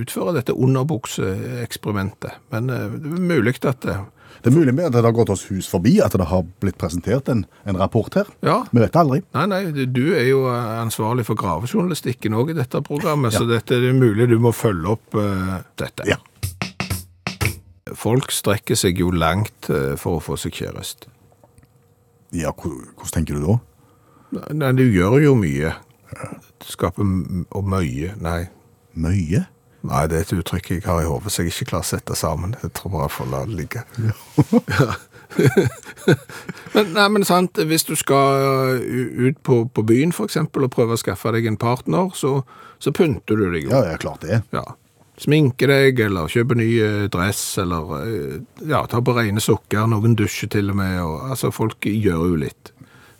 utføre 0.01 0.33
dette 0.39 0.57
underbukseeksperimentet. 0.57 2.39
Men 2.55 2.71
uh, 2.73 2.89
det 2.97 3.13
er 3.13 3.27
mulig 3.29 3.59
at 3.69 3.85
det 3.85 3.99
Det 4.43 4.51
er 4.51 4.57
mulig 4.57 4.73
med 4.75 4.89
at 4.89 4.97
det 4.97 5.05
har 5.07 5.15
gått 5.15 5.31
oss 5.31 5.45
hus 5.53 5.69
forbi 5.71 6.01
at 6.03 6.17
det 6.19 6.27
har 6.27 6.43
blitt 6.63 6.79
presentert 6.81 7.29
en, 7.31 7.45
en 7.63 7.79
rapport 7.79 8.11
her. 8.19 8.27
Ja. 8.43 8.57
Vi 8.73 8.81
vet 8.83 8.97
aldri. 8.99 9.21
Nei, 9.37 9.45
nei, 9.53 9.61
du 9.87 10.03
er 10.19 10.27
jo 10.27 10.49
eh, 10.51 10.73
ansvarlig 10.81 11.29
for 11.29 11.39
gravejournalistikken 11.39 12.35
òg 12.35 12.51
i 12.51 12.57
dette 12.59 12.83
programmet, 12.83 13.37
så 13.37 13.47
dette 13.47 13.79
er 13.79 13.87
det 13.87 13.93
mulig 13.95 14.27
du 14.33 14.41
må 14.43 14.51
følge 14.51 14.97
opp 14.97 15.15
uh, 15.15 15.61
dette. 15.79 16.09
Ja. 16.11 16.19
Folk 17.95 18.35
strekker 18.35 18.79
seg 18.79 18.99
jo 18.99 19.13
langt 19.15 19.71
uh, 19.71 19.95
for 20.01 20.19
å 20.19 20.25
få 20.25 20.35
seg 20.41 20.59
kjæreste. 20.59 21.13
Ja, 22.35 22.51
hvordan 22.51 23.15
tenker 23.15 23.39
du 23.39 23.47
da? 23.47 23.57
Nei, 24.51 24.73
du 24.75 24.87
gjør 24.89 25.21
jo 25.23 25.37
mye. 25.39 25.77
Du 26.59 26.67
skaper 26.73 27.07
og 27.07 27.69
mye. 27.69 28.15
Nei. 28.19 28.41
Mye? 28.99 29.47
Nei, 29.83 30.03
det 30.11 30.19
er 30.19 30.27
et 30.27 30.35
uttrykk 30.37 30.69
jeg 30.77 30.85
har 30.87 31.01
i 31.03 31.09
hodet, 31.09 31.33
så 31.33 31.43
jeg 31.43 31.53
ikke 31.53 31.73
klarer 31.73 31.87
å 31.87 31.91
sette 31.91 32.17
sammen. 32.19 32.55
Jeg 32.63 32.71
tror 32.79 32.93
bare 32.95 33.09
jeg 33.09 33.15
får 33.17 33.33
la 33.33 33.41
det 33.49 33.57
ligge. 33.59 33.83
Ja. 33.99 34.91
men, 36.75 36.93
nei, 36.95 37.07
men 37.17 37.25
sant, 37.27 37.59
hvis 37.67 37.87
du 37.89 37.97
skal 37.99 38.79
ut 38.79 39.41
på, 39.43 39.65
på 39.67 39.87
byen 39.89 40.15
eksempel 40.15 40.69
og 40.69 40.75
prøve 40.75 40.95
å 40.95 41.01
skaffe 41.01 41.33
deg 41.35 41.49
en 41.51 41.59
partner, 41.59 42.13
så, 42.15 42.41
så 42.79 42.95
pynter 42.95 43.41
du 43.41 43.49
deg 43.49 43.67
jo. 43.67 43.73
Ja, 43.75 43.83
ja, 43.91 43.99
klart 43.99 44.23
det. 44.27 44.43
Ja. 44.55 44.65
Sminke 45.23 45.67
deg, 45.69 45.99
eller 46.07 46.31
kjøpe 46.31 46.57
ny 46.59 46.69
dress, 47.13 47.43
eller 47.63 47.91
ja, 48.63 48.85
ta 48.91 49.03
på 49.03 49.17
rene 49.19 49.43
sokker, 49.43 49.89
noen 49.91 50.15
dusjer 50.19 50.51
til 50.53 50.71
og 50.73 50.79
med, 50.79 50.95
og, 51.03 51.19
altså 51.35 51.51
folk 51.55 51.91
gjør 51.91 52.31
jo 52.31 52.39
litt. 52.47 52.73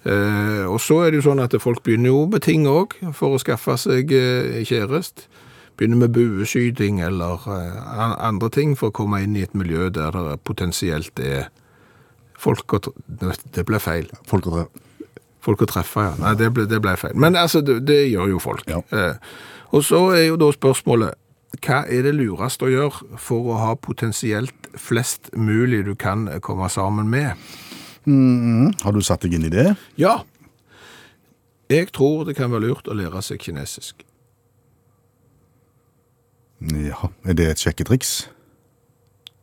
Eh, 0.03 0.65
og 0.67 0.81
så 0.83 1.05
er 1.05 1.13
det 1.13 1.21
jo 1.21 1.29
sånn 1.29 1.43
at 1.45 1.55
folk 1.63 1.83
begynner 1.87 2.11
jo 2.11 2.25
med 2.31 2.43
ting 2.43 2.67
òg, 2.71 2.97
for 3.15 3.37
å 3.37 3.43
skaffe 3.43 3.77
seg 3.79 4.11
eh, 4.17 4.63
kjærest. 4.67 5.29
Begynner 5.77 6.03
med 6.05 6.13
bueskyting 6.15 7.01
eller 7.01 7.43
eh, 7.49 7.83
andre 8.29 8.51
ting 8.53 8.77
for 8.79 8.91
å 8.91 8.97
komme 8.97 9.23
inn 9.25 9.37
i 9.37 9.45
et 9.47 9.55
miljø 9.57 9.89
der 9.95 10.15
det 10.15 10.39
potensielt 10.45 11.19
er 11.23 11.49
folk 12.39 12.75
å 12.77 12.83
treffe, 12.83 13.53
Det 13.55 13.65
ble 13.67 13.81
feil. 13.83 14.11
Folk 14.29 14.49
å 14.51 14.57
treffe. 14.57 14.89
Folk 15.43 15.65
å 15.65 15.67
treffe, 15.67 16.05
ja. 16.07 16.13
Nei, 16.21 16.37
det 16.39 16.53
ble, 16.55 16.69
det 16.71 16.79
ble 16.79 16.93
feil. 16.95 17.17
Men 17.19 17.35
altså, 17.35 17.65
det, 17.67 17.81
det 17.89 17.99
gjør 18.13 18.29
jo 18.31 18.39
folk. 18.39 18.69
Ja. 18.71 18.79
Eh, 18.95 19.17
og 19.75 19.83
så 19.83 20.05
er 20.15 20.29
jo 20.29 20.37
da 20.39 20.53
spørsmålet, 20.55 21.19
hva 21.67 21.81
er 21.91 22.07
det 22.07 22.13
lurest 22.15 22.63
å 22.63 22.71
gjøre 22.71 23.19
for 23.21 23.51
å 23.51 23.59
ha 23.59 23.73
potensielt 23.75 24.71
flest 24.79 25.33
mulig 25.35 25.83
du 25.89 25.97
kan 25.99 26.29
komme 26.47 26.69
sammen 26.71 27.11
med? 27.11 27.35
Har 28.07 28.95
du 28.95 29.03
satt 29.03 29.27
deg 29.27 29.35
inn 29.37 29.49
i 29.51 29.53
det? 29.53 29.73
Ja, 30.01 30.21
jeg 31.73 31.93
tror 31.97 32.27
det 32.29 32.35
kan 32.37 32.51
være 32.53 32.67
lurt 32.67 32.89
å 32.91 32.97
lære 32.97 33.23
seg 33.25 33.41
kinesisk. 33.41 34.03
Ja, 36.71 37.11
Er 37.25 37.35
det 37.35 37.49
et 37.51 37.59
sjekketriks? 37.63 38.29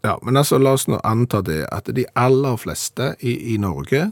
Ja, 0.03 0.15
men 0.23 0.37
altså 0.39 0.57
la 0.57 0.77
oss 0.77 0.87
nå 0.87 1.01
anta 1.03 1.41
det, 1.43 1.65
at 1.75 1.89
de 1.91 2.05
aller 2.15 2.55
fleste 2.57 3.15
i, 3.19 3.53
i 3.53 3.57
Norge 3.59 4.11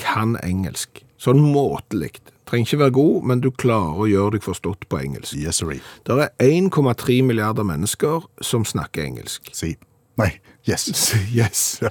kan 0.00 0.38
engelsk. 0.40 1.02
Sånn 1.20 1.42
måtelikt. 1.42 2.32
Trenger 2.48 2.70
ikke 2.70 2.80
være 2.80 2.96
god, 2.96 3.26
men 3.28 3.42
du 3.44 3.50
klarer 3.52 4.00
å 4.00 4.08
gjøre 4.08 4.38
deg 4.38 4.46
forstått 4.46 4.86
på 4.88 5.00
engelsk. 5.02 5.36
Yes, 5.36 5.60
sorry. 5.60 5.82
Det 6.08 6.16
er 6.16 6.30
1,3 6.46 7.18
milliarder 7.26 7.66
mennesker 7.68 8.24
som 8.40 8.64
snakker 8.64 9.04
engelsk. 9.04 9.50
Si. 9.52 9.74
Nei, 10.20 10.32
yes. 10.68 10.88
Yes. 11.36 11.82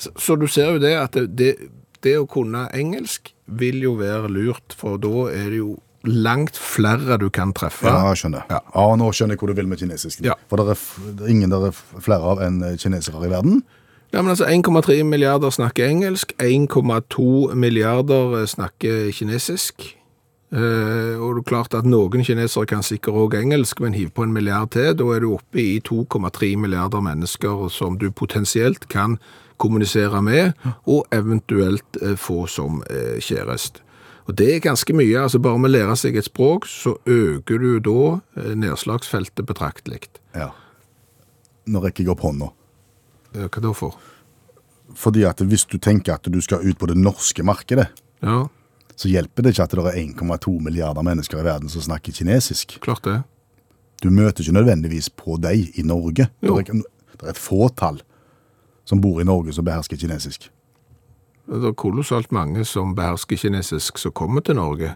Så, 0.00 0.12
så 0.16 0.36
du 0.36 0.46
ser 0.48 0.74
jo 0.74 0.82
det 0.82 0.92
at 0.96 1.16
det, 1.16 1.30
det, 1.36 1.70
det 2.04 2.18
å 2.20 2.28
kunne 2.28 2.66
engelsk 2.76 3.32
vil 3.60 3.80
jo 3.84 3.96
være 4.00 4.28
lurt, 4.32 4.76
for 4.76 5.00
da 5.00 5.30
er 5.32 5.48
det 5.52 5.62
jo 5.62 5.74
langt 6.04 6.56
flere 6.56 7.18
du 7.20 7.28
kan 7.30 7.52
treffe. 7.52 7.88
Ja, 7.88 8.14
skjønner. 8.16 8.46
Ja. 8.50 8.60
Ja. 8.74 8.86
nå 8.96 9.10
skjønner 9.12 9.36
jeg 9.36 9.42
hvor 9.42 9.52
du 9.52 9.58
vil 9.58 9.68
med 9.68 9.82
kinesisk. 9.82 10.22
Ja. 10.24 10.38
For 10.48 10.60
det 10.60 10.74
er, 10.74 11.28
ingen 11.28 11.52
der 11.52 11.68
er 11.70 11.76
flere 12.00 12.34
av 12.34 12.42
enn 12.44 12.62
eh, 12.64 12.78
kinesere 12.80 13.26
i 13.26 13.32
verden. 13.32 13.62
Ja, 14.10 14.22
men 14.22 14.32
altså 14.32 14.48
1,3 14.50 15.04
milliarder 15.06 15.52
snakker 15.54 15.86
engelsk, 15.86 16.32
1,2 16.42 17.54
milliarder 17.54 18.46
snakker 18.50 19.10
kinesisk. 19.14 19.84
Eh, 20.50 21.14
og 21.14 21.36
det 21.36 21.42
er 21.44 21.46
klart 21.46 21.76
at 21.78 21.86
noen 21.86 22.24
kinesere 22.26 22.66
kan 22.66 22.82
sikkert 22.82 23.14
òg 23.14 23.36
engelsk, 23.38 23.78
men 23.84 23.94
hiv 23.94 24.10
på 24.16 24.26
en 24.26 24.32
milliard 24.34 24.72
til, 24.74 24.96
da 24.98 25.06
er 25.14 25.22
du 25.22 25.36
oppe 25.36 25.62
i 25.62 25.78
2,3 25.86 26.56
milliarder 26.58 27.04
mennesker 27.06 27.68
som 27.70 28.00
du 28.00 28.08
potensielt 28.10 28.88
kan 28.90 29.20
kommunisere 29.62 30.22
med, 30.26 30.56
og 30.90 31.06
eventuelt 31.14 32.00
eh, 32.02 32.16
få 32.18 32.48
som 32.50 32.82
eh, 32.90 33.20
kjærest. 33.22 33.82
Og 34.30 34.36
det 34.38 34.46
er 34.54 34.60
ganske 34.62 34.94
mye, 34.94 35.16
altså 35.24 35.40
bare 35.42 35.58
med 35.58 35.72
å 35.72 35.74
lære 35.74 35.96
seg 35.98 36.14
et 36.20 36.28
språk, 36.28 36.68
så 36.70 36.92
øker 37.10 37.58
du 37.58 37.70
da 37.82 37.94
eh, 38.38 38.52
nedslagsfeltet 38.54 39.42
betraktelig. 39.48 40.04
Ja. 40.38 40.52
Nå 41.70 41.82
rekker 41.82 42.04
jeg 42.06 42.12
opp 42.14 42.22
hånda. 42.22 42.52
Eh, 43.34 43.48
Hva 43.48 43.64
da 43.64 43.72
for? 43.74 43.96
Fordi 44.94 45.24
at 45.26 45.42
hvis 45.46 45.66
du 45.70 45.76
tenker 45.82 46.14
at 46.14 46.30
du 46.30 46.38
skal 46.42 46.62
ut 46.66 46.78
på 46.78 46.86
det 46.90 46.98
norske 46.98 47.42
markedet, 47.46 47.88
Ja, 48.22 48.44
så 49.00 49.08
hjelper 49.08 49.42
det 49.46 49.54
ikke 49.54 49.64
at 49.64 49.72
det 49.72 49.84
er 49.88 49.98
1,2 50.02 50.58
milliarder 50.60 51.02
mennesker 51.06 51.40
i 51.40 51.44
verden 51.46 51.70
som 51.72 51.80
snakker 51.80 52.12
kinesisk. 52.12 52.74
klart 52.84 53.00
det. 53.06 53.22
Du 54.02 54.10
møter 54.12 54.44
ikke 54.44 54.58
nødvendigvis 54.58 55.08
på 55.16 55.38
deg 55.40 55.72
i 55.80 55.82
Norge. 55.82 56.26
Det 56.42 56.50
er, 56.52 56.82
det 57.16 57.24
er 57.24 57.32
et 57.32 57.40
fåtall 57.40 58.02
som 58.84 59.00
bor 59.00 59.20
i 59.22 59.24
Norge 59.24 59.54
som 59.56 59.64
behersker 59.64 59.96
kinesisk. 59.96 60.50
Det 61.50 61.66
er 61.66 61.72
kolossalt 61.74 62.30
mange 62.32 62.62
som 62.64 62.94
behersker 62.94 63.36
kinesisk 63.36 63.98
som 63.98 64.12
kommer 64.14 64.40
til 64.46 64.54
Norge. 64.54 64.92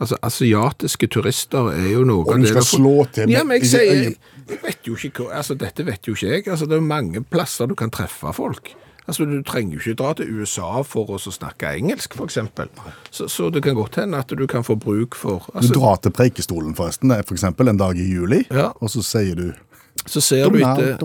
Altså, 0.00 0.16
Asiatiske 0.24 1.10
turister 1.12 1.66
er 1.74 1.90
jo 1.92 2.04
noe 2.08 2.24
Og 2.24 2.40
du 2.40 2.46
skal 2.48 2.62
du 2.64 2.68
slå 2.70 2.94
til 3.12 3.26
med- 3.28 3.34
Ja, 3.36 3.42
men 3.44 3.60
jeg 3.60 3.68
sier 3.68 3.82
jeg, 3.92 4.14
jeg 4.48 4.58
vet 4.62 4.86
jo 4.88 4.94
ikke 4.96 5.26
hva 5.26 5.36
Altså, 5.42 5.54
dette 5.60 5.84
vet 5.84 6.06
jo 6.08 6.14
ikke 6.14 6.30
jeg. 6.30 6.46
Altså, 6.48 6.66
Det 6.66 6.76
er 6.78 6.80
mange 6.80 7.20
plasser 7.22 7.66
du 7.68 7.74
kan 7.74 7.90
treffe 7.90 8.32
folk. 8.32 8.72
Altså, 9.06 9.26
Du 9.26 9.42
trenger 9.42 9.74
jo 9.76 9.80
ikke 9.90 9.96
dra 9.98 10.14
til 10.14 10.40
USA 10.40 10.82
for 10.82 11.04
å 11.06 11.18
snakke 11.18 11.68
engelsk, 11.76 12.14
f.eks. 12.16 12.38
Så, 13.10 13.28
så 13.28 13.50
det 13.52 13.62
kan 13.62 13.74
godt 13.74 13.96
hende 14.00 14.16
at 14.16 14.28
du 14.28 14.46
kan 14.46 14.62
få 14.64 14.78
bruk 14.78 15.14
for 15.14 15.44
Du 15.52 15.58
altså, 15.58 15.74
drar 15.74 15.96
til 16.00 16.12
Preikestolen 16.12 16.74
forresten, 16.74 17.10
for 17.26 17.34
eksempel 17.34 17.68
en 17.68 17.76
dag 17.76 17.98
i 17.98 18.08
juli, 18.14 18.46
Ja. 18.50 18.70
og 18.80 18.88
så 18.88 19.02
sier 19.02 19.34
du 19.34 19.52
Så 20.08 20.20
ser, 20.24 20.48
du 20.48 20.62
etter, 20.64 20.96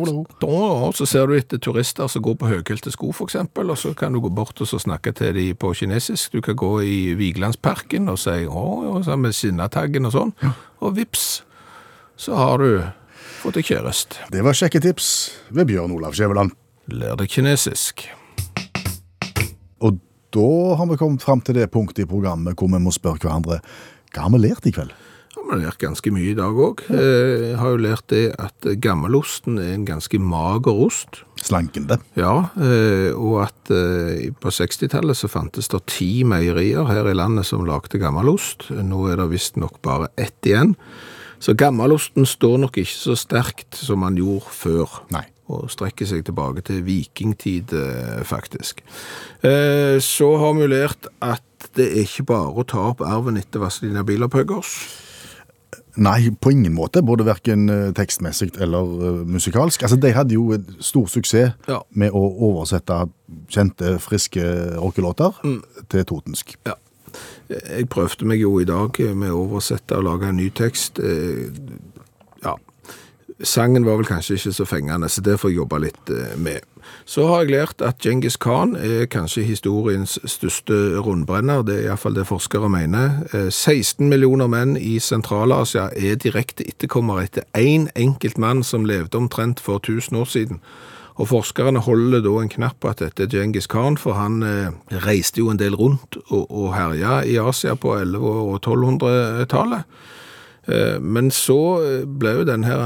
så 0.96 1.06
ser 1.06 1.28
du 1.28 1.36
etter 1.36 1.60
turister 1.60 2.08
som 2.10 2.24
går 2.24 2.38
på 2.39 2.48
høyhælte 2.48 2.93
sko, 2.93 3.12
f.eks., 3.12 3.36
og 3.43 3.78
så 3.78 3.91
kan 3.98 4.16
du 4.16 4.22
gå 4.24 4.32
bort 4.32 4.62
og 4.62 4.70
så 4.70 4.80
snakke 4.80 5.12
til 5.12 5.36
dem 5.36 5.58
på 5.60 5.74
kinesisk. 5.76 6.32
Du 6.32 6.41
kan 6.41 6.56
gå 6.56 6.72
i 6.82 7.00
Vigelandsparken 7.20 8.08
og 8.10 8.22
si 8.24 8.46
å, 8.48 8.66
ja, 9.04 9.18
med 9.20 9.36
skinnataggen 9.36 10.08
og 10.08 10.16
sånn, 10.16 10.34
og 10.80 10.96
vips, 10.96 11.43
så 12.16 12.39
har 12.39 12.64
du 12.64 12.70
fått 13.41 13.60
deg 13.60 13.68
kjæreste. 13.68 14.30
Det 14.32 14.43
var 14.46 14.58
kjekke 14.58 14.82
tips 14.88 15.10
ved 15.54 15.68
Bjørn 15.70 15.93
Olav 15.98 16.16
Skjæveland. 16.16 16.56
Lær 16.96 17.20
deg 17.20 17.30
kinesisk. 17.34 18.08
Og 19.84 20.00
da 20.34 20.52
har 20.80 20.88
vi 20.89 20.98
kommet 21.02 21.26
fram 21.26 21.43
til 21.43 21.60
det 21.60 21.68
punktet 21.74 22.06
i 22.06 22.10
programmet 22.10 22.56
hvor 22.56 22.72
vi 22.72 22.82
må 22.82 22.93
spørre 22.96 23.22
hverandre 23.22 23.60
hva 24.16 24.30
har 24.30 24.32
vi 24.32 24.39
lært 24.46 24.66
i 24.70 24.72
kveld? 24.72 24.93
Ja, 25.36 25.41
Vi 25.43 25.51
har 25.51 25.59
lært 25.65 25.79
ganske 25.83 26.11
mye 26.13 26.31
i 26.31 26.38
dag 26.38 26.55
òg. 26.55 26.81
Jeg 26.89 27.57
har 27.59 27.73
jo 27.73 27.81
lært 27.83 28.07
det 28.11 28.23
at 28.39 28.67
gammelosten 28.81 29.57
er 29.59 29.73
en 29.75 29.86
ganske 29.88 30.19
mager 30.19 30.73
ost. 30.88 31.21
Slankende. 31.45 31.97
Ja, 32.17 32.49
eh, 32.57 33.11
og 33.13 33.43
at 33.45 33.69
eh, 33.73 34.31
på 34.41 34.49
60-tallet 34.49 35.17
så 35.19 35.27
fantes 35.29 35.67
det 35.69 35.83
ti 35.91 36.23
meierier 36.25 36.88
her 36.89 37.09
i 37.11 37.13
landet 37.17 37.45
som 37.45 37.65
lagde 37.67 37.99
gammelost. 38.01 38.69
Nå 38.71 39.03
er 39.11 39.19
det 39.21 39.29
visstnok 39.36 39.81
bare 39.86 40.09
ett 40.17 40.39
igjen. 40.47 40.75
Så 41.43 41.53
gammelosten 41.53 42.25
står 42.25 42.57
nok 42.63 42.77
ikke 42.81 42.95
så 42.95 43.13
sterkt 43.19 43.75
som 43.77 43.99
man 44.01 44.15
gjorde 44.17 44.49
før. 44.55 44.99
Nei. 45.13 45.25
Og 45.51 45.67
strekker 45.69 46.07
seg 46.09 46.23
tilbake 46.25 46.63
til 46.65 46.79
vikingtid, 46.88 47.75
eh, 47.77 48.23
faktisk. 48.25 48.81
Eh, 49.43 49.99
Så 50.01 50.38
har 50.41 50.53
vi 50.57 50.67
lært 50.71 51.05
at 51.21 51.43
det 51.75 51.91
er 51.91 52.01
ikke 52.07 52.25
bare 52.25 52.55
å 52.55 52.65
ta 52.65 52.79
opp 52.89 53.01
arven 53.05 53.38
etter 53.38 53.59
Vazelina 53.61 54.01
Bilopphøggers. 54.03 54.71
Nei, 55.98 56.30
på 56.41 56.52
ingen 56.52 56.74
måte, 56.76 57.02
både 57.06 57.24
hverken 57.24 57.70
eh, 57.72 57.91
tekstmessig 57.96 58.50
eller 58.62 58.89
eh, 59.08 59.20
musikalsk. 59.32 59.84
Altså, 59.88 59.96
De 60.02 60.12
hadde 60.12 60.34
jo 60.36 60.58
stor 60.84 61.06
suksess 61.08 61.54
Ja. 61.70 61.80
med 61.91 62.12
å 62.12 62.24
oversette 62.50 63.10
kjente, 63.50 63.96
friske 64.00 64.43
rockelåter 64.76 65.32
Mm. 65.43 65.62
til 65.89 66.04
totensk. 66.06 66.56
Ja. 66.66 66.74
Jeg 67.50 67.88
prøvde 67.89 68.26
meg 68.26 68.41
jo 68.41 68.58
i 68.60 68.66
dag 68.66 68.98
med 69.16 69.32
å 69.32 69.46
oversette 69.48 69.96
og 69.96 70.04
lage 70.04 70.28
en 70.30 70.36
ny 70.36 70.50
tekst. 70.50 71.00
Eh, 73.39 73.45
sangen 73.45 73.86
var 73.86 73.97
vel 73.97 74.05
kanskje 74.05 74.33
ikke 74.33 74.53
så 74.53 74.65
fengende, 74.65 75.09
så 75.09 75.21
det 75.21 75.39
får 75.39 75.49
jeg 75.49 75.57
jobbe 75.57 75.79
litt 75.79 76.09
eh, 76.09 76.38
med. 76.38 76.59
Så 77.05 77.27
har 77.27 77.43
jeg 77.43 77.51
lært 77.51 77.81
at 77.81 77.99
Genghis 78.01 78.38
Khan 78.38 78.75
er 78.75 79.05
kanskje 79.05 79.43
historiens 79.43 80.19
største 80.25 80.99
rundbrenner. 81.01 81.63
Det 81.65 81.79
er 81.79 81.88
iallfall 81.89 82.15
det 82.15 82.27
forskere 82.29 82.69
mener. 82.69 83.23
Eh, 83.33 83.49
16 83.49 84.09
millioner 84.09 84.47
menn 84.47 84.75
i 84.77 84.99
Sentral-Asia 84.99 85.89
er 85.95 86.19
direkte 86.21 86.67
etterkommere 86.67 87.25
etter 87.25 87.47
én 87.57 87.89
enkelt 87.95 88.38
mann 88.38 88.63
som 88.63 88.86
levde 88.86 89.17
omtrent 89.17 89.59
for 89.59 89.81
1000 89.81 90.17
år 90.17 90.29
siden. 90.29 90.61
Og 91.15 91.29
forskerne 91.31 91.79
holder 91.79 92.19
da 92.25 92.33
en 92.41 92.51
knapp 92.51 92.81
på 92.83 92.91
at 92.91 92.99
dette 92.99 93.23
er 93.23 93.31
Genghis 93.31 93.69
Khan, 93.71 93.95
for 93.97 94.17
han 94.19 94.43
eh, 94.43 94.73
reiste 95.05 95.39
jo 95.39 95.49
en 95.49 95.59
del 95.59 95.75
rundt 95.79 96.17
og, 96.27 96.49
og 96.51 96.73
herja 96.75 97.21
i 97.23 97.38
Asia 97.39 97.75
på 97.75 97.95
1100- 97.95 98.19
og 98.19 98.59
1200-tallet. 98.59 99.88
Eh, 100.68 100.99
men 101.01 101.32
så 101.32 101.59
eh, 101.84 102.03
ble 102.05 102.39
jo 102.39 102.45
den 102.47 102.66
her 102.66 102.86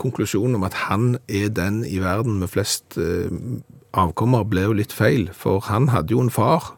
konklusjonen 0.00 0.58
om 0.58 0.64
at 0.66 0.76
han 0.88 1.16
er 1.28 1.52
den 1.52 1.82
i 1.88 2.00
verden 2.02 2.40
med 2.40 2.52
flest 2.52 2.98
eh, 3.00 3.32
avkommer, 3.92 4.44
ble 4.48 4.66
jo 4.68 4.76
litt 4.76 4.92
feil, 4.92 5.28
for 5.36 5.64
han 5.68 5.90
hadde 5.92 6.16
jo 6.16 6.22
en 6.24 6.32
far. 6.32 6.74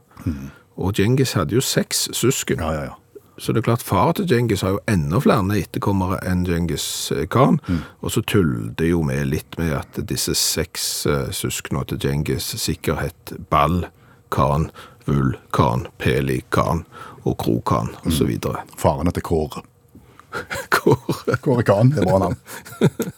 Og 0.75 0.95
Genghis 0.97 1.35
hadde 1.39 1.55
jo 1.55 1.63
seks 1.63 2.09
søsken. 2.13 2.63
Ja, 2.63 2.73
ja, 2.75 2.85
ja. 2.91 3.01
Så 3.39 3.51
det 3.51 3.65
er 3.65 3.67
klart, 3.67 3.83
far 3.83 4.13
til 4.15 4.29
Genghis 4.31 4.63
har 4.63 4.77
jo 4.77 4.83
enda 4.87 5.19
flere 5.19 5.57
etterkommere 5.59 6.21
enn 6.23 6.45
Genghis 6.47 7.11
Khan. 7.35 7.59
Og 7.99 8.13
så 8.15 8.23
tuller 8.23 8.69
det 8.79 8.93
jo 8.93 9.01
med 9.03 9.27
litt 9.27 9.59
med 9.59 9.73
at 9.75 9.99
disse 10.07 10.37
seks 10.39 10.85
søskene 11.35 11.83
til 11.91 11.99
Genghis 11.99 12.53
sikkert 12.63 13.03
het 13.03 13.35
Ball, 13.51 13.89
Khan, 14.31 14.71
Vul, 15.11 15.35
Khan, 15.51 15.89
Peli, 15.99 16.45
Khan 16.55 16.87
og 17.25 17.39
Kro 17.43 17.59
Khan 17.67 17.91
osv. 18.07 18.29
videre. 18.31 18.63
Faren 18.79 19.11
heter 19.11 19.27
Kåre. 19.27 19.67
Hvor 20.75 20.99
Kåre 21.45 21.63
Kan, 21.67 21.91
det 21.95 22.03
er 22.05 22.09
bra 22.11 22.19
navn. 22.27 22.39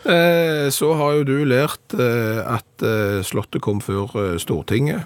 Eh, 0.00 0.70
Så 0.72 0.94
har 0.96 1.12
jo 1.18 1.24
du 1.28 1.34
lært 1.44 1.92
eh, 1.92 2.38
at 2.48 2.82
eh, 2.86 3.18
Slottet 3.26 3.60
kom 3.60 3.82
før 3.84 4.08
eh, 4.16 4.36
Stortinget, 4.40 5.04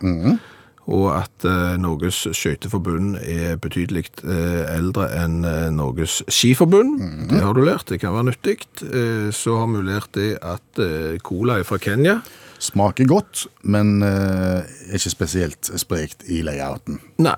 og 0.86 1.06
at 1.16 1.46
eh, 1.50 1.72
Norges 1.82 2.20
skøyteforbund 2.30 3.16
er 3.18 3.56
betydelig 3.58 4.04
eh, 4.22 4.60
eldre 4.76 5.08
enn 5.18 5.40
eh, 5.48 5.66
Norges 5.74 6.20
skiforbund. 6.30 7.00
Det 7.32 7.40
har 7.42 7.58
du 7.58 7.64
lært, 7.66 7.88
det 7.90 7.98
kan 8.04 8.14
være 8.14 8.28
nyttig. 8.30 8.60
Eh, 8.86 9.32
Så 9.34 9.56
har 9.58 9.66
vi 9.74 9.82
lært 9.88 10.12
det 10.14 10.30
at 10.46 10.78
eh, 10.78 11.18
cola 11.26 11.58
er 11.58 11.66
fra 11.66 11.80
Kenya. 11.82 12.20
Smaker 12.62 13.10
godt, 13.10 13.48
men 13.66 13.98
eh, 14.06 14.62
ikke 14.94 15.10
spesielt 15.10 15.72
sprekt 15.82 16.22
i 16.30 16.38
layouten. 16.46 17.00
Nei. 17.18 17.34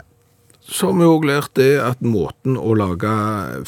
Så 0.69 0.89
har 0.91 0.97
vi 0.99 1.07
òg 1.07 1.25
lært 1.29 1.53
det 1.55 1.77
at 1.79 2.01
måten 2.03 2.57
å 2.59 2.73
lage 2.75 3.11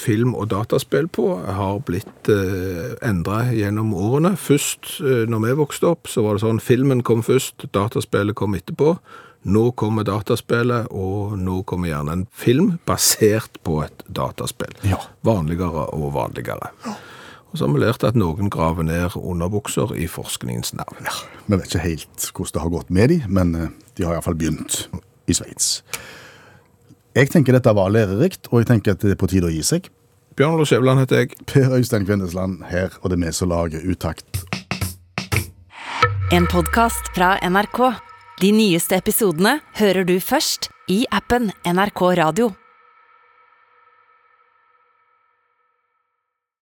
film 0.02 0.32
og 0.34 0.48
dataspill 0.50 1.06
på 1.14 1.28
har 1.46 1.78
blitt 1.86 2.30
eh, 2.32 2.96
endra 3.06 3.44
gjennom 3.54 3.92
årene. 3.94 4.34
Først, 4.34 4.98
eh, 5.06 5.22
når 5.30 5.44
vi 5.44 5.54
vokste 5.60 5.92
opp, 5.92 6.10
så 6.10 6.26
var 6.26 6.34
det 6.36 6.42
sånn 6.42 6.58
filmen 6.62 7.04
kom 7.06 7.22
først, 7.22 7.68
dataspillet 7.74 8.34
kom 8.38 8.58
etterpå. 8.58 8.96
Nå 9.48 9.68
kommer 9.78 10.02
dataspillet, 10.02 10.90
og 10.90 11.38
nå 11.38 11.60
kommer 11.70 11.92
gjerne 11.92 12.16
en 12.18 12.26
film 12.34 12.74
basert 12.88 13.60
på 13.62 13.78
et 13.86 14.02
dataspill. 14.10 14.74
Ja. 14.82 14.98
Vanligere 15.24 15.86
og 15.94 16.10
vanligere. 16.18 16.72
Og 17.48 17.54
så 17.56 17.64
har 17.64 17.74
vi 17.76 17.80
lært 17.86 18.04
at 18.04 18.18
noen 18.18 18.50
graver 18.52 18.84
ned 18.84 19.14
underbukser 19.16 19.94
i 19.96 20.10
forskningens 20.10 20.74
navn. 20.76 21.06
Vi 21.46 21.54
vet 21.54 21.70
ikke 21.70 21.86
helt 21.86 22.32
hvordan 22.34 22.56
det 22.58 22.64
har 22.66 22.74
gått 22.74 22.90
med 22.90 23.14
de, 23.14 23.22
men 23.30 23.54
eh, 23.54 23.76
de 23.94 24.08
har 24.08 24.18
iallfall 24.18 24.36
begynt 24.40 24.88
i 25.30 25.36
Sveits. 25.36 25.78
Jeg 27.16 27.30
tenker 27.32 27.56
dette 27.56 27.72
var 27.74 27.88
lærerikt, 27.92 28.50
og 28.52 28.60
jeg 28.60 28.68
tenker 28.72 28.94
at 28.94 29.04
det 29.04 29.14
er 29.14 29.20
på 29.20 29.28
tide 29.30 29.48
å 29.48 29.52
gi 29.52 29.62
seg. 29.64 29.88
Bjørn 30.38 30.58
Olav 30.58 30.68
Skjæveland 30.70 31.02
heter 31.02 31.22
jeg. 31.22 31.38
Per 31.50 31.72
Øystein 31.78 32.04
Kvindesland 32.06 32.60
her, 32.68 32.92
og 33.02 33.10
det 33.10 33.18
er 33.18 33.24
vi 33.24 33.32
som 33.34 33.50
lager 33.50 33.82
Utakt. 33.88 34.44
En 36.30 36.46
podkast 36.46 37.08
fra 37.16 37.38
NRK. 37.42 37.80
De 38.38 38.52
nyeste 38.54 39.00
episodene 39.00 39.58
hører 39.80 40.06
du 40.06 40.18
først 40.22 40.68
i 40.92 41.06
appen 41.10 41.50
NRK 41.66 42.02
Radio. 42.20 42.52